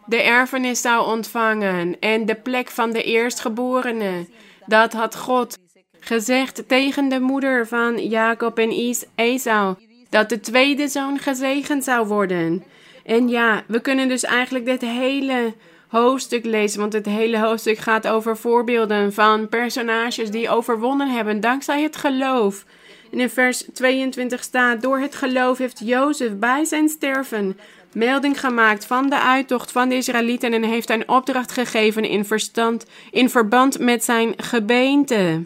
de 0.07 0.23
erfenis 0.23 0.81
zou 0.81 1.07
ontvangen 1.07 1.99
en 2.01 2.27
de 2.27 2.35
plek 2.35 2.71
van 2.71 2.93
de 2.93 3.03
eerstgeborene. 3.03 4.27
Dat 4.67 4.93
had 4.93 5.17
God 5.17 5.59
gezegd 6.01 6.69
tegen 6.69 7.09
de 7.09 7.21
moeder 7.21 7.67
van 7.67 8.09
Jacob 8.09 8.59
en 8.59 8.97
Esau, 9.15 9.77
dat 10.11 10.29
de 10.29 10.41
tweede 10.41 10.89
zoon 10.89 11.19
gezegend 11.19 11.85
zou 11.85 12.07
worden. 12.07 12.65
En 13.05 13.29
ja, 13.29 13.63
we 13.67 13.81
kunnen 13.81 14.09
dus 14.09 14.25
eigenlijk 14.25 14.65
dit 14.65 14.81
hele 14.81 15.55
hoofdstuk 15.89 16.45
lezen, 16.45 16.81
want 16.81 16.93
het 16.93 17.07
hele 17.07 17.39
hoofdstuk 17.39 17.79
gaat 17.79 18.07
over 18.07 18.37
voorbeelden 18.37 19.13
van 19.13 19.49
personages 19.49 20.31
die 20.31 20.49
overwonnen 20.49 21.11
hebben 21.11 21.41
dankzij 21.41 21.83
het 21.83 21.97
geloof. 21.97 22.65
In 23.11 23.31
vers 23.31 23.65
22 23.73 24.43
staat: 24.43 24.83
Door 24.83 24.99
het 24.99 25.15
geloof 25.15 25.59
heeft 25.59 25.81
Jozef 25.85 26.37
bij 26.39 26.65
zijn 26.65 26.89
sterven 26.89 27.59
melding 27.95 28.41
gemaakt 28.41 28.87
van 28.87 29.11
de 29.11 29.21
uittocht 29.21 29.73
van 29.73 29.89
de 29.89 29.95
Israëlieten 29.95 30.53
en 30.53 30.63
heeft 30.63 30.91
een 30.91 31.09
opdracht 31.09 31.53
gegeven 31.53 32.05
in, 32.05 32.25
verstand, 32.25 32.87
in 33.11 33.31
verband 33.31 33.79
met 33.79 34.05
zijn 34.05 34.35
gebeente. 34.37 35.45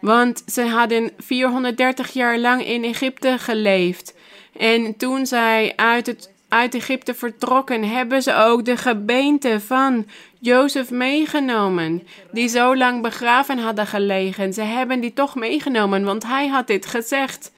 Want 0.00 0.42
ze 0.46 0.62
hadden 0.62 1.10
430 1.18 2.12
jaar 2.12 2.38
lang 2.38 2.66
in 2.66 2.84
Egypte 2.84 3.38
geleefd. 3.38 4.14
En 4.58 4.96
toen 4.96 5.26
zij 5.26 5.72
uit, 5.76 6.30
uit 6.48 6.74
Egypte 6.74 7.14
vertrokken, 7.14 7.88
hebben 7.88 8.22
ze 8.22 8.34
ook 8.34 8.64
de 8.64 8.76
gebeente 8.76 9.60
van 9.60 10.06
Jozef 10.40 10.90
meegenomen, 10.90 12.06
die 12.32 12.48
zo 12.48 12.76
lang 12.76 13.02
begraven 13.02 13.58
hadden 13.58 13.86
gelegen. 13.86 14.52
Ze 14.52 14.62
hebben 14.62 15.00
die 15.00 15.12
toch 15.12 15.34
meegenomen, 15.34 16.04
want 16.04 16.26
hij 16.26 16.48
had 16.48 16.66
dit 16.66 16.86
gezegd. 16.86 17.52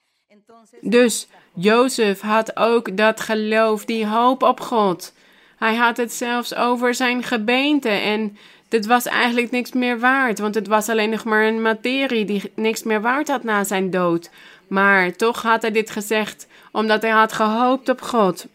Dus 0.80 1.28
Jozef 1.60 2.20
had 2.20 2.56
ook 2.56 2.96
dat 2.96 3.20
geloof, 3.20 3.84
die 3.84 4.06
hoop 4.06 4.42
op 4.42 4.60
God. 4.60 5.12
Hij 5.56 5.74
had 5.74 5.96
het 5.96 6.12
zelfs 6.12 6.54
over 6.54 6.94
zijn 6.94 7.22
gebeente 7.22 7.88
en 7.88 8.36
dit 8.68 8.86
was 8.86 9.06
eigenlijk 9.06 9.50
niks 9.50 9.72
meer 9.72 9.98
waard, 9.98 10.38
want 10.38 10.54
het 10.54 10.66
was 10.66 10.88
alleen 10.88 11.10
nog 11.10 11.24
maar 11.24 11.46
een 11.46 11.62
materie 11.62 12.24
die 12.24 12.52
niks 12.54 12.82
meer 12.82 13.00
waard 13.00 13.28
had 13.28 13.42
na 13.42 13.64
zijn 13.64 13.90
dood. 13.90 14.30
Maar 14.66 15.12
toch 15.12 15.42
had 15.42 15.62
hij 15.62 15.70
dit 15.70 15.90
gezegd, 15.90 16.46
omdat 16.72 17.02
hij 17.02 17.10
had 17.10 17.32
gehoopt 17.32 17.88
op 17.88 18.00
God. 18.00 18.46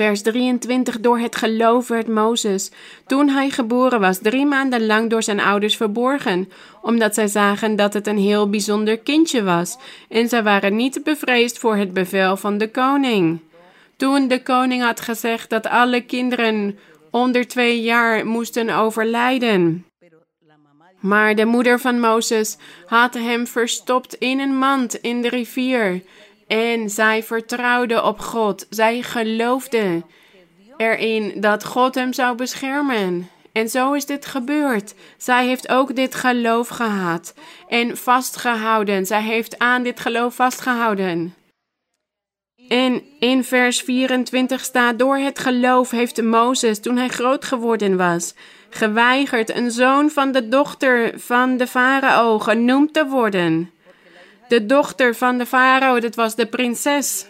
Vers 0.00 0.22
23. 0.22 1.00
Door 1.00 1.18
het 1.18 1.36
geloof 1.36 1.88
werd 1.88 2.08
Mozes, 2.08 2.70
toen 3.06 3.28
hij 3.28 3.50
geboren 3.50 4.00
was, 4.00 4.18
drie 4.18 4.46
maanden 4.46 4.86
lang 4.86 5.10
door 5.10 5.22
zijn 5.22 5.40
ouders 5.40 5.76
verborgen, 5.76 6.52
omdat 6.82 7.14
zij 7.14 7.26
zagen 7.26 7.76
dat 7.76 7.94
het 7.94 8.06
een 8.06 8.18
heel 8.18 8.50
bijzonder 8.50 8.98
kindje 8.98 9.42
was, 9.42 9.76
en 10.08 10.28
zij 10.28 10.42
waren 10.42 10.76
niet 10.76 11.00
bevreesd 11.04 11.58
voor 11.58 11.76
het 11.76 11.92
bevel 11.92 12.36
van 12.36 12.58
de 12.58 12.70
koning. 12.70 13.40
Toen 13.96 14.28
de 14.28 14.42
koning 14.42 14.82
had 14.82 15.00
gezegd 15.00 15.50
dat 15.50 15.66
alle 15.66 16.00
kinderen 16.00 16.78
onder 17.10 17.46
twee 17.48 17.82
jaar 17.82 18.26
moesten 18.26 18.70
overlijden. 18.70 19.84
Maar 21.00 21.34
de 21.34 21.44
moeder 21.44 21.80
van 21.80 22.00
Mozes 22.00 22.56
had 22.86 23.14
hem 23.14 23.46
verstopt 23.46 24.14
in 24.14 24.40
een 24.40 24.56
mand 24.58 24.94
in 24.94 25.22
de 25.22 25.28
rivier. 25.28 26.02
En 26.50 26.90
zij 26.90 27.22
vertrouwde 27.22 28.02
op 28.02 28.18
God. 28.18 28.66
Zij 28.70 29.02
geloofde 29.02 30.02
erin 30.76 31.40
dat 31.40 31.64
God 31.64 31.94
hem 31.94 32.12
zou 32.12 32.36
beschermen. 32.36 33.28
En 33.52 33.68
zo 33.68 33.92
is 33.92 34.06
dit 34.06 34.26
gebeurd. 34.26 34.94
Zij 35.16 35.46
heeft 35.46 35.68
ook 35.68 35.96
dit 35.96 36.14
geloof 36.14 36.68
gehad 36.68 37.34
en 37.68 37.96
vastgehouden. 37.96 39.06
Zij 39.06 39.22
heeft 39.22 39.58
aan 39.58 39.82
dit 39.82 40.00
geloof 40.00 40.34
vastgehouden. 40.34 41.34
En 42.68 43.02
in 43.18 43.44
vers 43.44 43.80
24 43.80 44.60
staat: 44.60 44.98
Door 44.98 45.16
het 45.16 45.38
geloof 45.38 45.90
heeft 45.90 46.22
Mozes, 46.22 46.80
toen 46.80 46.96
hij 46.96 47.08
groot 47.08 47.44
geworden 47.44 47.96
was, 47.96 48.34
geweigerd 48.70 49.56
een 49.56 49.70
zoon 49.70 50.10
van 50.10 50.32
de 50.32 50.48
dochter 50.48 51.12
van 51.20 51.56
de 51.56 51.66
farao 51.66 52.38
genoemd 52.38 52.92
te 52.94 53.06
worden. 53.06 53.70
De 54.50 54.66
dochter 54.66 55.14
van 55.14 55.38
de 55.38 55.46
farao, 55.46 56.00
dat 56.00 56.14
was 56.14 56.34
de 56.34 56.46
prinses. 56.46 57.26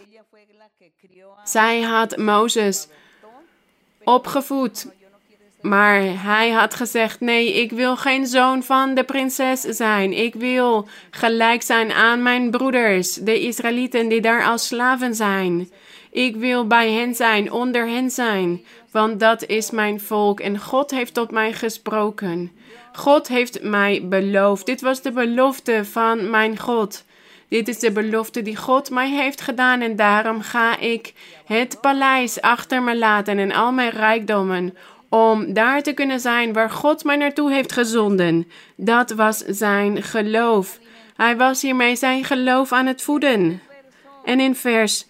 Zij 1.45 1.81
had 1.81 2.17
Mozes 2.17 2.89
opgevoed. 4.05 4.87
Maar 5.61 6.23
hij 6.23 6.51
had 6.51 6.75
gezegd: 6.75 7.21
Nee, 7.21 7.53
ik 7.53 7.73
wil 7.73 7.97
geen 7.97 8.27
zoon 8.27 8.63
van 8.63 8.95
de 8.95 9.05
prinses 9.05 9.61
zijn. 9.61 10.13
Ik 10.13 10.35
wil 10.35 10.89
gelijk 11.11 11.63
zijn 11.63 11.93
aan 11.93 12.23
mijn 12.23 12.51
broeders, 12.51 13.15
de 13.15 13.41
Israëlieten 13.41 14.09
die 14.09 14.21
daar 14.21 14.45
als 14.45 14.67
slaven 14.67 15.15
zijn. 15.15 15.71
Ik 16.11 16.37
wil 16.37 16.67
bij 16.67 16.93
hen 16.93 17.15
zijn, 17.15 17.53
onder 17.53 17.89
hen 17.89 18.11
zijn, 18.11 18.65
want 18.91 19.21
dat 19.21 19.47
is 19.47 19.71
mijn 19.71 20.01
volk 20.01 20.41
en 20.41 20.59
God 20.59 20.91
heeft 20.91 21.15
tot 21.15 21.31
mij 21.31 21.53
gesproken. 21.53 22.53
God 22.93 23.29
heeft 23.29 23.63
mij 23.63 24.09
beloofd. 24.09 24.67
Dit 24.67 24.81
was 24.81 25.03
de 25.03 25.13
belofte 25.13 25.85
van 25.85 26.31
mijn 26.31 26.59
God. 26.59 27.05
Dit 27.51 27.69
is 27.69 27.79
de 27.79 27.93
belofte 27.93 28.43
die 28.43 28.57
God 28.57 28.91
mij 28.91 29.11
heeft 29.11 29.41
gedaan 29.41 29.81
en 29.81 29.97
daarom 29.97 30.41
ga 30.41 30.79
ik 30.79 31.13
het 31.45 31.81
paleis 31.81 32.41
achter 32.41 32.83
me 32.83 32.99
laten 32.99 33.39
en 33.39 33.53
al 33.53 33.73
mijn 33.73 33.91
rijkdommen 33.91 34.77
om 35.09 35.53
daar 35.53 35.83
te 35.83 35.93
kunnen 35.93 36.21
zijn 36.21 36.53
waar 36.53 36.71
God 36.71 37.05
mij 37.05 37.17
naartoe 37.17 37.53
heeft 37.53 37.73
gezonden. 37.73 38.51
Dat 38.77 39.11
was 39.11 39.39
zijn 39.39 40.03
geloof. 40.03 40.79
Hij 41.17 41.37
was 41.37 41.63
hiermee 41.63 41.97
zijn 41.97 42.25
geloof 42.25 42.73
aan 42.73 42.87
het 42.87 43.03
voeden. 43.03 43.63
En 44.25 44.41
in 44.41 44.55
vers 44.55 45.07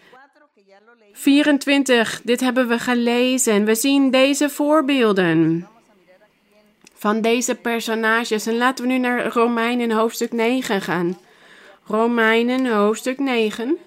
24, 1.13 2.21
dit 2.25 2.41
hebben 2.41 2.69
we 2.69 2.79
gelezen. 2.79 3.65
We 3.65 3.75
zien 3.75 4.11
deze 4.11 4.49
voorbeelden 4.51 5.69
van 6.95 7.21
deze 7.21 7.55
personages. 7.55 8.47
En 8.47 8.57
laten 8.57 8.85
we 8.85 8.93
nu 8.93 8.99
naar 8.99 9.27
Romeinen 9.27 9.91
hoofdstuk 9.91 10.33
9 10.33 10.81
gaan. 10.81 11.19
Romeinen 11.91 12.67
hoofdstuk 12.67 13.19
9. 13.19 13.79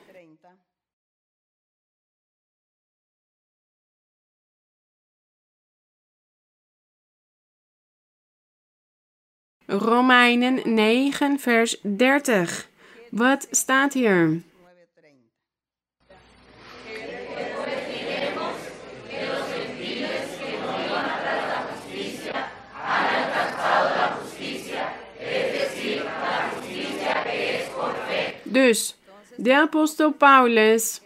Romeinen 9.67 10.73
9, 10.73 11.39
vers 11.39 11.79
30. 11.81 12.69
Wat 13.11 13.47
staat 13.51 13.93
hier? 13.93 14.41
Dus 28.53 28.95
de 29.37 29.55
apostel 29.55 30.11
Paulus 30.11 31.01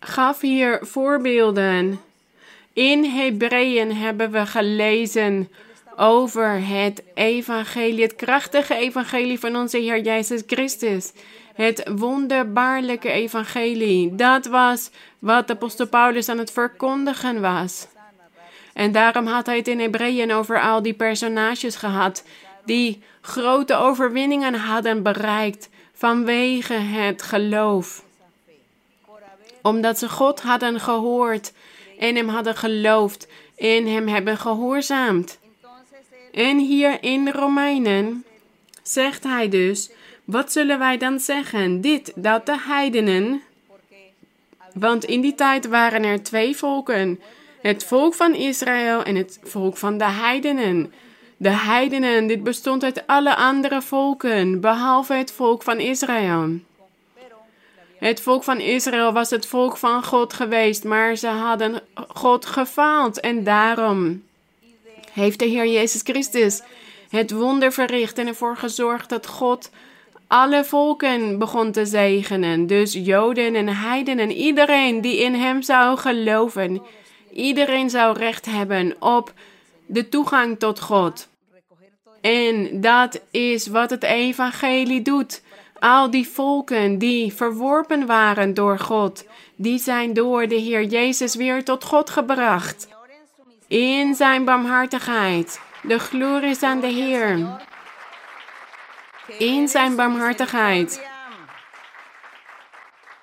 gaf 0.00 0.40
hier 0.40 0.78
voorbeelden. 0.82 2.00
In 2.72 3.04
Hebreeën 3.04 3.96
hebben 3.96 4.30
we 4.30 4.46
gelezen 4.46 5.50
over 5.96 6.66
het 6.66 7.02
evangelie, 7.14 8.02
het 8.02 8.16
krachtige 8.16 8.74
evangelie 8.74 9.40
van 9.40 9.56
onze 9.56 9.78
Heer 9.78 10.00
Jezus 10.00 10.42
Christus. 10.46 11.12
Het 11.54 11.90
wonderbaarlijke 11.94 13.10
evangelie. 13.10 14.14
Dat 14.14 14.46
was 14.46 14.90
wat 15.18 15.46
de 15.46 15.52
apostel 15.52 15.86
Paulus 15.86 16.28
aan 16.28 16.38
het 16.38 16.50
verkondigen 16.50 17.40
was. 17.40 17.86
En 18.72 18.92
daarom 18.92 19.26
had 19.26 19.46
hij 19.46 19.56
het 19.56 19.68
in 19.68 19.80
Hebreeën 19.80 20.32
over 20.32 20.60
al 20.60 20.82
die 20.82 20.94
personages 20.94 21.76
gehad 21.76 22.24
die 22.64 23.02
grote 23.20 23.74
overwinningen 23.74 24.54
hadden 24.54 25.02
bereikt 25.02 25.68
vanwege 25.92 26.74
het 26.74 27.22
geloof. 27.22 28.04
Omdat 29.62 29.98
ze 29.98 30.08
God 30.08 30.40
hadden 30.40 30.80
gehoord 30.80 31.52
en 31.98 32.16
hem 32.16 32.28
hadden 32.28 32.56
geloofd 32.56 33.28
en 33.56 33.86
hem 33.86 34.08
hebben 34.08 34.36
gehoorzaamd. 34.36 35.38
En 36.32 36.58
hier 36.58 37.02
in 37.02 37.28
Romeinen 37.28 38.24
zegt 38.82 39.24
hij 39.24 39.48
dus, 39.48 39.90
wat 40.24 40.52
zullen 40.52 40.78
wij 40.78 40.98
dan 40.98 41.20
zeggen? 41.20 41.80
Dit, 41.80 42.12
dat 42.14 42.46
de 42.46 42.58
heidenen, 42.58 43.42
want 44.74 45.04
in 45.04 45.20
die 45.20 45.34
tijd 45.34 45.66
waren 45.66 46.02
er 46.02 46.22
twee 46.22 46.56
volken, 46.56 47.20
het 47.60 47.84
volk 47.84 48.14
van 48.14 48.34
Israël 48.34 49.02
en 49.02 49.16
het 49.16 49.38
volk 49.42 49.76
van 49.76 49.98
de 49.98 50.08
heidenen. 50.08 50.92
De 51.44 51.50
heidenen, 51.50 52.26
dit 52.26 52.42
bestond 52.42 52.84
uit 52.84 53.06
alle 53.06 53.36
andere 53.36 53.82
volken, 53.82 54.60
behalve 54.60 55.14
het 55.14 55.32
volk 55.32 55.62
van 55.62 55.78
Israël. 55.78 56.48
Het 57.98 58.20
volk 58.20 58.44
van 58.44 58.60
Israël 58.60 59.12
was 59.12 59.30
het 59.30 59.46
volk 59.46 59.76
van 59.76 60.04
God 60.04 60.32
geweest, 60.32 60.84
maar 60.84 61.16
ze 61.16 61.26
hadden 61.26 61.80
God 62.08 62.46
gefaald 62.46 63.20
en 63.20 63.44
daarom 63.44 64.22
heeft 65.12 65.38
de 65.38 65.44
Heer 65.44 65.66
Jezus 65.66 66.00
Christus 66.02 66.62
het 67.08 67.30
wonder 67.30 67.72
verricht 67.72 68.18
en 68.18 68.26
ervoor 68.26 68.56
gezorgd 68.56 69.08
dat 69.08 69.26
God 69.26 69.70
alle 70.26 70.64
volken 70.64 71.38
begon 71.38 71.72
te 71.72 71.86
zegenen. 71.86 72.66
Dus 72.66 72.92
Joden 72.92 73.54
en 73.54 73.68
heidenen, 73.68 74.32
iedereen 74.32 75.00
die 75.00 75.18
in 75.18 75.34
Hem 75.34 75.62
zou 75.62 75.98
geloven, 75.98 76.82
iedereen 77.32 77.90
zou 77.90 78.18
recht 78.18 78.46
hebben 78.46 78.96
op 78.98 79.32
de 79.86 80.08
toegang 80.08 80.58
tot 80.58 80.80
God. 80.80 81.32
En 82.24 82.80
dat 82.80 83.20
is 83.30 83.66
wat 83.66 83.90
het 83.90 84.02
evangelie 84.02 85.02
doet. 85.02 85.42
Al 85.78 86.10
die 86.10 86.28
volken 86.28 86.98
die 86.98 87.34
verworpen 87.34 88.06
waren 88.06 88.54
door 88.54 88.78
God, 88.78 89.24
die 89.56 89.78
zijn 89.78 90.12
door 90.12 90.48
de 90.48 90.54
Heer 90.54 90.82
Jezus 90.82 91.34
weer 91.34 91.64
tot 91.64 91.84
God 91.84 92.10
gebracht. 92.10 92.88
In 93.68 94.14
zijn 94.14 94.44
barmhartigheid. 94.44 95.60
De 95.82 95.98
glorie 95.98 96.50
is 96.50 96.62
aan 96.62 96.80
de 96.80 96.86
Heer. 96.86 97.56
In 99.38 99.68
zijn 99.68 99.96
barmhartigheid 99.96 101.06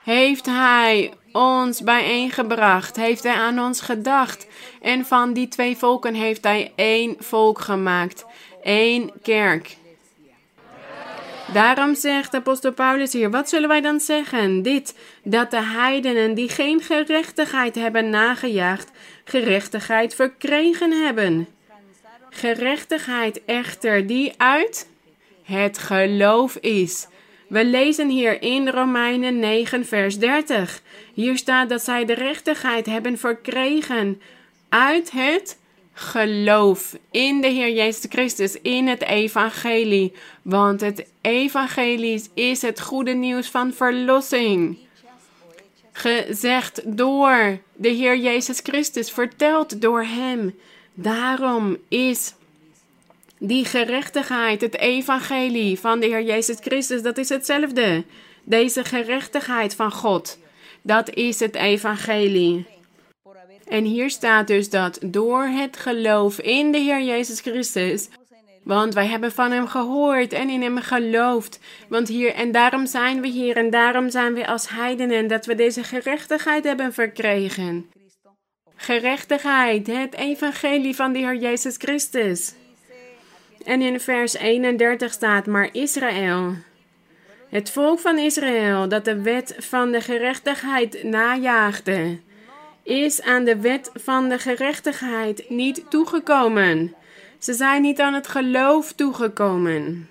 heeft 0.04 0.45
Hij 0.45 1.14
ons 1.32 1.82
bijeengebracht, 1.82 2.95
heeft 2.95 3.24
Hij 3.24 3.36
aan 3.36 3.60
ons 3.60 3.82
gedacht. 3.82 4.47
En 4.82 5.06
van 5.06 5.34
die 5.34 5.47
twee 5.47 5.78
volken 5.78 6.14
heeft 6.14 6.43
Hij 6.43 6.74
één 6.76 7.16
volk 7.20 7.60
gemaakt. 7.60 8.26
Één 8.62 9.12
kerk. 9.22 9.78
Daarom 11.53 11.95
zegt 11.95 12.34
apostel 12.34 12.72
Paulus 12.72 13.14
hier, 13.14 13.32
wat 13.32 13.49
zullen 13.49 13.68
wij 13.68 13.82
dan 13.82 13.99
zeggen? 13.99 14.62
Dit, 14.62 14.95
dat 15.24 15.51
de 15.51 15.62
heidenen 15.62 16.34
die 16.34 16.49
geen 16.49 16.82
gerechtigheid 16.82 17.76
hebben 17.76 18.09
nagejaagd, 18.09 18.91
gerechtigheid 19.24 20.16
verkregen 20.16 20.91
hebben. 20.91 21.47
Gerechtigheid 22.30 23.41
echter 23.45 24.07
die 24.07 24.34
uit 24.38 24.88
het 25.43 25.78
geloof 25.78 26.55
is. 26.55 27.07
We 27.47 27.66
lezen 27.66 28.09
hier 28.09 28.41
in 28.41 28.70
Romeinen 28.70 29.39
9, 29.39 29.86
vers 29.86 30.20
30. 30.20 30.82
Hier 31.14 31.38
staat 31.38 31.70
dat 31.70 31.82
zij 31.82 32.05
de 32.05 32.14
rechtigheid 32.14 32.86
hebben 32.86 33.18
verkregen 33.18 34.22
uit 34.70 35.12
het 35.12 35.59
geloof 35.94 36.98
in 37.12 37.42
de 37.42 37.48
Heer 37.48 37.72
Jezus 37.72 38.06
Christus, 38.10 38.62
in 38.62 38.88
het 38.88 39.02
evangelie. 39.02 40.14
Want 40.42 40.82
het 40.82 41.06
evangelie 41.22 42.24
is 42.34 42.62
het 42.62 42.82
goede 42.82 43.14
nieuws 43.14 43.48
van 43.48 43.74
verlossing. 43.74 44.78
Gezegd 45.92 46.82
door 46.98 47.60
de 47.76 47.89
Heer 47.89 48.18
Jezus 48.18 48.60
Christus, 48.64 49.12
verteld 49.12 49.82
door 49.82 50.04
Hem. 50.04 50.56
Daarom 50.94 51.78
is 51.88 52.34
die 53.38 53.66
gerechtigheid, 53.66 54.62
het 54.62 54.78
evangelie 54.78 55.80
van 55.80 56.00
de 56.00 56.06
Heer 56.06 56.24
Jezus 56.24 56.58
Christus, 56.60 57.02
dat 57.02 57.18
is 57.18 57.30
hetzelfde. 57.30 58.04
Deze 58.44 58.84
gerechtigheid 58.84 59.76
van 59.76 59.92
God, 59.92 60.38
dat 60.82 61.14
is 61.14 61.39
het 61.39 61.56
evangelie. 61.56 62.66
En 63.68 63.84
hier 63.84 64.09
staat 64.09 64.47
dus 64.47 64.70
dat 64.70 64.99
door 65.05 65.43
het 65.43 65.78
geloof 65.78 66.39
in 66.39 66.72
de 66.72 66.78
Heer 66.78 67.01
Jezus 67.01 67.39
Christus, 67.39 68.09
want 68.64 68.93
wij 68.93 69.07
hebben 69.07 69.32
van 69.32 69.51
Hem 69.51 69.68
gehoord 69.68 70.34
en 70.34 70.49
in 70.49 70.62
Hem 70.62 70.78
geloofd. 70.78 71.59
Want 71.89 72.07
hier, 72.07 72.34
en 72.34 72.51
daarom 72.51 72.86
zijn 72.86 73.22
we 73.22 73.28
hier 73.28 73.57
en 73.57 73.70
daarom 73.70 74.09
zijn 74.09 74.34
we 74.34 74.47
als 74.47 74.70
heidenen 74.70 75.28
dat 75.28 75.45
we 75.45 75.55
deze 75.55 75.84
gerechtigheid 75.84 76.64
hebben 76.64 76.93
verkregen. 76.93 77.89
Gerechtigheid, 78.76 79.88
het 79.88 80.16
evangelie 80.16 80.95
van 80.95 81.14
de 81.14 81.20
Heer 81.20 81.36
Jezus 81.36 81.76
Christus. 81.78 82.53
En 83.66 83.82
in 83.82 83.99
vers 83.99 84.34
31 84.34 85.12
staat, 85.12 85.45
maar 85.45 85.70
Israël, 85.72 86.55
het 87.49 87.72
volk 87.72 87.99
van 87.99 88.18
Israël 88.18 88.88
dat 88.88 89.05
de 89.05 89.22
wet 89.22 89.55
van 89.57 89.91
de 89.91 90.01
gerechtigheid 90.01 91.03
najaagde, 91.03 92.20
is 92.84 93.22
aan 93.22 93.44
de 93.44 93.58
wet 93.58 93.90
van 93.94 94.30
de 94.30 94.40
gerechtigheid 94.40 95.50
niet 95.50 95.84
toegekomen. 95.90 96.96
Ze 97.40 97.54
zijn 97.54 97.82
niet 97.82 98.00
aan 98.00 98.14
het 98.14 98.28
geloof 98.28 98.94
toegekomen. 98.94 100.10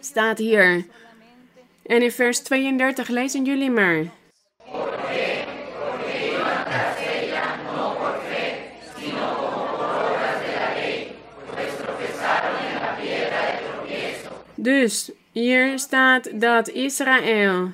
Staat 0.00 0.38
hier. 0.38 0.86
En 1.86 2.02
in 2.02 2.12
vers 2.12 2.38
32 2.38 3.08
lezen 3.08 3.44
jullie 3.44 3.70
maar. 3.70 4.04
Dus 14.54 15.10
hier 15.32 15.78
staat 15.78 16.40
dat 16.40 16.68
Israël 16.68 17.72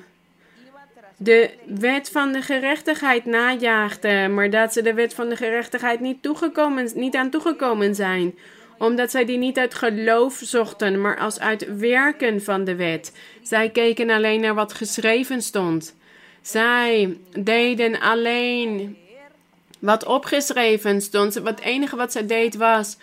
de 1.17 1.49
wet 1.65 2.09
van 2.09 2.31
de 2.31 2.41
gerechtigheid 2.41 3.25
najaagde, 3.25 4.27
maar 4.27 4.49
dat 4.49 4.73
ze 4.73 4.81
de 4.81 4.93
wet 4.93 5.13
van 5.13 5.29
de 5.29 5.35
gerechtigheid 5.35 5.99
niet, 5.99 6.21
toegekomen, 6.21 6.89
niet 6.95 7.15
aan 7.15 7.29
toegekomen 7.29 7.95
zijn, 7.95 8.35
omdat 8.77 9.11
zij 9.11 9.25
die 9.25 9.37
niet 9.37 9.57
uit 9.57 9.73
geloof 9.73 10.39
zochten, 10.43 11.01
maar 11.01 11.19
als 11.19 11.39
uit 11.39 11.77
werken 11.77 12.43
van 12.43 12.63
de 12.63 12.75
wet. 12.75 13.13
Zij 13.41 13.69
keken 13.69 14.09
alleen 14.09 14.41
naar 14.41 14.55
wat 14.55 14.73
geschreven 14.73 15.41
stond. 15.41 15.95
Zij 16.41 17.17
deden 17.39 17.99
alleen 17.99 18.97
wat 19.79 20.05
opgeschreven 20.05 21.01
stond. 21.01 21.33
Het 21.33 21.59
enige 21.59 21.95
wat 21.95 22.11
zij 22.11 22.25
deed 22.25 22.55
was 22.55 22.97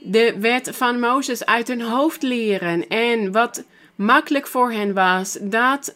de 0.00 0.34
wet 0.38 0.70
van 0.72 1.00
Mozes 1.00 1.46
uit 1.46 1.68
hun 1.68 1.80
hoofd 1.80 2.22
leren. 2.22 2.88
En 2.88 3.32
wat 3.32 3.64
makkelijk 3.94 4.46
voor 4.46 4.72
hen 4.72 4.94
was, 4.94 5.38
dat, 5.40 5.94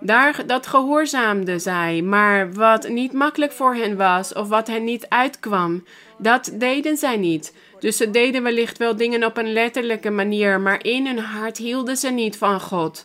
daar, 0.00 0.46
dat 0.46 0.66
gehoorzaamde 0.66 1.58
zij. 1.58 2.02
Maar 2.02 2.52
wat 2.52 2.88
niet 2.88 3.12
makkelijk 3.12 3.52
voor 3.52 3.74
hen 3.74 3.96
was, 3.96 4.32
of 4.32 4.48
wat 4.48 4.66
hen 4.66 4.84
niet 4.84 5.06
uitkwam, 5.08 5.84
dat 6.18 6.50
deden 6.54 6.96
zij 6.96 7.16
niet. 7.16 7.54
Dus 7.78 7.96
ze 7.96 8.10
deden 8.10 8.42
wellicht 8.42 8.78
wel 8.78 8.96
dingen 8.96 9.24
op 9.24 9.36
een 9.36 9.52
letterlijke 9.52 10.10
manier, 10.10 10.60
maar 10.60 10.84
in 10.84 11.06
hun 11.06 11.18
hart 11.18 11.56
hielden 11.56 11.96
ze 11.96 12.10
niet 12.10 12.36
van 12.36 12.60
God. 12.60 13.04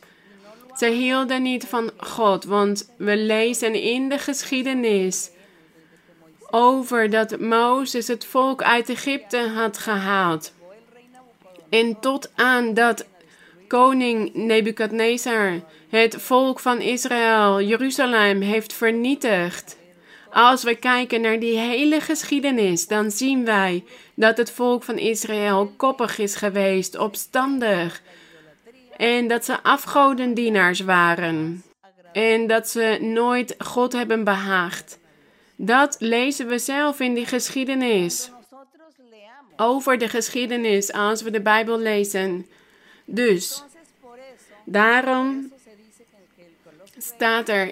Ze 0.78 0.88
hielden 0.88 1.42
niet 1.42 1.66
van 1.66 1.92
God, 1.98 2.44
want 2.44 2.90
we 2.98 3.18
lezen 3.18 3.74
in 3.74 4.10
de 4.10 4.18
geschiedenis 4.18 5.30
over 6.50 7.10
dat 7.10 7.40
Mozes 7.40 8.08
het 8.08 8.26
volk 8.26 8.64
uit 8.64 8.90
Egypte 8.90 9.38
had 9.56 9.78
gehaald. 9.78 10.54
En 11.70 12.00
tot 12.00 12.32
aan 12.36 12.74
dat 12.74 13.06
koning 13.68 14.34
Nebukadnezar 14.34 15.62
het 15.90 16.16
volk 16.16 16.60
van 16.60 16.82
Israël, 16.82 17.62
Jeruzalem, 17.62 18.42
heeft 18.42 18.74
vernietigd. 18.74 19.78
Als 20.32 20.64
we 20.64 20.76
kijken 20.76 21.22
naar 21.22 21.40
die 21.40 21.58
hele 21.58 22.02
geschiedenis, 22.02 22.88
dan 22.88 23.12
zien 23.12 23.46
wij 23.46 23.84
dat 24.14 24.38
het 24.38 24.52
volk 24.52 24.84
van 24.84 24.98
Israël 24.98 25.74
koppig 25.78 26.18
is 26.18 26.36
geweest, 26.36 26.98
opstandig. 26.98 28.02
En 28.98 29.28
dat 29.28 29.46
ze 29.46 29.64
afgodendienaars 29.64 30.80
waren. 30.80 31.64
En 32.14 32.48
dat 32.48 32.68
ze 32.70 32.98
nooit 33.02 33.56
God 33.58 33.94
hebben 33.94 34.24
behaagd. 34.24 35.00
Dat 35.56 35.96
lezen 36.00 36.48
we 36.48 36.58
zelf 36.58 37.00
in 37.00 37.14
die 37.14 37.26
geschiedenis. 37.26 38.32
Over 39.56 39.98
de 39.98 40.10
geschiedenis 40.10 40.94
als 40.94 41.22
we 41.22 41.32
de 41.32 41.42
Bijbel 41.42 41.80
lezen. 41.80 42.46
Dus, 43.06 43.64
daarom 44.66 45.54
staat 47.06 47.50
er 47.50 47.72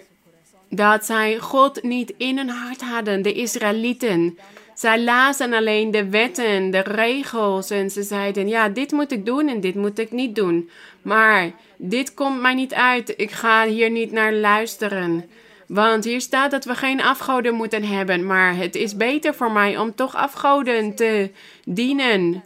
dat 0.69 1.05
zij 1.05 1.37
God 1.39 1.83
niet 1.83 2.13
in 2.17 2.37
hun 2.37 2.49
hart 2.49 2.81
hadden, 2.81 3.21
de 3.21 3.33
Israëlieten. 3.33 4.37
Zij 4.73 5.03
lazen 5.03 5.53
alleen 5.53 5.91
de 5.91 6.09
wetten, 6.09 6.71
de 6.71 6.79
regels 6.79 7.69
en 7.69 7.89
ze 7.89 8.03
zeiden: 8.03 8.47
Ja, 8.47 8.69
dit 8.69 8.91
moet 8.91 9.11
ik 9.11 9.25
doen 9.25 9.47
en 9.47 9.59
dit 9.59 9.75
moet 9.75 9.99
ik 9.99 10.11
niet 10.11 10.35
doen. 10.35 10.69
Maar 11.01 11.51
dit 11.77 12.13
komt 12.13 12.41
mij 12.41 12.53
niet 12.53 12.73
uit, 12.73 13.13
ik 13.17 13.31
ga 13.31 13.65
hier 13.65 13.89
niet 13.89 14.11
naar 14.11 14.33
luisteren. 14.33 15.29
Want 15.67 16.03
hier 16.03 16.21
staat 16.21 16.51
dat 16.51 16.65
we 16.65 16.75
geen 16.75 17.01
afgoden 17.01 17.53
moeten 17.53 17.83
hebben, 17.83 18.25
maar 18.25 18.55
het 18.55 18.75
is 18.75 18.97
beter 18.97 19.33
voor 19.33 19.51
mij 19.51 19.77
om 19.77 19.95
toch 19.95 20.15
afgoden 20.15 20.95
te 20.95 21.31
dienen. 21.65 22.43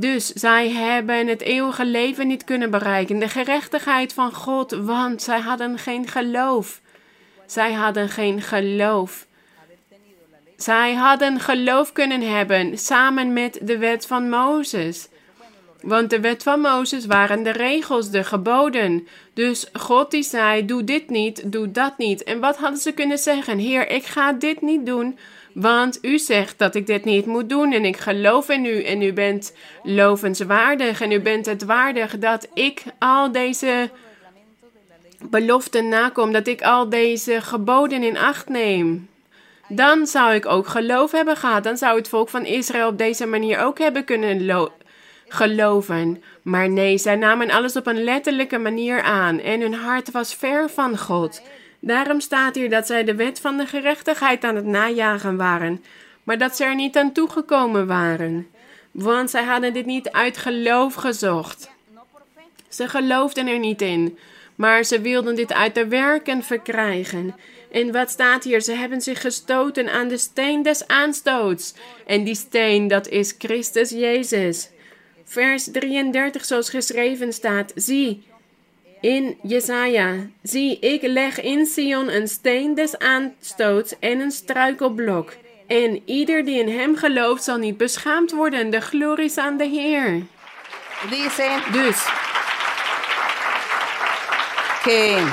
Dus 0.00 0.26
zij 0.26 0.70
hebben 0.70 1.26
het 1.26 1.40
eeuwige 1.40 1.84
leven 1.84 2.26
niet 2.26 2.44
kunnen 2.44 2.70
bereiken, 2.70 3.18
de 3.18 3.28
gerechtigheid 3.28 4.12
van 4.12 4.32
God, 4.32 4.70
want 4.70 5.22
zij 5.22 5.40
hadden 5.40 5.78
geen 5.78 6.08
geloof. 6.08 6.80
Zij 7.46 7.72
hadden 7.72 8.08
geen 8.08 8.42
geloof. 8.42 9.26
Zij 10.56 10.94
hadden 10.94 11.40
geloof 11.40 11.92
kunnen 11.92 12.20
hebben 12.20 12.78
samen 12.78 13.32
met 13.32 13.58
de 13.62 13.78
wet 13.78 14.06
van 14.06 14.28
Mozes. 14.28 15.08
Want 15.80 16.10
de 16.10 16.20
wet 16.20 16.42
van 16.42 16.60
Mozes 16.60 17.06
waren 17.06 17.42
de 17.42 17.52
regels, 17.52 18.10
de 18.10 18.24
geboden. 18.24 19.08
Dus 19.34 19.66
God 19.72 20.10
die 20.10 20.22
zei, 20.22 20.64
doe 20.64 20.84
dit 20.84 21.10
niet, 21.10 21.52
doe 21.52 21.70
dat 21.70 21.98
niet. 21.98 22.22
En 22.22 22.40
wat 22.40 22.56
hadden 22.56 22.80
ze 22.80 22.92
kunnen 22.92 23.18
zeggen? 23.18 23.58
Heer, 23.58 23.90
ik 23.90 24.04
ga 24.04 24.32
dit 24.32 24.60
niet 24.60 24.86
doen, 24.86 25.18
want 25.60 25.98
u 26.02 26.18
zegt 26.18 26.58
dat 26.58 26.74
ik 26.74 26.86
dit 26.86 27.04
niet 27.04 27.26
moet 27.26 27.48
doen. 27.48 27.72
En 27.72 27.84
ik 27.84 27.96
geloof 27.96 28.48
in 28.48 28.64
u 28.64 28.82
en 28.82 29.02
u 29.02 29.12
bent 29.12 29.54
lovenswaardig. 29.82 31.00
En 31.00 31.12
u 31.12 31.20
bent 31.20 31.46
het 31.46 31.64
waardig 31.64 32.18
dat 32.18 32.48
ik 32.54 32.82
al 32.98 33.32
deze 33.32 33.90
beloften 35.22 35.88
nakom, 35.88 36.32
dat 36.32 36.46
ik 36.46 36.62
al 36.62 36.88
deze 36.88 37.40
geboden 37.40 38.02
in 38.02 38.18
acht 38.18 38.48
neem. 38.48 39.08
Dan 39.68 40.06
zou 40.06 40.34
ik 40.34 40.46
ook 40.46 40.66
geloof 40.66 41.12
hebben 41.12 41.36
gehad. 41.36 41.64
Dan 41.64 41.76
zou 41.76 41.96
het 41.96 42.08
volk 42.08 42.28
van 42.28 42.44
Israël 42.44 42.88
op 42.88 42.98
deze 42.98 43.26
manier 43.26 43.58
ook 43.58 43.78
hebben 43.78 44.04
kunnen 44.04 44.70
geloven. 45.28 46.22
Maar 46.42 46.70
nee, 46.70 46.98
zij 46.98 47.16
namen 47.16 47.50
alles 47.50 47.76
op 47.76 47.86
een 47.86 48.04
letterlijke 48.04 48.58
manier 48.58 49.02
aan 49.02 49.40
en 49.40 49.60
hun 49.60 49.74
hart 49.74 50.10
was 50.10 50.34
ver 50.34 50.70
van 50.70 50.98
God. 50.98 51.42
Daarom 51.80 52.20
staat 52.20 52.54
hier 52.54 52.70
dat 52.70 52.86
zij 52.86 53.04
de 53.04 53.14
wet 53.14 53.40
van 53.40 53.56
de 53.56 53.66
gerechtigheid 53.66 54.44
aan 54.44 54.56
het 54.56 54.64
najagen 54.64 55.36
waren, 55.36 55.84
maar 56.22 56.38
dat 56.38 56.56
ze 56.56 56.64
er 56.64 56.74
niet 56.74 56.96
aan 56.96 57.12
toegekomen 57.12 57.86
waren. 57.86 58.46
Want 58.90 59.30
zij 59.30 59.44
hadden 59.44 59.72
dit 59.72 59.86
niet 59.86 60.10
uit 60.10 60.36
geloof 60.36 60.94
gezocht. 60.94 61.70
Ze 62.68 62.88
geloofden 62.88 63.46
er 63.46 63.58
niet 63.58 63.82
in, 63.82 64.18
maar 64.54 64.84
ze 64.84 65.00
wilden 65.00 65.36
dit 65.36 65.52
uit 65.52 65.74
de 65.74 65.88
werken 65.88 66.42
verkrijgen. 66.42 67.34
En 67.70 67.92
wat 67.92 68.10
staat 68.10 68.44
hier? 68.44 68.60
Ze 68.62 68.72
hebben 68.72 69.00
zich 69.00 69.20
gestoten 69.20 69.92
aan 69.92 70.08
de 70.08 70.18
steen 70.18 70.62
des 70.62 70.86
aanstoots. 70.86 71.74
En 72.06 72.24
die 72.24 72.34
steen, 72.34 72.88
dat 72.88 73.08
is 73.08 73.34
Christus 73.38 73.90
Jezus. 73.90 74.70
Vers 75.24 75.68
33, 75.72 76.44
zoals 76.44 76.70
geschreven 76.70 77.32
staat. 77.32 77.72
Zie, 77.74 78.26
in 79.00 79.38
Jesaja. 79.42 80.14
Zie, 80.42 80.78
ik 80.78 81.02
leg 81.02 81.40
in 81.40 81.66
Sion 81.66 82.08
een 82.08 82.28
steen 82.28 82.74
des 82.74 82.98
aanstoots 82.98 83.98
en 83.98 84.20
een 84.20 84.30
struikelblok. 84.30 85.32
En 85.66 86.02
ieder 86.04 86.44
die 86.44 86.58
in 86.58 86.78
hem 86.78 86.96
gelooft 86.96 87.44
zal 87.44 87.56
niet 87.56 87.76
beschaamd 87.76 88.30
worden. 88.30 88.70
De 88.70 88.80
glorie 88.80 89.24
is 89.24 89.38
aan 89.38 89.56
de 89.56 89.66
Heer. 89.66 90.22
Dice 91.10 91.60
Dus, 91.72 92.06
que 94.82 95.32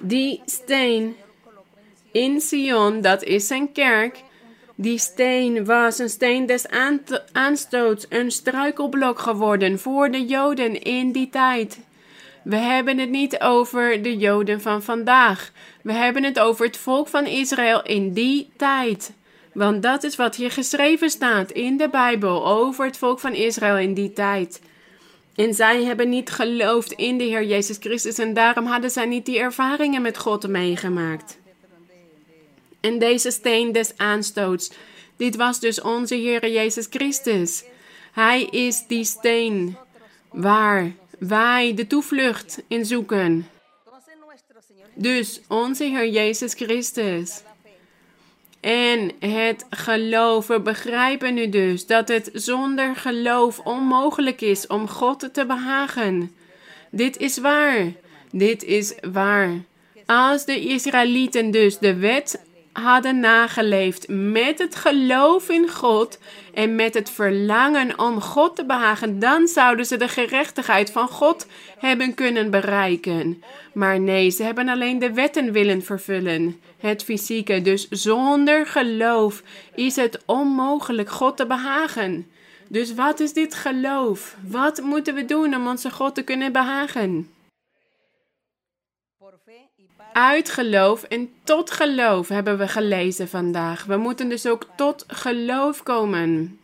die 0.00 0.42
steen 0.46 1.16
in 2.12 2.40
Sion, 2.40 3.00
dat 3.00 3.22
is 3.22 3.46
zijn 3.46 3.72
kerk. 3.72 4.22
Die 4.80 4.98
steen 4.98 5.64
was 5.64 5.98
een 5.98 6.08
steen 6.08 6.46
des 6.46 6.66
aanstoots, 7.32 8.06
een 8.08 8.30
struikelblok 8.30 9.18
geworden 9.18 9.78
voor 9.78 10.10
de 10.10 10.24
Joden 10.24 10.82
in 10.82 11.12
die 11.12 11.28
tijd. 11.28 11.78
We 12.42 12.56
hebben 12.56 12.98
het 12.98 13.10
niet 13.10 13.40
over 13.40 14.02
de 14.02 14.16
Joden 14.16 14.60
van 14.60 14.82
vandaag. 14.82 15.52
We 15.82 15.92
hebben 15.92 16.24
het 16.24 16.38
over 16.38 16.66
het 16.66 16.76
volk 16.76 17.08
van 17.08 17.26
Israël 17.26 17.82
in 17.82 18.12
die 18.12 18.50
tijd. 18.56 19.12
Want 19.52 19.82
dat 19.82 20.02
is 20.02 20.16
wat 20.16 20.36
hier 20.36 20.50
geschreven 20.50 21.10
staat 21.10 21.50
in 21.50 21.76
de 21.76 21.88
Bijbel 21.88 22.46
over 22.46 22.84
het 22.84 22.96
volk 22.96 23.20
van 23.20 23.32
Israël 23.32 23.78
in 23.78 23.94
die 23.94 24.12
tijd. 24.12 24.62
En 25.34 25.54
zij 25.54 25.84
hebben 25.84 26.08
niet 26.08 26.30
geloofd 26.30 26.92
in 26.92 27.18
de 27.18 27.24
Heer 27.24 27.44
Jezus 27.44 27.76
Christus 27.80 28.18
en 28.18 28.34
daarom 28.34 28.66
hadden 28.66 28.90
zij 28.90 29.06
niet 29.06 29.26
die 29.26 29.38
ervaringen 29.38 30.02
met 30.02 30.18
God 30.18 30.48
meegemaakt. 30.48 31.39
En 32.80 32.98
deze 32.98 33.30
steen 33.30 33.72
des 33.72 33.92
aanstoots, 33.96 34.70
dit 35.16 35.36
was 35.36 35.60
dus 35.60 35.80
onze 35.80 36.14
Heer 36.14 36.50
Jezus 36.50 36.86
Christus. 36.90 37.64
Hij 38.12 38.42
is 38.42 38.86
die 38.86 39.04
steen 39.04 39.76
waar 40.30 40.92
wij 41.18 41.74
de 41.74 41.86
toevlucht 41.86 42.62
in 42.68 42.84
zoeken. 42.84 43.48
Dus 44.94 45.40
onze 45.48 45.84
Heer 45.84 46.08
Jezus 46.08 46.54
Christus. 46.54 47.42
En 48.60 49.12
het 49.18 49.66
geloof, 49.70 50.46
we 50.46 50.60
begrijpen 50.60 51.34
nu 51.34 51.48
dus 51.48 51.86
dat 51.86 52.08
het 52.08 52.30
zonder 52.32 52.96
geloof 52.96 53.58
onmogelijk 53.58 54.40
is 54.40 54.66
om 54.66 54.88
God 54.88 55.28
te 55.32 55.46
behagen. 55.46 56.34
Dit 56.90 57.16
is 57.16 57.38
waar. 57.38 57.92
Dit 58.32 58.64
is 58.64 58.94
waar. 59.12 59.50
Als 60.06 60.44
de 60.44 60.60
Israëlieten 60.60 61.50
dus 61.50 61.78
de 61.78 61.96
wet 61.96 62.40
hadden 62.72 63.20
nageleefd 63.20 64.08
met 64.08 64.58
het 64.58 64.76
geloof 64.76 65.48
in 65.48 65.68
God 65.68 66.18
en 66.54 66.74
met 66.74 66.94
het 66.94 67.10
verlangen 67.10 67.98
om 67.98 68.20
God 68.20 68.56
te 68.56 68.64
behagen, 68.64 69.18
dan 69.18 69.46
zouden 69.46 69.86
ze 69.86 69.96
de 69.96 70.08
gerechtigheid 70.08 70.90
van 70.90 71.08
God 71.08 71.46
hebben 71.78 72.14
kunnen 72.14 72.50
bereiken. 72.50 73.42
Maar 73.72 74.00
nee, 74.00 74.30
ze 74.30 74.42
hebben 74.42 74.68
alleen 74.68 74.98
de 74.98 75.12
wetten 75.12 75.52
willen 75.52 75.82
vervullen, 75.82 76.60
het 76.78 77.04
fysieke. 77.04 77.62
Dus 77.62 77.88
zonder 77.88 78.66
geloof 78.66 79.42
is 79.74 79.96
het 79.96 80.22
onmogelijk 80.26 81.10
God 81.10 81.36
te 81.36 81.46
behagen. 81.46 82.26
Dus 82.68 82.94
wat 82.94 83.20
is 83.20 83.32
dit 83.32 83.54
geloof? 83.54 84.36
Wat 84.46 84.82
moeten 84.82 85.14
we 85.14 85.24
doen 85.24 85.54
om 85.54 85.68
onze 85.68 85.90
God 85.90 86.14
te 86.14 86.22
kunnen 86.22 86.52
behagen? 86.52 87.28
Uit 90.12 90.50
geloof 90.50 91.02
en 91.02 91.30
tot 91.44 91.70
geloof 91.70 92.28
hebben 92.28 92.58
we 92.58 92.68
gelezen 92.68 93.28
vandaag. 93.28 93.84
We 93.84 93.96
moeten 93.96 94.28
dus 94.28 94.46
ook 94.46 94.66
tot 94.76 95.04
geloof 95.06 95.82
komen. 95.82 96.58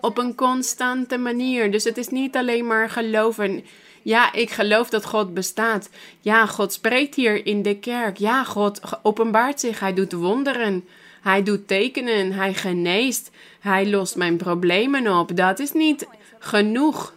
Op 0.00 0.18
een 0.18 0.34
constante 0.34 1.18
manier. 1.18 1.70
Dus 1.70 1.84
het 1.84 1.96
is 1.96 2.08
niet 2.08 2.36
alleen 2.36 2.66
maar 2.66 2.90
geloven. 2.90 3.64
Ja, 4.02 4.32
ik 4.32 4.50
geloof 4.50 4.90
dat 4.90 5.04
God 5.04 5.34
bestaat. 5.34 5.90
Ja, 6.20 6.46
God 6.46 6.72
spreekt 6.72 7.14
hier 7.14 7.46
in 7.46 7.62
de 7.62 7.78
kerk. 7.78 8.16
Ja, 8.16 8.44
God 8.44 8.80
openbaart 9.02 9.60
zich. 9.60 9.80
Hij 9.80 9.94
doet 9.94 10.12
wonderen. 10.12 10.84
Hij 11.22 11.42
doet 11.42 11.68
tekenen. 11.68 12.32
Hij 12.32 12.54
geneest. 12.54 13.30
Hij 13.60 13.88
lost 13.88 14.16
mijn 14.16 14.36
problemen 14.36 15.18
op. 15.18 15.36
Dat 15.36 15.58
is 15.58 15.72
niet 15.72 16.06
genoeg. 16.38 17.14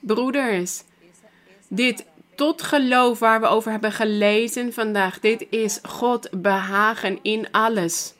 Broeders, 0.00 0.82
dit 1.68 2.04
tot 2.36 2.62
geloof 2.62 3.18
waar 3.18 3.40
we 3.40 3.46
over 3.46 3.70
hebben 3.70 3.92
gelezen 3.92 4.72
vandaag. 4.72 5.20
Dit 5.20 5.46
is 5.50 5.78
God 5.82 6.28
behagen 6.32 7.18
in 7.22 7.46
alles. 7.50 8.14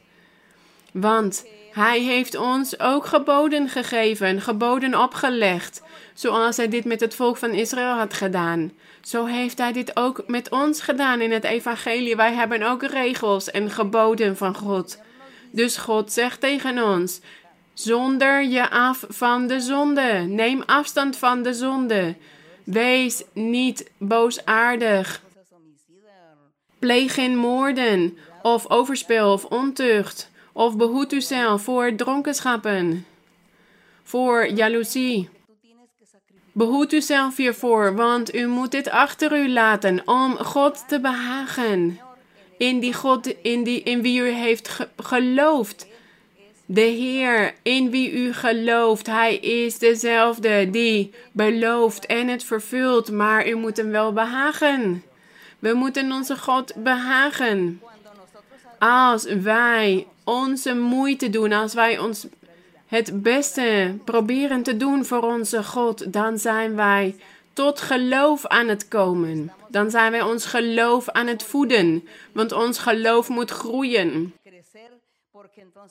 Want 0.93 1.45
Hij 1.73 2.01
heeft 2.01 2.37
ons 2.37 2.81
ook 2.81 3.07
geboden 3.07 3.69
gegeven, 3.69 4.41
geboden 4.41 5.01
opgelegd. 5.01 5.83
Zoals 6.15 6.57
Hij 6.57 6.69
dit 6.69 6.85
met 6.85 7.01
het 7.01 7.15
volk 7.15 7.37
van 7.37 7.51
Israël 7.51 7.95
had 7.95 8.15
gedaan. 8.15 8.73
Zo 9.01 9.25
heeft 9.25 9.59
Hij 9.59 9.73
dit 9.73 9.97
ook 9.97 10.23
met 10.27 10.51
ons 10.51 10.81
gedaan 10.81 11.21
in 11.21 11.33
het 11.33 11.45
Evangelie. 11.45 12.17
Wij 12.17 12.33
hebben 12.33 12.63
ook 12.63 12.83
regels 12.83 13.51
en 13.51 13.71
geboden 13.71 14.37
van 14.37 14.55
God. 14.55 14.99
Dus 15.51 15.77
God 15.77 16.13
zegt 16.13 16.41
tegen 16.41 16.83
ons: 16.83 17.21
zonder 17.75 18.45
je 18.45 18.71
af 18.71 19.05
van 19.09 19.47
de 19.47 19.61
zonde. 19.61 20.25
Neem 20.29 20.63
afstand 20.67 21.17
van 21.17 21.43
de 21.43 21.55
zonde. 21.55 22.17
Wees 22.67 23.25
niet 23.33 23.91
boosaardig. 23.99 25.23
Pleeg 26.79 27.15
geen 27.15 27.37
moorden, 27.37 28.19
of 28.43 28.71
overspel 28.71 29.33
of 29.33 29.45
ontucht, 29.45 30.31
of 30.53 30.77
behoed 30.77 31.13
uzelf 31.13 31.63
voor 31.63 31.95
dronkenschappen, 31.95 33.07
voor 34.03 34.47
jaloezie. 34.47 35.29
Behoed 36.53 36.93
uzelf 36.93 37.37
hiervoor, 37.37 37.95
want 37.95 38.35
u 38.35 38.47
moet 38.47 38.71
dit 38.71 38.89
achter 38.89 39.39
u 39.39 39.49
laten 39.49 40.09
om 40.09 40.37
God 40.37 40.89
te 40.89 41.01
behagen. 41.01 42.01
In 42.59 42.81
die 42.81 42.95
God 42.95 43.27
in, 43.43 43.65
die, 43.65 43.83
in 43.83 44.03
wie 44.03 44.21
u 44.21 44.29
heeft 44.29 44.69
ge 44.69 44.89
geloofd. 44.97 45.87
De 46.69 46.81
Heer 46.81 47.55
in 47.63 47.91
wie 47.91 48.13
u 48.13 48.33
gelooft, 48.33 49.07
Hij 49.07 49.37
is 49.37 49.79
dezelfde 49.79 50.71
die 50.71 51.13
belooft 51.33 52.07
en 52.07 52.29
het 52.29 52.45
vervult, 52.45 53.11
maar 53.11 53.49
u 53.49 53.55
moet 53.55 53.77
Hem 53.77 53.91
wel 53.91 54.13
behagen. 54.13 55.03
We 55.59 55.75
moeten 55.75 56.13
onze 56.13 56.37
God 56.37 56.73
behagen. 56.77 57.81
Als 58.79 59.25
wij 59.25 60.07
onze 60.25 60.75
moeite 60.75 61.31
doen, 61.31 61.53
als 61.53 61.75
wij 61.75 61.99
ons 61.99 62.27
het 62.87 63.23
beste 63.23 63.95
proberen 64.05 64.63
te 64.63 64.77
doen 64.77 65.05
voor 65.05 65.23
onze 65.23 65.65
God, 65.65 66.13
dan 66.13 66.39
zijn 66.39 66.77
wij 66.77 67.17
tot 67.53 67.81
geloof 67.81 68.47
aan 68.47 68.69
het 68.69 68.89
komen. 68.89 69.53
Dan 69.69 69.91
zijn 69.91 70.11
wij 70.11 70.23
ons 70.23 70.47
geloof 70.47 71.09
aan 71.09 71.27
het 71.27 71.43
voeden, 71.43 72.09
want 72.33 72.53
ons 72.53 72.79
geloof 72.79 73.29
moet 73.29 73.51
groeien. 73.51 74.35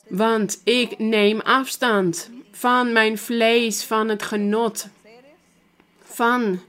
Want 0.08 0.60
ik 0.64 0.98
neem 0.98 1.40
afstand 1.40 2.30
van 2.50 2.92
mijn 2.92 3.18
vlees, 3.18 3.84
van 3.84 4.08
het 4.08 4.22
genot, 4.22 4.88
van 6.02 6.60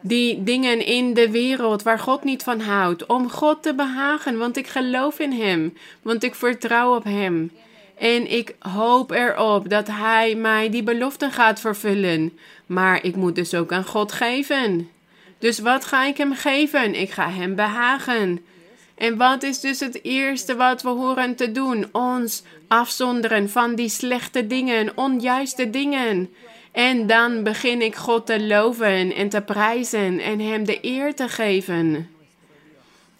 die 0.00 0.42
dingen 0.42 0.86
in 0.86 1.14
de 1.14 1.30
wereld 1.30 1.82
waar 1.82 1.98
God 1.98 2.24
niet 2.24 2.42
van 2.42 2.60
houdt, 2.60 3.06
om 3.06 3.30
God 3.30 3.62
te 3.62 3.74
behagen, 3.74 4.38
want 4.38 4.56
ik 4.56 4.66
geloof 4.66 5.18
in 5.18 5.32
Hem, 5.32 5.76
want 6.02 6.22
ik 6.22 6.34
vertrouw 6.34 6.94
op 6.94 7.04
Hem. 7.04 7.50
En 7.98 8.30
ik 8.30 8.54
hoop 8.58 9.10
erop 9.10 9.68
dat 9.68 9.86
Hij 9.86 10.34
mij 10.34 10.70
die 10.70 10.82
beloften 10.82 11.32
gaat 11.32 11.60
vervullen. 11.60 12.38
Maar 12.66 13.04
ik 13.04 13.16
moet 13.16 13.34
dus 13.34 13.54
ook 13.54 13.72
aan 13.72 13.84
God 13.84 14.12
geven. 14.12 14.90
Dus 15.38 15.58
wat 15.58 15.84
ga 15.84 16.04
ik 16.04 16.16
Hem 16.16 16.34
geven? 16.34 16.94
Ik 16.94 17.10
ga 17.10 17.30
Hem 17.30 17.54
behagen. 17.54 18.44
En 19.00 19.16
wat 19.16 19.42
is 19.42 19.60
dus 19.60 19.80
het 19.80 20.04
eerste 20.04 20.56
wat 20.56 20.82
we 20.82 20.88
horen 20.88 21.34
te 21.34 21.52
doen? 21.52 21.88
Ons 21.92 22.42
afzonderen 22.68 23.50
van 23.50 23.74
die 23.74 23.88
slechte 23.88 24.46
dingen, 24.46 24.92
onjuiste 24.94 25.70
dingen. 25.70 26.30
En 26.72 27.06
dan 27.06 27.42
begin 27.42 27.82
ik 27.82 27.94
God 27.94 28.26
te 28.26 28.42
loven 28.42 29.14
en 29.14 29.28
te 29.28 29.40
prijzen 29.40 30.18
en 30.18 30.40
Hem 30.40 30.64
de 30.64 30.78
eer 30.82 31.14
te 31.14 31.28
geven. 31.28 32.10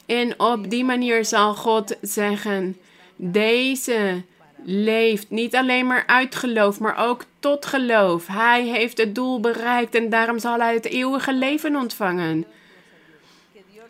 En 0.06 0.40
op 0.40 0.70
die 0.70 0.84
manier 0.84 1.24
zal 1.24 1.54
God 1.54 1.96
zeggen: 2.00 2.76
Deze 3.16 4.22
leeft 4.64 5.30
niet 5.30 5.56
alleen 5.56 5.86
maar 5.86 6.06
uit 6.06 6.34
geloof, 6.34 6.80
maar 6.80 7.08
ook 7.08 7.24
tot 7.38 7.66
geloof. 7.66 8.26
Hij 8.26 8.64
heeft 8.64 8.98
het 8.98 9.14
doel 9.14 9.40
bereikt 9.40 9.94
en 9.94 10.10
daarom 10.10 10.38
zal 10.38 10.58
hij 10.58 10.74
het 10.74 10.86
eeuwige 10.86 11.34
leven 11.34 11.76
ontvangen. 11.76 12.46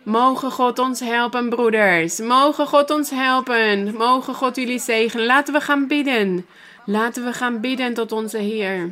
Mogen 0.03 0.51
God 0.51 0.79
ons 0.79 1.01
helpen, 1.01 1.49
broeders. 1.49 2.19
Mogen 2.19 2.67
God 2.67 2.91
ons 2.91 3.11
helpen. 3.11 3.95
Mogen 3.97 4.35
God 4.35 4.57
jullie 4.57 4.79
zegenen. 4.79 5.27
Laten 5.27 5.55
we 5.55 5.61
gaan 5.61 5.87
bidden. 5.87 6.47
Laten 6.85 7.25
we 7.25 7.33
gaan 7.33 7.61
bidden 7.61 7.95
tot 7.95 8.13
onze 8.13 8.39
Heer. 8.39 8.91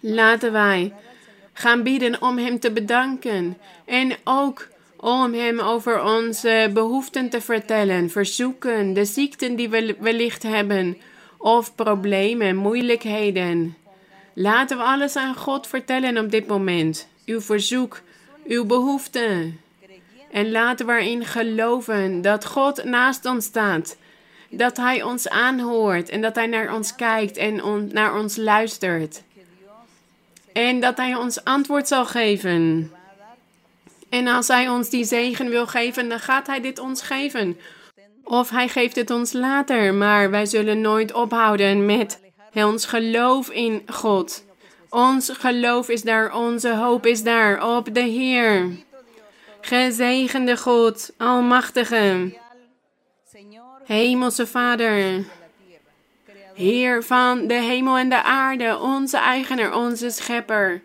Laten 0.00 0.52
wij 0.52 0.92
gaan 1.52 1.82
bidden 1.82 2.22
om 2.22 2.38
Hem 2.38 2.58
te 2.58 2.70
bedanken. 2.70 3.58
En 3.84 4.12
ook 4.24 4.68
om 4.96 5.34
Hem 5.34 5.60
over 5.60 6.02
onze 6.02 6.70
behoeften 6.74 7.28
te 7.28 7.40
vertellen, 7.40 8.10
verzoeken, 8.10 8.92
de 8.92 9.04
ziekten 9.04 9.56
die 9.56 9.68
we 9.68 9.96
wellicht 10.00 10.42
hebben, 10.42 10.96
of 11.38 11.74
problemen, 11.74 12.56
moeilijkheden. 12.56 13.76
Laten 14.34 14.76
we 14.76 14.82
alles 14.82 15.16
aan 15.16 15.34
God 15.34 15.66
vertellen 15.66 16.18
op 16.18 16.30
dit 16.30 16.46
moment. 16.46 17.08
Uw 17.26 17.40
verzoek, 17.40 18.00
uw 18.48 18.64
behoeften. 18.64 19.60
En 20.30 20.50
laten 20.50 20.86
we 20.86 20.92
erin 20.92 21.24
geloven 21.24 22.22
dat 22.22 22.44
God 22.44 22.84
naast 22.84 23.24
ons 23.24 23.44
staat. 23.44 23.96
Dat 24.50 24.76
Hij 24.76 25.02
ons 25.02 25.28
aanhoort 25.28 26.08
en 26.08 26.20
dat 26.20 26.34
Hij 26.34 26.46
naar 26.46 26.74
ons 26.74 26.94
kijkt 26.94 27.36
en 27.36 27.88
naar 27.92 28.18
ons 28.18 28.36
luistert. 28.36 29.22
En 30.52 30.80
dat 30.80 30.96
Hij 30.96 31.14
ons 31.14 31.44
antwoord 31.44 31.88
zal 31.88 32.06
geven. 32.06 32.92
En 34.08 34.26
als 34.26 34.48
Hij 34.48 34.68
ons 34.68 34.88
die 34.88 35.04
zegen 35.04 35.48
wil 35.48 35.66
geven, 35.66 36.08
dan 36.08 36.20
gaat 36.20 36.46
Hij 36.46 36.60
dit 36.60 36.78
ons 36.78 37.02
geven. 37.02 37.58
Of 38.24 38.50
Hij 38.50 38.68
geeft 38.68 38.96
het 38.96 39.10
ons 39.10 39.32
later, 39.32 39.94
maar 39.94 40.30
wij 40.30 40.46
zullen 40.46 40.80
nooit 40.80 41.12
ophouden 41.12 41.86
met 41.86 42.20
ons 42.54 42.86
geloof 42.86 43.50
in 43.50 43.82
God. 43.86 44.46
Ons 44.90 45.30
geloof 45.32 45.88
is 45.88 46.02
daar, 46.02 46.34
onze 46.34 46.74
hoop 46.74 47.06
is 47.06 47.22
daar 47.22 47.76
op 47.76 47.94
de 47.94 48.00
Heer. 48.00 48.70
Gezegende 49.60 50.56
God, 50.56 51.12
Almachtige, 51.16 52.36
Hemelse 53.84 54.46
Vader, 54.46 55.24
Heer 56.54 57.04
van 57.04 57.46
de 57.46 57.54
hemel 57.54 57.96
en 57.96 58.08
de 58.08 58.22
aarde, 58.22 58.78
onze 58.78 59.16
eigenaar, 59.16 59.76
onze 59.76 60.10
schepper, 60.10 60.82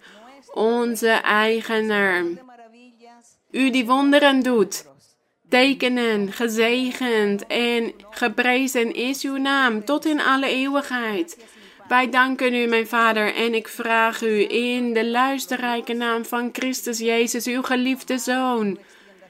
onze 0.54 1.10
eigenaar. 1.10 2.24
U 3.52 3.70
die 3.70 3.86
wonderen 3.86 4.40
doet, 4.40 4.86
tekenen, 5.50 6.32
gezegend 6.32 7.48
en 7.48 7.94
geprezen 8.10 8.94
is 8.94 9.24
uw 9.24 9.38
naam 9.38 9.86
tot 9.86 10.06
in 10.06 10.22
alle 10.22 10.48
eeuwigheid. 10.48 11.38
Wij 11.88 12.10
danken 12.10 12.54
u, 12.54 12.66
mijn 12.66 12.88
Vader, 12.88 13.36
en 13.36 13.54
ik 13.54 13.68
vraag 13.68 14.22
u 14.22 14.52
in 14.52 14.94
de 14.94 15.06
luisterrijke 15.06 15.94
naam 15.94 16.26
van 16.26 16.50
Christus 16.52 16.98
Jezus, 16.98 17.46
uw 17.46 17.62
geliefde 17.62 18.18
Zoon, 18.18 18.78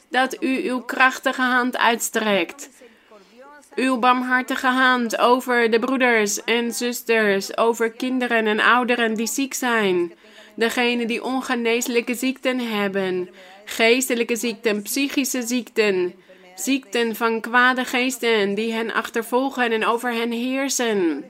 dat 0.10 0.44
u 0.44 0.70
uw 0.70 0.82
krachtige 0.82 1.42
hand 1.42 1.78
uitstrekt. 1.78 2.70
Uw 3.76 3.98
barmhartige 3.98 4.68
hand 4.68 5.20
over 5.20 5.72
de 5.72 5.80
broeders 5.80 6.44
en 6.44 6.74
zusters, 6.74 7.58
over 7.58 7.92
kinderen 7.92 8.48
en 8.48 8.60
ouderen 8.60 9.14
die 9.14 9.28
ziek 9.28 9.54
zijn, 9.54 10.14
degenen 10.56 11.08
die 11.08 11.24
ongeneeslijke 11.24 12.16
ziekten 12.16 12.60
hebben, 12.60 13.30
geestelijke 13.66 14.36
ziekten, 14.36 14.82
psychische 14.82 15.42
ziekten, 15.42 16.14
ziekten 16.56 17.16
van 17.16 17.42
kwade 17.42 17.86
geesten 17.86 18.56
die 18.56 18.74
hen 18.74 18.94
achtervolgen 18.94 19.72
en 19.72 19.86
over 19.86 20.14
hen 20.14 20.32
heersen. 20.32 21.26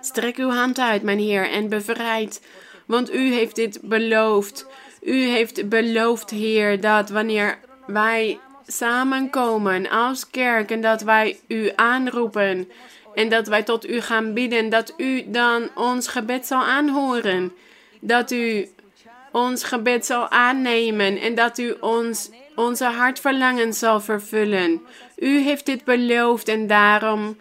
Strek 0.00 0.36
uw 0.36 0.50
hand 0.50 0.78
uit, 0.78 1.02
mijn 1.02 1.18
Heer, 1.18 1.50
en 1.50 1.68
bevrijd, 1.68 2.42
want 2.86 3.14
u 3.14 3.32
heeft 3.32 3.56
dit 3.56 3.80
beloofd. 3.82 4.66
U 5.02 5.22
heeft 5.22 5.68
beloofd, 5.68 6.30
Heer, 6.30 6.80
dat 6.80 7.10
wanneer 7.10 7.58
wij 7.86 8.38
samenkomen 8.66 9.88
als 9.88 10.30
kerk 10.30 10.70
en 10.70 10.80
dat 10.80 11.02
wij 11.02 11.38
u 11.48 11.72
aanroepen 11.76 12.68
en 13.14 13.28
dat 13.28 13.46
wij 13.46 13.62
tot 13.62 13.88
u 13.88 14.00
gaan 14.00 14.34
bidden, 14.34 14.68
dat 14.68 14.94
u 14.96 15.30
dan 15.30 15.68
ons 15.74 16.08
gebed 16.08 16.46
zal 16.46 16.62
aanhoren. 16.62 17.52
Dat 18.00 18.30
u 18.30 18.68
ons 19.32 19.64
gebed 19.64 20.06
zal 20.06 20.28
aannemen 20.28 21.20
en 21.20 21.34
dat 21.34 21.58
u 21.58 21.74
ons 21.80 22.30
onze 22.54 22.84
hartverlangen 22.84 23.74
zal 23.74 24.00
vervullen. 24.00 24.82
U 25.16 25.38
heeft 25.38 25.66
dit 25.66 25.84
beloofd 25.84 26.48
en 26.48 26.66
daarom 26.66 27.36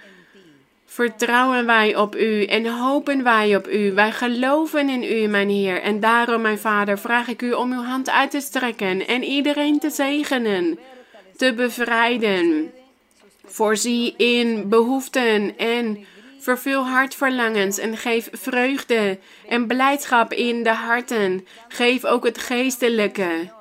vertrouwen 0.99 1.65
wij 1.65 1.95
op 1.95 2.15
u 2.15 2.43
en 2.43 2.65
hopen 2.65 3.23
wij 3.23 3.55
op 3.55 3.67
u. 3.67 3.93
Wij 3.93 4.11
geloven 4.11 4.89
in 4.89 5.03
u, 5.03 5.27
mijn 5.27 5.49
Heer. 5.49 5.81
En 5.81 5.99
daarom, 5.99 6.41
mijn 6.41 6.59
Vader, 6.59 6.99
vraag 6.99 7.27
ik 7.27 7.41
u 7.41 7.51
om 7.53 7.73
uw 7.73 7.83
hand 7.83 8.09
uit 8.09 8.31
te 8.31 8.39
strekken 8.39 9.07
en 9.07 9.23
iedereen 9.23 9.79
te 9.79 9.89
zegenen, 9.89 10.79
te 11.37 11.53
bevrijden. 11.53 12.71
Voorzie 13.45 14.13
in 14.17 14.69
behoeften 14.69 15.57
en 15.57 16.05
vervul 16.39 16.85
hartverlangens 16.85 17.77
en 17.77 17.97
geef 17.97 18.29
vreugde 18.31 19.17
en 19.47 19.67
blijdschap 19.67 20.33
in 20.33 20.63
de 20.63 20.73
harten. 20.73 21.47
Geef 21.67 22.05
ook 22.05 22.25
het 22.25 22.37
geestelijke. 22.37 23.57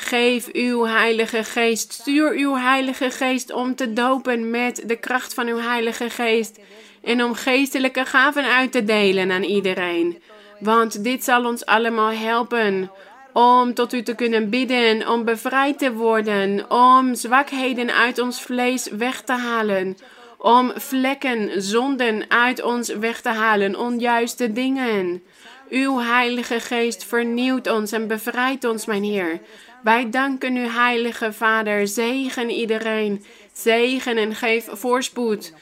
Geef 0.00 0.48
uw 0.52 0.84
Heilige 0.84 1.44
Geest. 1.44 1.92
Stuur 1.92 2.32
uw 2.32 2.56
Heilige 2.56 3.10
Geest 3.10 3.52
om 3.52 3.74
te 3.74 3.92
dopen 3.92 4.50
met 4.50 4.82
de 4.86 4.96
kracht 4.96 5.34
van 5.34 5.46
uw 5.46 5.58
Heilige 5.58 6.10
Geest. 6.10 6.58
En 7.02 7.24
om 7.24 7.34
geestelijke 7.34 8.04
gaven 8.04 8.44
uit 8.44 8.72
te 8.72 8.84
delen 8.84 9.30
aan 9.30 9.42
iedereen. 9.42 10.22
Want 10.60 11.04
dit 11.04 11.24
zal 11.24 11.44
ons 11.44 11.66
allemaal 11.66 12.10
helpen 12.10 12.90
om 13.32 13.74
tot 13.74 13.92
u 13.92 14.02
te 14.02 14.14
kunnen 14.14 14.50
bidden, 14.50 15.08
om 15.08 15.24
bevrijd 15.24 15.78
te 15.78 15.92
worden, 15.92 16.70
om 16.70 17.14
zwakheden 17.14 17.94
uit 17.94 18.18
ons 18.18 18.42
vlees 18.42 18.88
weg 18.90 19.22
te 19.22 19.32
halen, 19.32 19.96
om 20.38 20.72
vlekken, 20.74 21.62
zonden 21.62 22.24
uit 22.28 22.62
ons 22.62 22.88
weg 22.88 23.20
te 23.20 23.28
halen, 23.28 23.76
onjuiste 23.76 24.52
dingen. 24.52 25.22
Uw 25.70 25.98
Heilige 25.98 26.60
Geest 26.60 27.04
vernieuwt 27.04 27.70
ons 27.70 27.92
en 27.92 28.06
bevrijdt 28.06 28.64
ons, 28.64 28.86
mijn 28.86 29.02
Heer. 29.02 29.40
Wij 29.82 30.10
danken 30.10 30.56
u, 30.56 30.66
Heilige 30.66 31.32
Vader. 31.32 31.88
Zegen 31.88 32.50
iedereen. 32.50 33.24
Zegen 33.52 34.16
en 34.16 34.34
geef 34.34 34.68
voorspoed. 34.70 35.52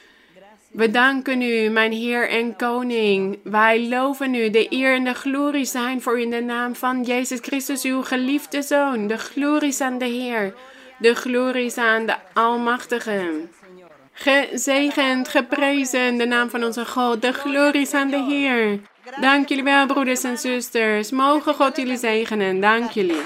We 0.71 0.91
danken 0.91 1.41
u, 1.41 1.69
mijn 1.69 1.91
Heer 1.91 2.29
en 2.29 2.55
Koning. 2.55 3.39
Wij 3.43 3.87
loven 3.87 4.33
u. 4.33 4.49
De 4.49 4.67
eer 4.69 4.93
en 4.93 5.03
de 5.03 5.13
glorie 5.13 5.65
zijn 5.65 6.01
voor 6.01 6.19
u 6.19 6.21
in 6.21 6.29
de 6.29 6.41
naam 6.41 6.75
van 6.75 7.03
Jezus 7.03 7.39
Christus, 7.41 7.83
uw 7.83 8.03
geliefde 8.03 8.61
Zoon. 8.61 9.07
De 9.07 9.17
glorie 9.17 9.69
is 9.69 9.81
aan 9.81 9.97
de 9.97 10.05
Heer. 10.05 10.53
De 10.99 11.15
glorie 11.15 11.65
is 11.65 11.77
aan 11.77 12.05
de 12.05 12.15
Almachtige. 12.33 13.47
Gezegend, 14.11 15.27
geprezen 15.27 16.17
de 16.17 16.25
naam 16.25 16.49
van 16.49 16.63
onze 16.63 16.85
God. 16.85 17.21
De 17.21 17.33
glorie 17.33 17.81
is 17.81 17.93
aan 17.93 18.09
de 18.09 18.23
Heer. 18.23 18.79
Dank 19.15 19.47
jullie 19.49 19.63
wel, 19.63 19.85
broeders 19.85 20.23
en 20.23 20.37
zusters. 20.37 21.11
Mogen 21.11 21.53
God 21.53 21.77
jullie 21.77 21.97
zegenen. 21.97 22.59
Dank 22.59 22.91
jullie. 22.91 23.21